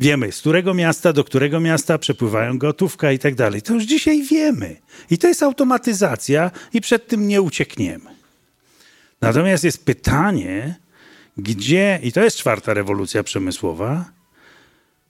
Wiemy, 0.00 0.32
z 0.32 0.40
którego 0.40 0.74
miasta 0.74 1.12
do 1.12 1.24
którego 1.24 1.60
miasta 1.60 1.98
przepływają 1.98 2.58
gotówka 2.58 3.12
i 3.12 3.18
tak 3.18 3.34
dalej. 3.34 3.62
To 3.62 3.74
już 3.74 3.84
dzisiaj 3.84 4.22
wiemy. 4.22 4.76
I 5.10 5.18
to 5.18 5.28
jest 5.28 5.42
automatyzacja 5.42 6.50
i 6.72 6.80
przed 6.80 7.08
tym 7.08 7.28
nie 7.28 7.42
uciekniemy. 7.42 8.10
Natomiast 9.20 9.64
jest 9.64 9.84
pytanie, 9.84 10.74
gdzie, 11.36 12.00
i 12.02 12.12
to 12.12 12.24
jest 12.24 12.36
czwarta 12.36 12.74
rewolucja 12.74 13.22
przemysłowa, 13.22 14.04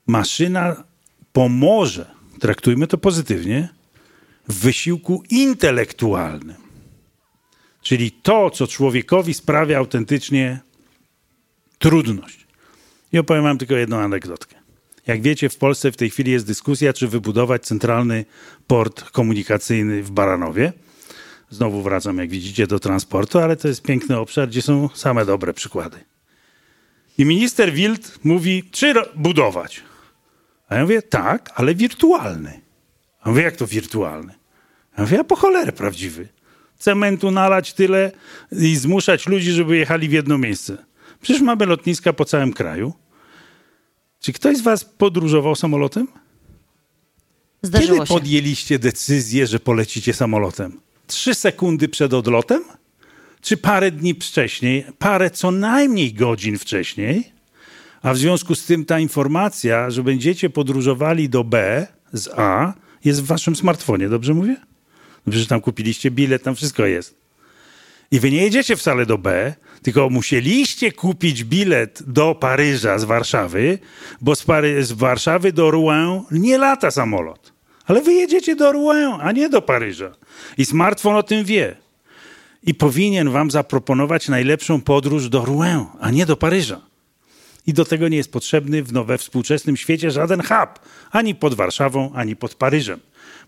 maszyna 0.07 0.83
pomoże, 1.33 2.05
traktujmy 2.39 2.87
to 2.87 2.97
pozytywnie, 2.97 3.69
w 4.47 4.59
wysiłku 4.59 5.23
intelektualnym. 5.29 6.57
Czyli 7.81 8.11
to, 8.11 8.49
co 8.49 8.67
człowiekowi 8.67 9.33
sprawia 9.33 9.77
autentycznie 9.77 10.59
trudność. 11.79 12.47
I 13.13 13.19
opowiem 13.19 13.43
wam 13.43 13.57
tylko 13.57 13.75
jedną 13.75 13.97
anegdotkę. 13.97 14.60
Jak 15.07 15.21
wiecie, 15.21 15.49
w 15.49 15.57
Polsce 15.57 15.91
w 15.91 15.97
tej 15.97 16.09
chwili 16.09 16.31
jest 16.31 16.47
dyskusja, 16.47 16.93
czy 16.93 17.07
wybudować 17.07 17.65
centralny 17.65 18.25
port 18.67 19.03
komunikacyjny 19.03 20.03
w 20.03 20.11
Baranowie. 20.11 20.73
Znowu 21.49 21.81
wracam, 21.81 22.17
jak 22.17 22.29
widzicie, 22.29 22.67
do 22.67 22.79
transportu, 22.79 23.39
ale 23.39 23.55
to 23.55 23.67
jest 23.67 23.81
piękny 23.81 24.17
obszar, 24.17 24.47
gdzie 24.47 24.61
są 24.61 24.89
same 24.93 25.25
dobre 25.25 25.53
przykłady. 25.53 25.97
I 27.17 27.25
minister 27.25 27.73
Wild 27.73 28.19
mówi, 28.23 28.63
czy 28.71 28.93
budować? 29.15 29.83
A 30.69 30.75
ja 30.75 30.81
mówię, 30.81 31.01
tak, 31.01 31.51
ale 31.55 31.75
wirtualny. 31.75 32.61
A 33.21 33.29
mówię, 33.29 33.43
jak 33.43 33.55
to 33.55 33.67
wirtualny? 33.67 34.33
A 34.95 35.01
ja 35.01 35.03
mówię, 35.03 35.19
a 35.19 35.23
po 35.23 35.35
cholerę 35.35 35.71
prawdziwy. 35.71 36.27
Cementu 36.77 37.31
nalać 37.31 37.73
tyle 37.73 38.11
i 38.51 38.75
zmuszać 38.75 39.27
ludzi, 39.27 39.51
żeby 39.51 39.77
jechali 39.77 40.09
w 40.09 40.11
jedno 40.11 40.37
miejsce. 40.37 40.77
Przecież 41.21 41.41
mamy 41.41 41.65
lotniska 41.65 42.13
po 42.13 42.25
całym 42.25 42.53
kraju. 42.53 42.93
Czy 44.21 44.33
ktoś 44.33 44.57
z 44.57 44.61
was 44.61 44.85
podróżował 44.85 45.55
samolotem? 45.55 46.07
Zdarzyło 47.61 47.93
Kiedy 47.93 48.07
się. 48.07 48.13
podjęliście 48.13 48.79
decyzję, 48.79 49.47
że 49.47 49.59
polecicie 49.59 50.13
samolotem? 50.13 50.79
Trzy 51.07 51.35
sekundy 51.35 51.89
przed 51.89 52.13
odlotem? 52.13 52.63
Czy 53.41 53.57
parę 53.57 53.91
dni 53.91 54.13
wcześniej? 54.13 54.85
Parę 54.99 55.29
co 55.29 55.51
najmniej 55.51 56.13
godzin 56.13 56.57
wcześniej? 56.57 57.31
A 58.01 58.13
w 58.13 58.17
związku 58.17 58.55
z 58.55 58.65
tym 58.65 58.85
ta 58.85 58.99
informacja, 58.99 59.89
że 59.89 60.03
będziecie 60.03 60.49
podróżowali 60.49 61.29
do 61.29 61.43
B 61.43 61.87
z 62.13 62.27
A, 62.35 62.73
jest 63.05 63.23
w 63.23 63.25
waszym 63.25 63.55
smartfonie, 63.55 64.09
dobrze 64.09 64.33
mówię? 64.33 64.55
Dobrze, 65.25 65.39
że 65.39 65.45
tam 65.45 65.61
kupiliście 65.61 66.11
bilet, 66.11 66.43
tam 66.43 66.55
wszystko 66.55 66.85
jest. 66.85 67.15
I 68.11 68.19
wy 68.19 68.31
nie 68.31 68.43
jedziecie 68.43 68.75
wcale 68.75 69.05
do 69.05 69.17
B, 69.17 69.53
tylko 69.83 70.09
musieliście 70.09 70.91
kupić 70.91 71.43
bilet 71.43 72.03
do 72.07 72.35
Paryża 72.35 72.99
z 72.99 73.03
Warszawy, 73.03 73.79
bo 74.21 74.35
z, 74.35 74.43
Pary 74.43 74.83
z 74.83 74.91
Warszawy 74.91 75.53
do 75.53 75.71
Rouen 75.71 76.21
nie 76.31 76.57
lata 76.57 76.91
samolot. 76.91 77.53
Ale 77.85 78.01
wy 78.01 78.13
jedziecie 78.13 78.55
do 78.55 78.71
Rouen, 78.71 79.13
a 79.21 79.31
nie 79.31 79.49
do 79.49 79.61
Paryża. 79.61 80.11
I 80.57 80.65
smartfon 80.65 81.15
o 81.15 81.23
tym 81.23 81.45
wie. 81.45 81.75
I 82.63 82.73
powinien 82.73 83.29
wam 83.29 83.51
zaproponować 83.51 84.29
najlepszą 84.29 84.81
podróż 84.81 85.29
do 85.29 85.45
Rouen, 85.45 85.85
a 85.99 86.11
nie 86.11 86.25
do 86.25 86.37
Paryża. 86.37 86.81
I 87.67 87.73
do 87.73 87.85
tego 87.85 88.07
nie 88.07 88.17
jest 88.17 88.31
potrzebny 88.31 88.83
w 88.83 88.93
nowe 88.93 89.17
współczesnym 89.17 89.77
świecie 89.77 90.11
żaden 90.11 90.41
hub, 90.41 90.79
ani 91.11 91.35
pod 91.35 91.53
Warszawą, 91.53 92.11
ani 92.15 92.35
pod 92.35 92.55
Paryżem, 92.55 92.99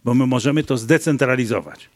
bo 0.03 0.13
my 0.13 0.27
możemy 0.27 0.63
to 0.63 0.77
zdecentralizować. 0.77 1.89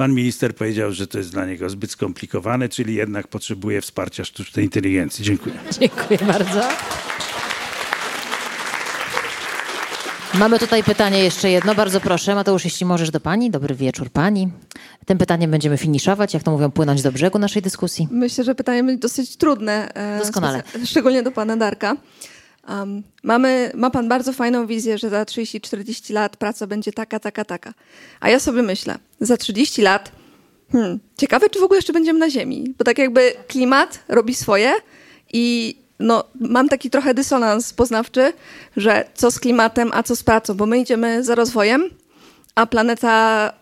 Pan 0.00 0.12
minister 0.14 0.54
powiedział, 0.54 0.92
że 0.92 1.06
to 1.06 1.18
jest 1.18 1.32
dla 1.32 1.46
niego 1.46 1.70
zbyt 1.70 1.90
skomplikowane, 1.90 2.68
czyli 2.68 2.94
jednak 2.94 3.28
potrzebuje 3.28 3.80
wsparcia 3.80 4.24
sztucznej 4.24 4.64
inteligencji. 4.64 5.24
Dziękuję. 5.24 5.54
Dziękuję 5.80 6.18
bardzo. 6.26 6.62
Mamy 10.34 10.58
tutaj 10.58 10.84
pytanie 10.84 11.18
jeszcze 11.18 11.50
jedno, 11.50 11.74
bardzo 11.74 12.00
proszę. 12.00 12.34
Mateusz, 12.34 12.64
jeśli 12.64 12.86
możesz 12.86 13.10
do 13.10 13.20
pani. 13.20 13.50
Dobry 13.50 13.74
wieczór 13.74 14.10
pani. 14.10 14.48
Tym 15.06 15.18
pytaniem 15.18 15.50
będziemy 15.50 15.78
finiszować, 15.78 16.34
jak 16.34 16.42
to 16.42 16.50
mówią, 16.50 16.70
płynąć 16.70 17.02
do 17.02 17.12
brzegu 17.12 17.38
naszej 17.38 17.62
dyskusji. 17.62 18.08
Myślę, 18.10 18.44
że 18.44 18.54
pytanie 18.54 18.84
będzie 18.84 19.00
dosyć 19.00 19.36
trudne. 19.36 19.94
e, 19.94 20.18
Doskonale. 20.18 20.62
Szczególnie 20.84 21.22
do 21.22 21.32
pana 21.32 21.56
Darka. 21.56 21.96
Um, 22.78 23.02
mamy, 23.22 23.72
ma 23.74 23.90
pan 23.90 24.08
bardzo 24.08 24.32
fajną 24.32 24.66
wizję, 24.66 24.98
że 24.98 25.10
za 25.10 25.22
30-40 25.22 26.12
lat 26.12 26.36
praca 26.36 26.66
będzie 26.66 26.92
taka, 26.92 27.20
taka, 27.20 27.44
taka. 27.44 27.74
A 28.20 28.30
ja 28.30 28.40
sobie 28.40 28.62
myślę, 28.62 28.98
za 29.20 29.36
30 29.36 29.82
lat, 29.82 30.12
hmm, 30.72 30.98
ciekawe, 31.16 31.50
czy 31.50 31.60
w 31.60 31.62
ogóle 31.62 31.78
jeszcze 31.78 31.92
będziemy 31.92 32.18
na 32.18 32.30
Ziemi. 32.30 32.74
Bo 32.78 32.84
tak 32.84 32.98
jakby 32.98 33.32
klimat 33.48 33.98
robi 34.08 34.34
swoje 34.34 34.72
i 35.32 35.76
no, 35.98 36.24
mam 36.40 36.68
taki 36.68 36.90
trochę 36.90 37.14
dysonans 37.14 37.72
poznawczy, 37.72 38.32
że 38.76 39.04
co 39.14 39.30
z 39.30 39.40
klimatem, 39.40 39.90
a 39.92 40.02
co 40.02 40.16
z 40.16 40.22
pracą, 40.22 40.54
bo 40.54 40.66
my 40.66 40.78
idziemy 40.78 41.24
za 41.24 41.34
rozwojem, 41.34 41.90
a 42.54 42.66
planeta 42.66 43.52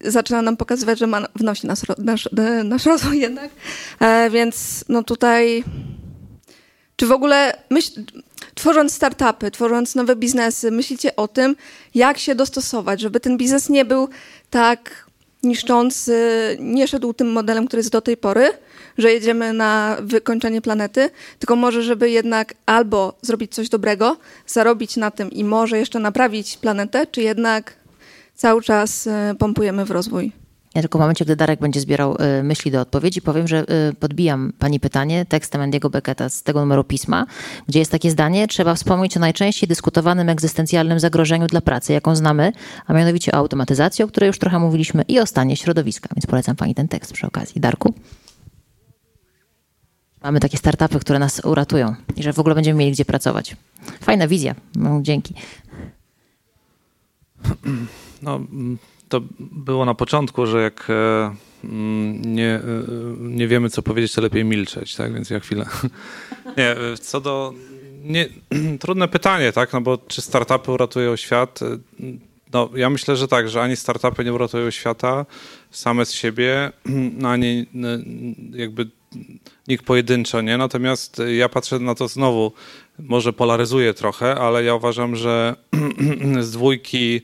zaczyna 0.00 0.42
nam 0.42 0.56
pokazywać, 0.56 0.98
że 0.98 1.06
ma, 1.06 1.26
wnosi 1.36 1.66
nas, 1.66 1.82
nasz, 1.98 2.28
nasz 2.64 2.86
rozwój 2.86 3.20
jednak. 3.20 3.50
E, 4.00 4.30
więc 4.30 4.84
no 4.88 5.02
tutaj, 5.02 5.64
czy 6.96 7.06
w 7.06 7.12
ogóle 7.12 7.62
myśl, 7.70 7.90
tworząc 8.58 8.94
startupy, 8.94 9.50
tworząc 9.50 9.94
nowe 9.94 10.16
biznesy, 10.16 10.70
myślicie 10.70 11.16
o 11.16 11.28
tym, 11.28 11.56
jak 11.94 12.18
się 12.18 12.34
dostosować, 12.34 13.00
żeby 13.00 13.20
ten 13.20 13.36
biznes 13.36 13.68
nie 13.68 13.84
był 13.84 14.08
tak 14.50 15.08
niszczący, 15.42 16.16
nie 16.60 16.88
szedł 16.88 17.12
tym 17.12 17.32
modelem, 17.32 17.66
który 17.66 17.80
jest 17.80 17.92
do 17.92 18.00
tej 18.00 18.16
pory, 18.16 18.50
że 18.98 19.12
jedziemy 19.12 19.52
na 19.52 19.96
wykończenie 20.00 20.60
planety, 20.60 21.10
tylko 21.38 21.56
może, 21.56 21.82
żeby 21.82 22.10
jednak 22.10 22.54
albo 22.66 23.18
zrobić 23.22 23.54
coś 23.54 23.68
dobrego, 23.68 24.16
zarobić 24.46 24.96
na 24.96 25.10
tym 25.10 25.30
i 25.30 25.44
może 25.44 25.78
jeszcze 25.78 25.98
naprawić 25.98 26.56
planetę, 26.56 27.06
czy 27.06 27.22
jednak 27.22 27.76
cały 28.34 28.62
czas 28.62 29.06
e, 29.06 29.34
pompujemy 29.38 29.84
w 29.84 29.90
rozwój. 29.90 30.32
Ja 30.74 30.80
tylko 30.82 30.98
w 30.98 31.00
momencie, 31.00 31.24
gdy 31.24 31.36
Darek 31.36 31.60
będzie 31.60 31.80
zbierał 31.80 32.16
y, 32.38 32.42
myśli 32.42 32.70
do 32.70 32.80
odpowiedzi, 32.80 33.22
powiem, 33.22 33.48
że 33.48 33.64
y, 33.90 33.94
podbijam 33.94 34.52
pani 34.58 34.80
pytanie 34.80 35.26
tekstem 35.26 35.60
Andiego 35.60 35.90
Becketa 35.90 36.28
z 36.28 36.42
tego 36.42 36.60
numeru 36.60 36.84
pisma, 36.84 37.26
gdzie 37.68 37.78
jest 37.78 37.90
takie 37.90 38.10
zdanie, 38.10 38.48
trzeba 38.48 38.74
wspomnieć 38.74 39.16
o 39.16 39.20
najczęściej 39.20 39.68
dyskutowanym 39.68 40.28
egzystencjalnym 40.28 41.00
zagrożeniu 41.00 41.46
dla 41.46 41.60
pracy, 41.60 41.92
jaką 41.92 42.16
znamy, 42.16 42.52
a 42.86 42.92
mianowicie 42.92 43.32
o 43.32 43.34
automatyzacji, 43.34 44.04
o 44.04 44.08
której 44.08 44.26
już 44.26 44.38
trochę 44.38 44.58
mówiliśmy, 44.58 45.02
i 45.08 45.20
o 45.20 45.26
stanie 45.26 45.56
środowiska. 45.56 46.08
Więc 46.16 46.26
polecam 46.26 46.56
pani 46.56 46.74
ten 46.74 46.88
tekst 46.88 47.12
przy 47.12 47.26
okazji. 47.26 47.60
Darku? 47.60 47.94
Mamy 50.22 50.40
takie 50.40 50.58
startupy, 50.58 51.00
które 51.00 51.18
nas 51.18 51.40
uratują 51.44 51.94
i 52.16 52.22
że 52.22 52.32
w 52.32 52.38
ogóle 52.38 52.54
będziemy 52.54 52.78
mieli 52.78 52.92
gdzie 52.92 53.04
pracować. 53.04 53.56
Fajna 54.00 54.28
wizja. 54.28 54.54
No, 54.76 54.98
dzięki. 55.02 55.34
No, 58.22 58.36
mm, 58.36 58.78
to 59.08 59.20
było 59.40 59.84
na 59.84 59.94
początku, 59.94 60.46
że 60.46 60.62
jak 60.62 60.86
e, 60.90 61.34
mm, 61.64 62.34
nie, 62.34 62.54
e, 62.54 62.62
nie 63.18 63.48
wiemy, 63.48 63.70
co 63.70 63.82
powiedzieć, 63.82 64.12
to 64.12 64.20
lepiej 64.20 64.44
milczeć, 64.44 64.96
tak? 64.96 65.14
Więc 65.14 65.30
ja 65.30 65.40
chwilę. 65.40 65.66
Nie, 66.56 66.70
e, 66.70 66.96
co 67.00 67.20
do. 67.20 67.54
Nie, 68.04 68.28
trudne 68.80 69.08
pytanie, 69.08 69.52
tak? 69.52 69.72
No 69.72 69.80
bo 69.80 69.98
czy 69.98 70.22
startupy 70.22 70.72
uratują 70.72 71.16
świat? 71.16 71.60
No, 72.52 72.70
ja 72.74 72.90
myślę, 72.90 73.16
że 73.16 73.28
tak, 73.28 73.48
że 73.48 73.62
ani 73.62 73.76
startupy 73.76 74.24
nie 74.24 74.32
uratują 74.32 74.70
świata 74.70 75.26
same 75.70 76.06
z 76.06 76.12
siebie, 76.12 76.72
ani 77.24 77.66
jakby 78.52 78.90
nikt 79.68 79.84
pojedynczo, 79.84 80.40
nie? 80.40 80.58
Natomiast 80.58 81.22
ja 81.36 81.48
patrzę 81.48 81.78
na 81.78 81.94
to 81.94 82.08
znowu, 82.08 82.52
może 82.98 83.32
polaryzuję 83.32 83.94
trochę, 83.94 84.34
ale 84.34 84.64
ja 84.64 84.74
uważam, 84.74 85.16
że 85.16 85.56
z 86.40 86.50
dwójki 86.50 87.22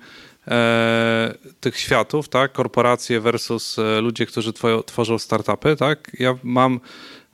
tych 1.61 1.79
światów, 1.79 2.29
tak, 2.29 2.53
korporacje 2.53 3.21
versus 3.21 3.79
e, 3.79 4.01
ludzie, 4.01 4.27
którzy 4.27 4.53
tworzą 4.87 5.19
startupy, 5.19 5.77
tak, 5.77 6.13
ja 6.19 6.35
mam 6.43 6.81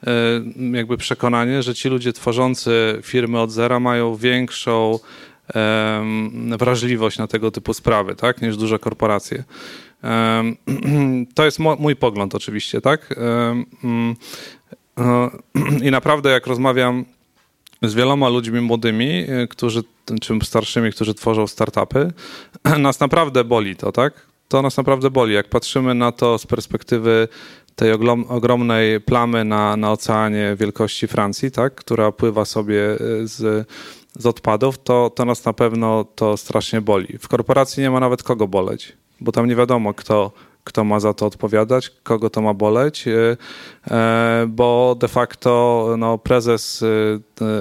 e, 0.07 0.77
jakby 0.77 0.97
przekonanie, 0.97 1.63
że 1.63 1.75
ci 1.75 1.89
ludzie 1.89 2.13
tworzący 2.13 2.99
firmy 3.03 3.41
od 3.41 3.51
zera 3.51 3.81
mają 3.81 4.17
większą 4.17 4.99
wrażliwość 6.59 7.19
na 7.19 7.27
tego 7.27 7.51
typu 7.51 7.75
sprawy, 7.75 8.17
tak, 8.17 8.43
niż 8.43 8.57
duże 8.57 8.79
korporacje. 8.79 9.45
To 11.35 11.45
jest 11.45 11.59
mój 11.59 11.97
pogląd 11.97 12.35
oczywiście, 12.35 12.81
tak? 12.81 13.15
Mm, 13.85 14.17
e, 14.99 15.31
I 15.87 15.91
naprawdę 15.91 16.31
jak 16.31 16.47
rozmawiam 16.47 17.05
z 17.83 17.95
wieloma 17.95 18.29
ludźmi 18.29 18.61
młodymi, 18.61 19.25
e, 19.29 19.47
którzy, 19.47 19.83
czy 20.21 20.39
starszymi, 20.43 20.93
którzy 20.93 21.15
tworzą 21.15 21.47
startupy, 21.47 22.13
nas 22.79 23.01
naprawdę 23.01 23.45
boli 23.45 23.77
to, 23.77 23.93
tak? 23.93 24.27
To 24.49 24.63
nas 24.63 24.77
naprawdę 24.77 25.11
boli. 25.11 25.35
Jak 25.35 25.49
patrzymy 25.49 25.95
na 25.95 26.13
to 26.13 26.39
z 26.39 26.47
perspektywy 26.47 27.29
tej 27.77 27.93
ogromnej 28.29 29.01
plamy 29.01 29.45
na, 29.45 29.77
na 29.77 29.93
oceanie 29.93 30.57
wielkości 30.59 31.07
Francji, 31.07 31.51
tak? 31.51 31.75
która 31.75 32.13
pływa 32.13 32.45
sobie 32.45 32.93
e, 32.93 32.99
z, 33.27 33.69
z 34.19 34.27
odpadów, 34.27 34.79
to, 34.79 35.11
to 35.15 35.25
nas 35.25 35.45
na 35.45 35.53
pewno 35.53 36.05
to 36.05 36.37
strasznie 36.37 36.81
boli. 36.81 37.19
W 37.19 37.29
korporacji 37.29 37.83
nie 37.83 37.91
ma 37.91 38.01
nawet 38.01 38.23
kogo 38.23 38.49
boleć, 38.49 38.93
bo 39.21 39.33
tam 39.33 39.47
nie 39.47 39.57
wiadomo, 39.57 39.95
kto, 39.95 40.33
kto 40.65 40.85
ma 40.85 41.01
za 41.01 41.15
to 41.15 41.27
odpowiadać, 41.27 41.91
kogo 42.03 42.31
to 42.31 42.41
ma 42.41 42.55
boleć, 42.55 43.09
e, 43.09 43.37
bo 44.49 44.97
de 45.01 45.09
facto 45.09 45.95
no, 45.99 46.19
prezes 46.19 46.85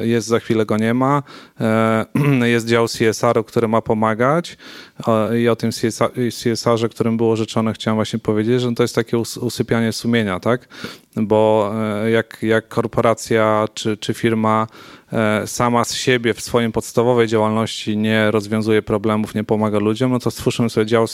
jest, 0.02 0.28
za 0.28 0.40
chwilę 0.40 0.66
go 0.66 0.78
nie 0.78 0.94
ma, 0.94 1.24
e, 1.62 2.06
jest 2.56 2.68
dział 2.68 2.88
CSR-u, 2.88 3.44
który 3.44 3.68
ma 3.68 3.82
pomagać 3.82 4.58
o- 5.06 5.34
i 5.34 5.48
o 5.48 5.56
tym 5.56 5.70
CSR- 5.70 6.32
CSR-ze, 6.32 6.90
którym 6.90 7.18
było 7.18 7.36
rzeczone, 7.36 7.74
chciałem 7.74 7.96
właśnie 7.96 8.20
powiedzieć, 8.20 8.62
że 8.62 8.76
to 8.76 8.84
jest 8.84 8.96
takie 8.96 9.18
us- 9.18 9.38
usypianie 9.38 9.92
sumienia, 9.94 10.40
tak? 10.40 10.68
Bo 11.16 11.72
e, 12.04 12.10
jak, 12.12 12.38
jak 12.42 12.68
korporacja 12.68 13.66
czy, 13.74 13.98
czy 13.98 14.14
firma 14.14 14.68
e, 15.14 15.48
sama 15.48 15.86
z 15.86 15.94
siebie 15.94 16.34
w 16.34 16.42
swojej 16.42 16.72
podstawowej 16.72 17.28
działalności 17.28 17.98
nie 17.98 18.32
rozwiązuje 18.32 18.82
problemów, 18.82 19.36
nie 19.36 19.44
pomaga 19.44 19.80
ludziom, 19.80 20.12
no 20.12 20.20
to 20.20 20.32
stwórzmy 20.32 20.70
sobie 20.70 20.86
dział 20.86 21.06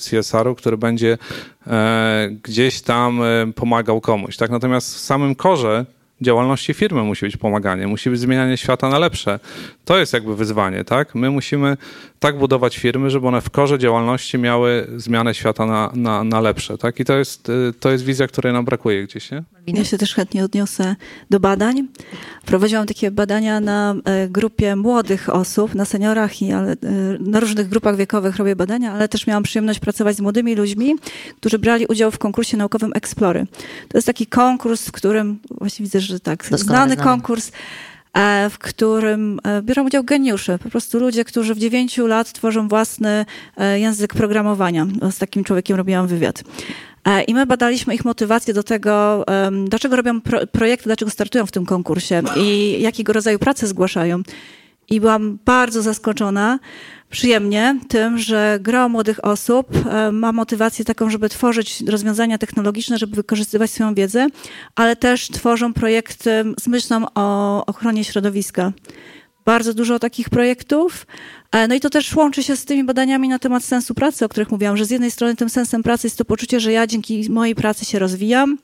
CSR-u, 0.00 0.54
który 0.54 0.76
będzie 0.76 1.18
e, 1.66 2.28
gdzieś 2.42 2.80
tam 2.80 3.22
e, 3.22 3.52
pomagał 3.52 4.00
komuś. 4.00 4.36
Tak? 4.36 4.50
Natomiast 4.50 4.94
w 4.94 4.98
samym 4.98 5.34
korze 5.34 5.86
działalności 6.22 6.74
firmy 6.74 7.02
musi 7.02 7.26
być 7.26 7.36
pomaganie, 7.36 7.86
musi 7.86 8.10
być 8.10 8.20
zmienianie 8.20 8.56
świata 8.56 8.88
na 8.88 8.98
lepsze. 8.98 9.40
To 9.84 9.98
jest 9.98 10.12
jakby 10.12 10.36
wyzwanie, 10.36 10.84
tak? 10.84 11.14
My 11.14 11.30
musimy 11.30 11.76
tak 12.18 12.38
budować 12.38 12.78
firmy, 12.78 13.10
żeby 13.10 13.28
one 13.28 13.40
w 13.40 13.50
korze 13.50 13.78
działalności 13.78 14.38
miały 14.38 14.86
zmianę 14.96 15.34
świata 15.34 15.66
na, 15.66 15.90
na, 15.94 16.24
na 16.24 16.40
lepsze, 16.40 16.78
tak? 16.78 17.00
I 17.00 17.04
to 17.04 17.18
jest, 17.18 17.48
y, 17.48 17.72
to 17.80 17.90
jest 17.90 18.04
wizja, 18.04 18.26
której 18.26 18.52
nam 18.52 18.64
brakuje 18.64 19.04
gdzieś, 19.04 19.30
nie? 19.30 19.42
Ja 19.78 19.84
się 19.84 19.98
też 19.98 20.14
chętnie 20.14 20.44
odniosę 20.44 20.96
do 21.30 21.40
badań. 21.40 21.88
Prowadziłam 22.46 22.86
takie 22.86 23.10
badania 23.10 23.60
na 23.60 23.94
e, 24.04 24.28
grupie 24.28 24.76
młodych 24.76 25.28
osób, 25.28 25.74
na 25.74 25.84
seniorach 25.84 26.42
i 26.42 26.52
ale, 26.52 26.72
e, 26.72 26.76
na 27.20 27.40
różnych 27.40 27.68
grupach 27.68 27.96
wiekowych 27.96 28.36
robię 28.36 28.56
badania, 28.56 28.92
ale 28.92 29.08
też 29.08 29.26
miałam 29.26 29.42
przyjemność 29.42 29.80
pracować 29.80 30.16
z 30.16 30.20
młodymi 30.20 30.54
ludźmi, 30.54 30.94
którzy 31.36 31.58
brali 31.58 31.86
udział 31.86 32.10
w 32.10 32.18
konkursie 32.18 32.56
naukowym 32.56 32.92
Explory. 32.94 33.46
To 33.88 33.98
jest 33.98 34.06
taki 34.06 34.26
konkurs, 34.26 34.86
w 34.86 34.92
którym, 34.92 35.38
właśnie 35.50 35.84
widzę, 35.84 36.00
że 36.00 36.20
tak, 36.20 36.50
Doskonale 36.50 36.86
znany 36.86 36.96
konkurs, 36.96 37.52
e, 38.14 38.50
w 38.50 38.58
którym 38.58 39.40
biorą 39.62 39.86
udział 39.86 40.04
geniusze, 40.04 40.58
po 40.58 40.70
prostu 40.70 40.98
ludzie, 40.98 41.24
którzy 41.24 41.54
w 41.54 41.58
dziewięciu 41.58 42.06
lat 42.06 42.32
tworzą 42.32 42.68
własny 42.68 43.26
język 43.76 44.14
programowania. 44.14 44.86
Z 45.10 45.18
takim 45.18 45.44
człowiekiem 45.44 45.76
robiłam 45.76 46.06
wywiad. 46.06 46.42
E, 47.04 47.22
I 47.22 47.34
my 47.34 47.46
badaliśmy 47.46 47.94
ich 47.94 48.04
motywację 48.04 48.54
do 48.54 48.62
tego, 48.62 49.24
dlaczego 49.64 49.96
robią 49.96 50.20
pro, 50.20 50.46
projekty, 50.46 50.84
dlaczego 50.84 51.10
startują 51.10 51.46
w 51.46 51.52
tym 51.52 51.66
konkursie 51.66 52.22
i 52.36 52.76
jakiego 52.80 53.12
rodzaju 53.12 53.38
prace 53.38 53.66
zgłaszają. 53.66 54.22
i 54.90 55.00
byłam 55.00 55.38
bardzo 55.44 55.82
zaskoczona 55.82 56.58
przyjemnie 57.10 57.78
tym, 57.88 58.18
że 58.18 58.58
gro 58.62 58.88
młodych 58.88 59.24
osób 59.24 59.66
e, 59.86 60.12
ma 60.12 60.32
motywację 60.32 60.84
taką, 60.84 61.10
żeby 61.10 61.28
tworzyć 61.28 61.80
rozwiązania 61.80 62.38
technologiczne, 62.38 62.98
żeby 62.98 63.16
wykorzystywać 63.16 63.70
swoją 63.70 63.94
wiedzę, 63.94 64.26
ale 64.74 64.96
też 64.96 65.28
tworzą 65.28 65.72
projekty 65.72 66.44
z 66.60 66.66
myślą 66.66 67.04
o 67.14 67.66
ochronie 67.66 68.04
środowiska. 68.04 68.72
Bardzo 69.44 69.74
dużo 69.74 69.98
takich 69.98 70.30
projektów. 70.30 71.06
E, 71.52 71.68
no 71.68 71.74
i 71.74 71.80
to 71.80 71.90
też 71.90 72.16
łączy 72.16 72.42
się 72.42 72.56
z 72.56 72.64
tymi 72.64 72.84
badaniami 72.84 73.28
na 73.28 73.38
temat 73.38 73.64
sensu 73.64 73.94
pracy, 73.94 74.24
o 74.24 74.28
których 74.28 74.50
mówiłam, 74.50 74.76
że 74.76 74.84
z 74.84 74.90
jednej 74.90 75.10
strony 75.10 75.36
tym 75.36 75.50
sensem 75.50 75.82
pracy 75.82 76.06
jest 76.06 76.18
to 76.18 76.24
poczucie, 76.24 76.60
że 76.60 76.72
ja 76.72 76.86
dzięki 76.86 77.30
mojej 77.30 77.54
pracy 77.54 77.84
się 77.84 77.98
rozwijam, 77.98 78.58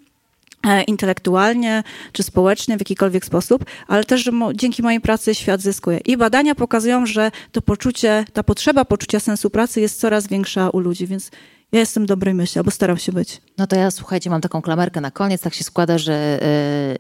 E, 0.67 0.83
intelektualnie 0.83 1.83
czy 2.13 2.23
społecznie 2.23 2.77
w 2.77 2.81
jakikolwiek 2.81 3.25
sposób, 3.25 3.65
ale 3.89 4.05
też, 4.05 4.25
że 4.25 4.33
dzięki 4.55 4.83
mojej 4.83 5.01
pracy 5.01 5.35
świat 5.35 5.61
zyskuje. 5.61 5.99
I 5.99 6.17
badania 6.17 6.55
pokazują, 6.55 7.07
że 7.07 7.31
to 7.53 7.63
poczucie, 7.63 8.25
ta 8.33 8.43
potrzeba 8.43 8.85
poczucia 8.85 9.21
sensu 9.21 9.51
pracy 9.51 9.81
jest 9.81 10.01
coraz 10.01 10.27
większa 10.27 10.71
u 10.71 10.79
ludzi, 10.79 11.07
więc 11.07 11.31
ja 11.73 11.81
jestem 11.81 12.07
dobrej 12.07 12.35
myśli, 12.35 12.59
albo 12.59 12.71
staram 12.71 12.99
się 12.99 13.13
być. 13.13 13.41
No 13.59 13.67
to 13.67 13.77
ja, 13.77 13.91
słuchajcie, 13.91 14.31
mam 14.31 14.41
taką 14.41 14.63
klamerkę 14.63 15.01
na 15.01 15.11
koniec. 15.11 15.41
Tak 15.41 15.55
się 15.55 15.65
składa, 15.65 15.99
że 15.99 16.39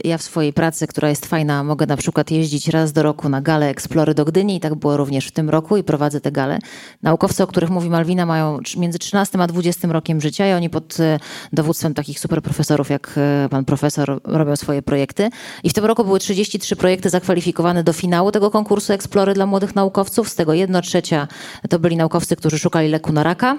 y, 0.05 0.09
ja 0.09 0.19
w 0.19 0.23
swojej 0.23 0.53
pracy, 0.53 0.87
która 0.87 1.09
jest 1.09 1.27
fajna, 1.27 1.65
mogę 1.65 1.87
na 1.87 1.97
przykład 1.97 2.31
jeździć 2.31 2.69
raz 2.69 2.93
do 2.93 3.03
roku 3.03 3.28
na 3.28 3.41
galę 3.41 3.69
Eksplory 3.69 4.15
do 4.15 4.24
Gdyni 4.24 4.57
i 4.57 4.61
tak 4.61 4.74
było 4.74 4.97
również 4.97 5.27
w 5.27 5.31
tym 5.31 5.51
roku 5.51 5.77
i 5.77 5.85
prowadzę 5.85 6.20
te 6.20 6.33
gale. 6.33 6.59
Naukowcy, 7.03 7.43
o 7.43 7.47
których 7.47 7.70
mówi 7.70 7.91
Malwina, 7.91 8.27
mają 8.27 8.59
między 8.77 8.99
13 8.99 9.39
a 9.39 9.47
20 9.47 9.89
rokiem 9.89 10.20
życia 10.20 10.49
i 10.49 10.53
oni 10.53 10.70
pod 10.70 11.01
y, 11.01 11.19
dowództwem 11.53 11.95
takich 11.95 12.20
super 12.20 12.43
profesorów 12.43 12.91
jak 12.91 13.19
y, 13.47 13.49
pan 13.49 13.65
profesor 13.65 14.20
robią 14.24 14.57
swoje 14.57 14.83
projekty. 14.83 15.31
I 15.65 15.70
w 15.70 15.73
tym 15.73 15.85
roku 15.85 16.05
były 16.05 16.19
33 16.19 16.77
projekty 16.77 17.11
zakwalifikowane 17.11 17.85
do 17.85 17.93
finału 17.93 18.33
tego 18.33 18.51
konkursu 18.51 18.93
Eksplory 18.93 19.35
dla 19.35 19.47
młodych 19.47 19.74
naukowców. 19.74 20.28
Z 20.28 20.35
tego 20.35 20.55
jedna 20.55 20.83
trzecia 20.83 21.28
to 21.70 21.78
byli 21.78 21.97
naukowcy, 21.97 22.37
którzy 22.37 22.59
szukali 22.59 22.89
leku 22.89 23.12
na 23.12 23.23
raka. 23.23 23.57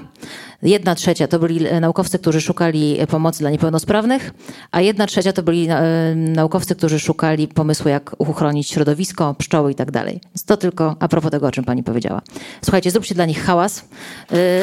Jedna 0.61 0.95
trzecia 0.95 1.27
to 1.27 1.39
byli 1.39 1.79
naukowcy, 1.81 2.19
którzy 2.19 2.41
szukali 2.41 2.86
e, 2.99 3.07
pomocy 3.07 3.39
dla 3.39 3.49
niepełnosprawnych, 3.49 4.31
a 4.71 4.81
jedna 4.81 5.07
trzecia 5.07 5.33
to 5.33 5.43
byli 5.43 5.67
e, 5.69 5.81
naukowcy, 6.15 6.75
którzy 6.75 6.99
szukali 6.99 7.47
pomysłu, 7.47 7.89
jak 7.89 8.15
uchronić 8.17 8.69
środowisko, 8.69 9.35
pszczoły 9.37 9.71
i 9.71 9.75
tak 9.75 9.91
dalej. 9.91 10.21
To 10.45 10.57
tylko 10.57 10.95
a 10.99 11.07
propos 11.07 11.31
tego, 11.31 11.47
o 11.47 11.51
czym 11.51 11.63
pani 11.63 11.83
powiedziała. 11.83 12.21
Słuchajcie, 12.63 12.91
zróbcie 12.91 13.15
dla 13.15 13.25
nich 13.25 13.43
hałas. 13.43 13.85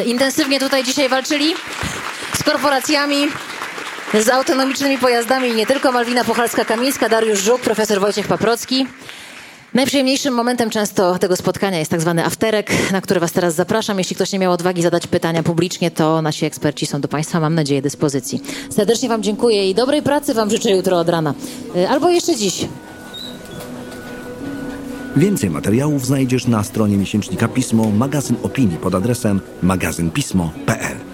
Intensywnie 0.07 0.61
tutaj 0.61 0.85
dzisiaj 0.85 1.09
walczyli 1.09 1.55
z 2.35 2.43
korporacjami, 2.43 3.27
z 4.15 4.29
autonomicznymi 4.29 4.99
pojazdami 4.99 5.49
i 5.49 5.55
nie 5.55 5.67
tylko. 5.67 5.93
Malwina 5.93 6.25
Pochalska-Kamińska, 6.25 7.09
Dariusz 7.09 7.43
Żuk, 7.43 7.61
profesor 7.61 8.01
Wojciech 8.01 8.29
Paprocki. 8.29 8.87
Najprzyjemniejszym 9.75 10.35
momentem 10.35 10.71
często 10.71 11.19
tego 11.19 11.37
spotkania 11.37 11.79
jest 11.79 11.91
tak 11.91 12.01
zwany 12.01 12.25
afterek, 12.25 12.71
na 12.93 13.01
który 13.01 13.21
Was 13.21 13.33
teraz 13.33 13.55
zapraszam. 13.55 13.99
Jeśli 13.99 14.17
ktoś 14.17 14.33
nie 14.33 14.39
miał 14.39 14.53
odwagi 14.53 14.83
zadać 14.83 15.07
pytania 15.07 15.43
publicznie, 15.43 15.91
to 15.91 16.23
nasi 16.23 16.47
eksperci 16.47 16.87
są 16.87 17.01
do 17.01 17.09
Państwa, 17.09 17.41
mam 17.41 17.55
nadzieję, 17.55 17.83
dyspozycji. 17.83 18.43
Serdecznie 18.71 19.09
Wam 19.09 19.23
dziękuję 19.23 19.71
i 19.71 19.75
dobrej 19.75 20.03
pracy 20.03 20.35
Wam 20.35 20.51
życzę 20.51 20.71
jutro 20.71 20.99
od 20.99 21.09
rana. 21.09 21.35
Y, 21.77 21.89
albo 21.89 22.11
jeszcze 22.11 22.37
dziś. 22.37 22.69
Więcej 25.17 25.51
materiałów 25.51 26.07
znajdziesz 26.07 26.47
na 26.47 26.63
stronie 26.65 26.97
miesięcznika 26.97 27.49
Pismo, 27.49 27.91
magazyn 27.91 28.37
opinii 28.43 28.77
pod 28.77 28.95
adresem 28.95 29.41
magazynpismo.pl. 29.63 31.14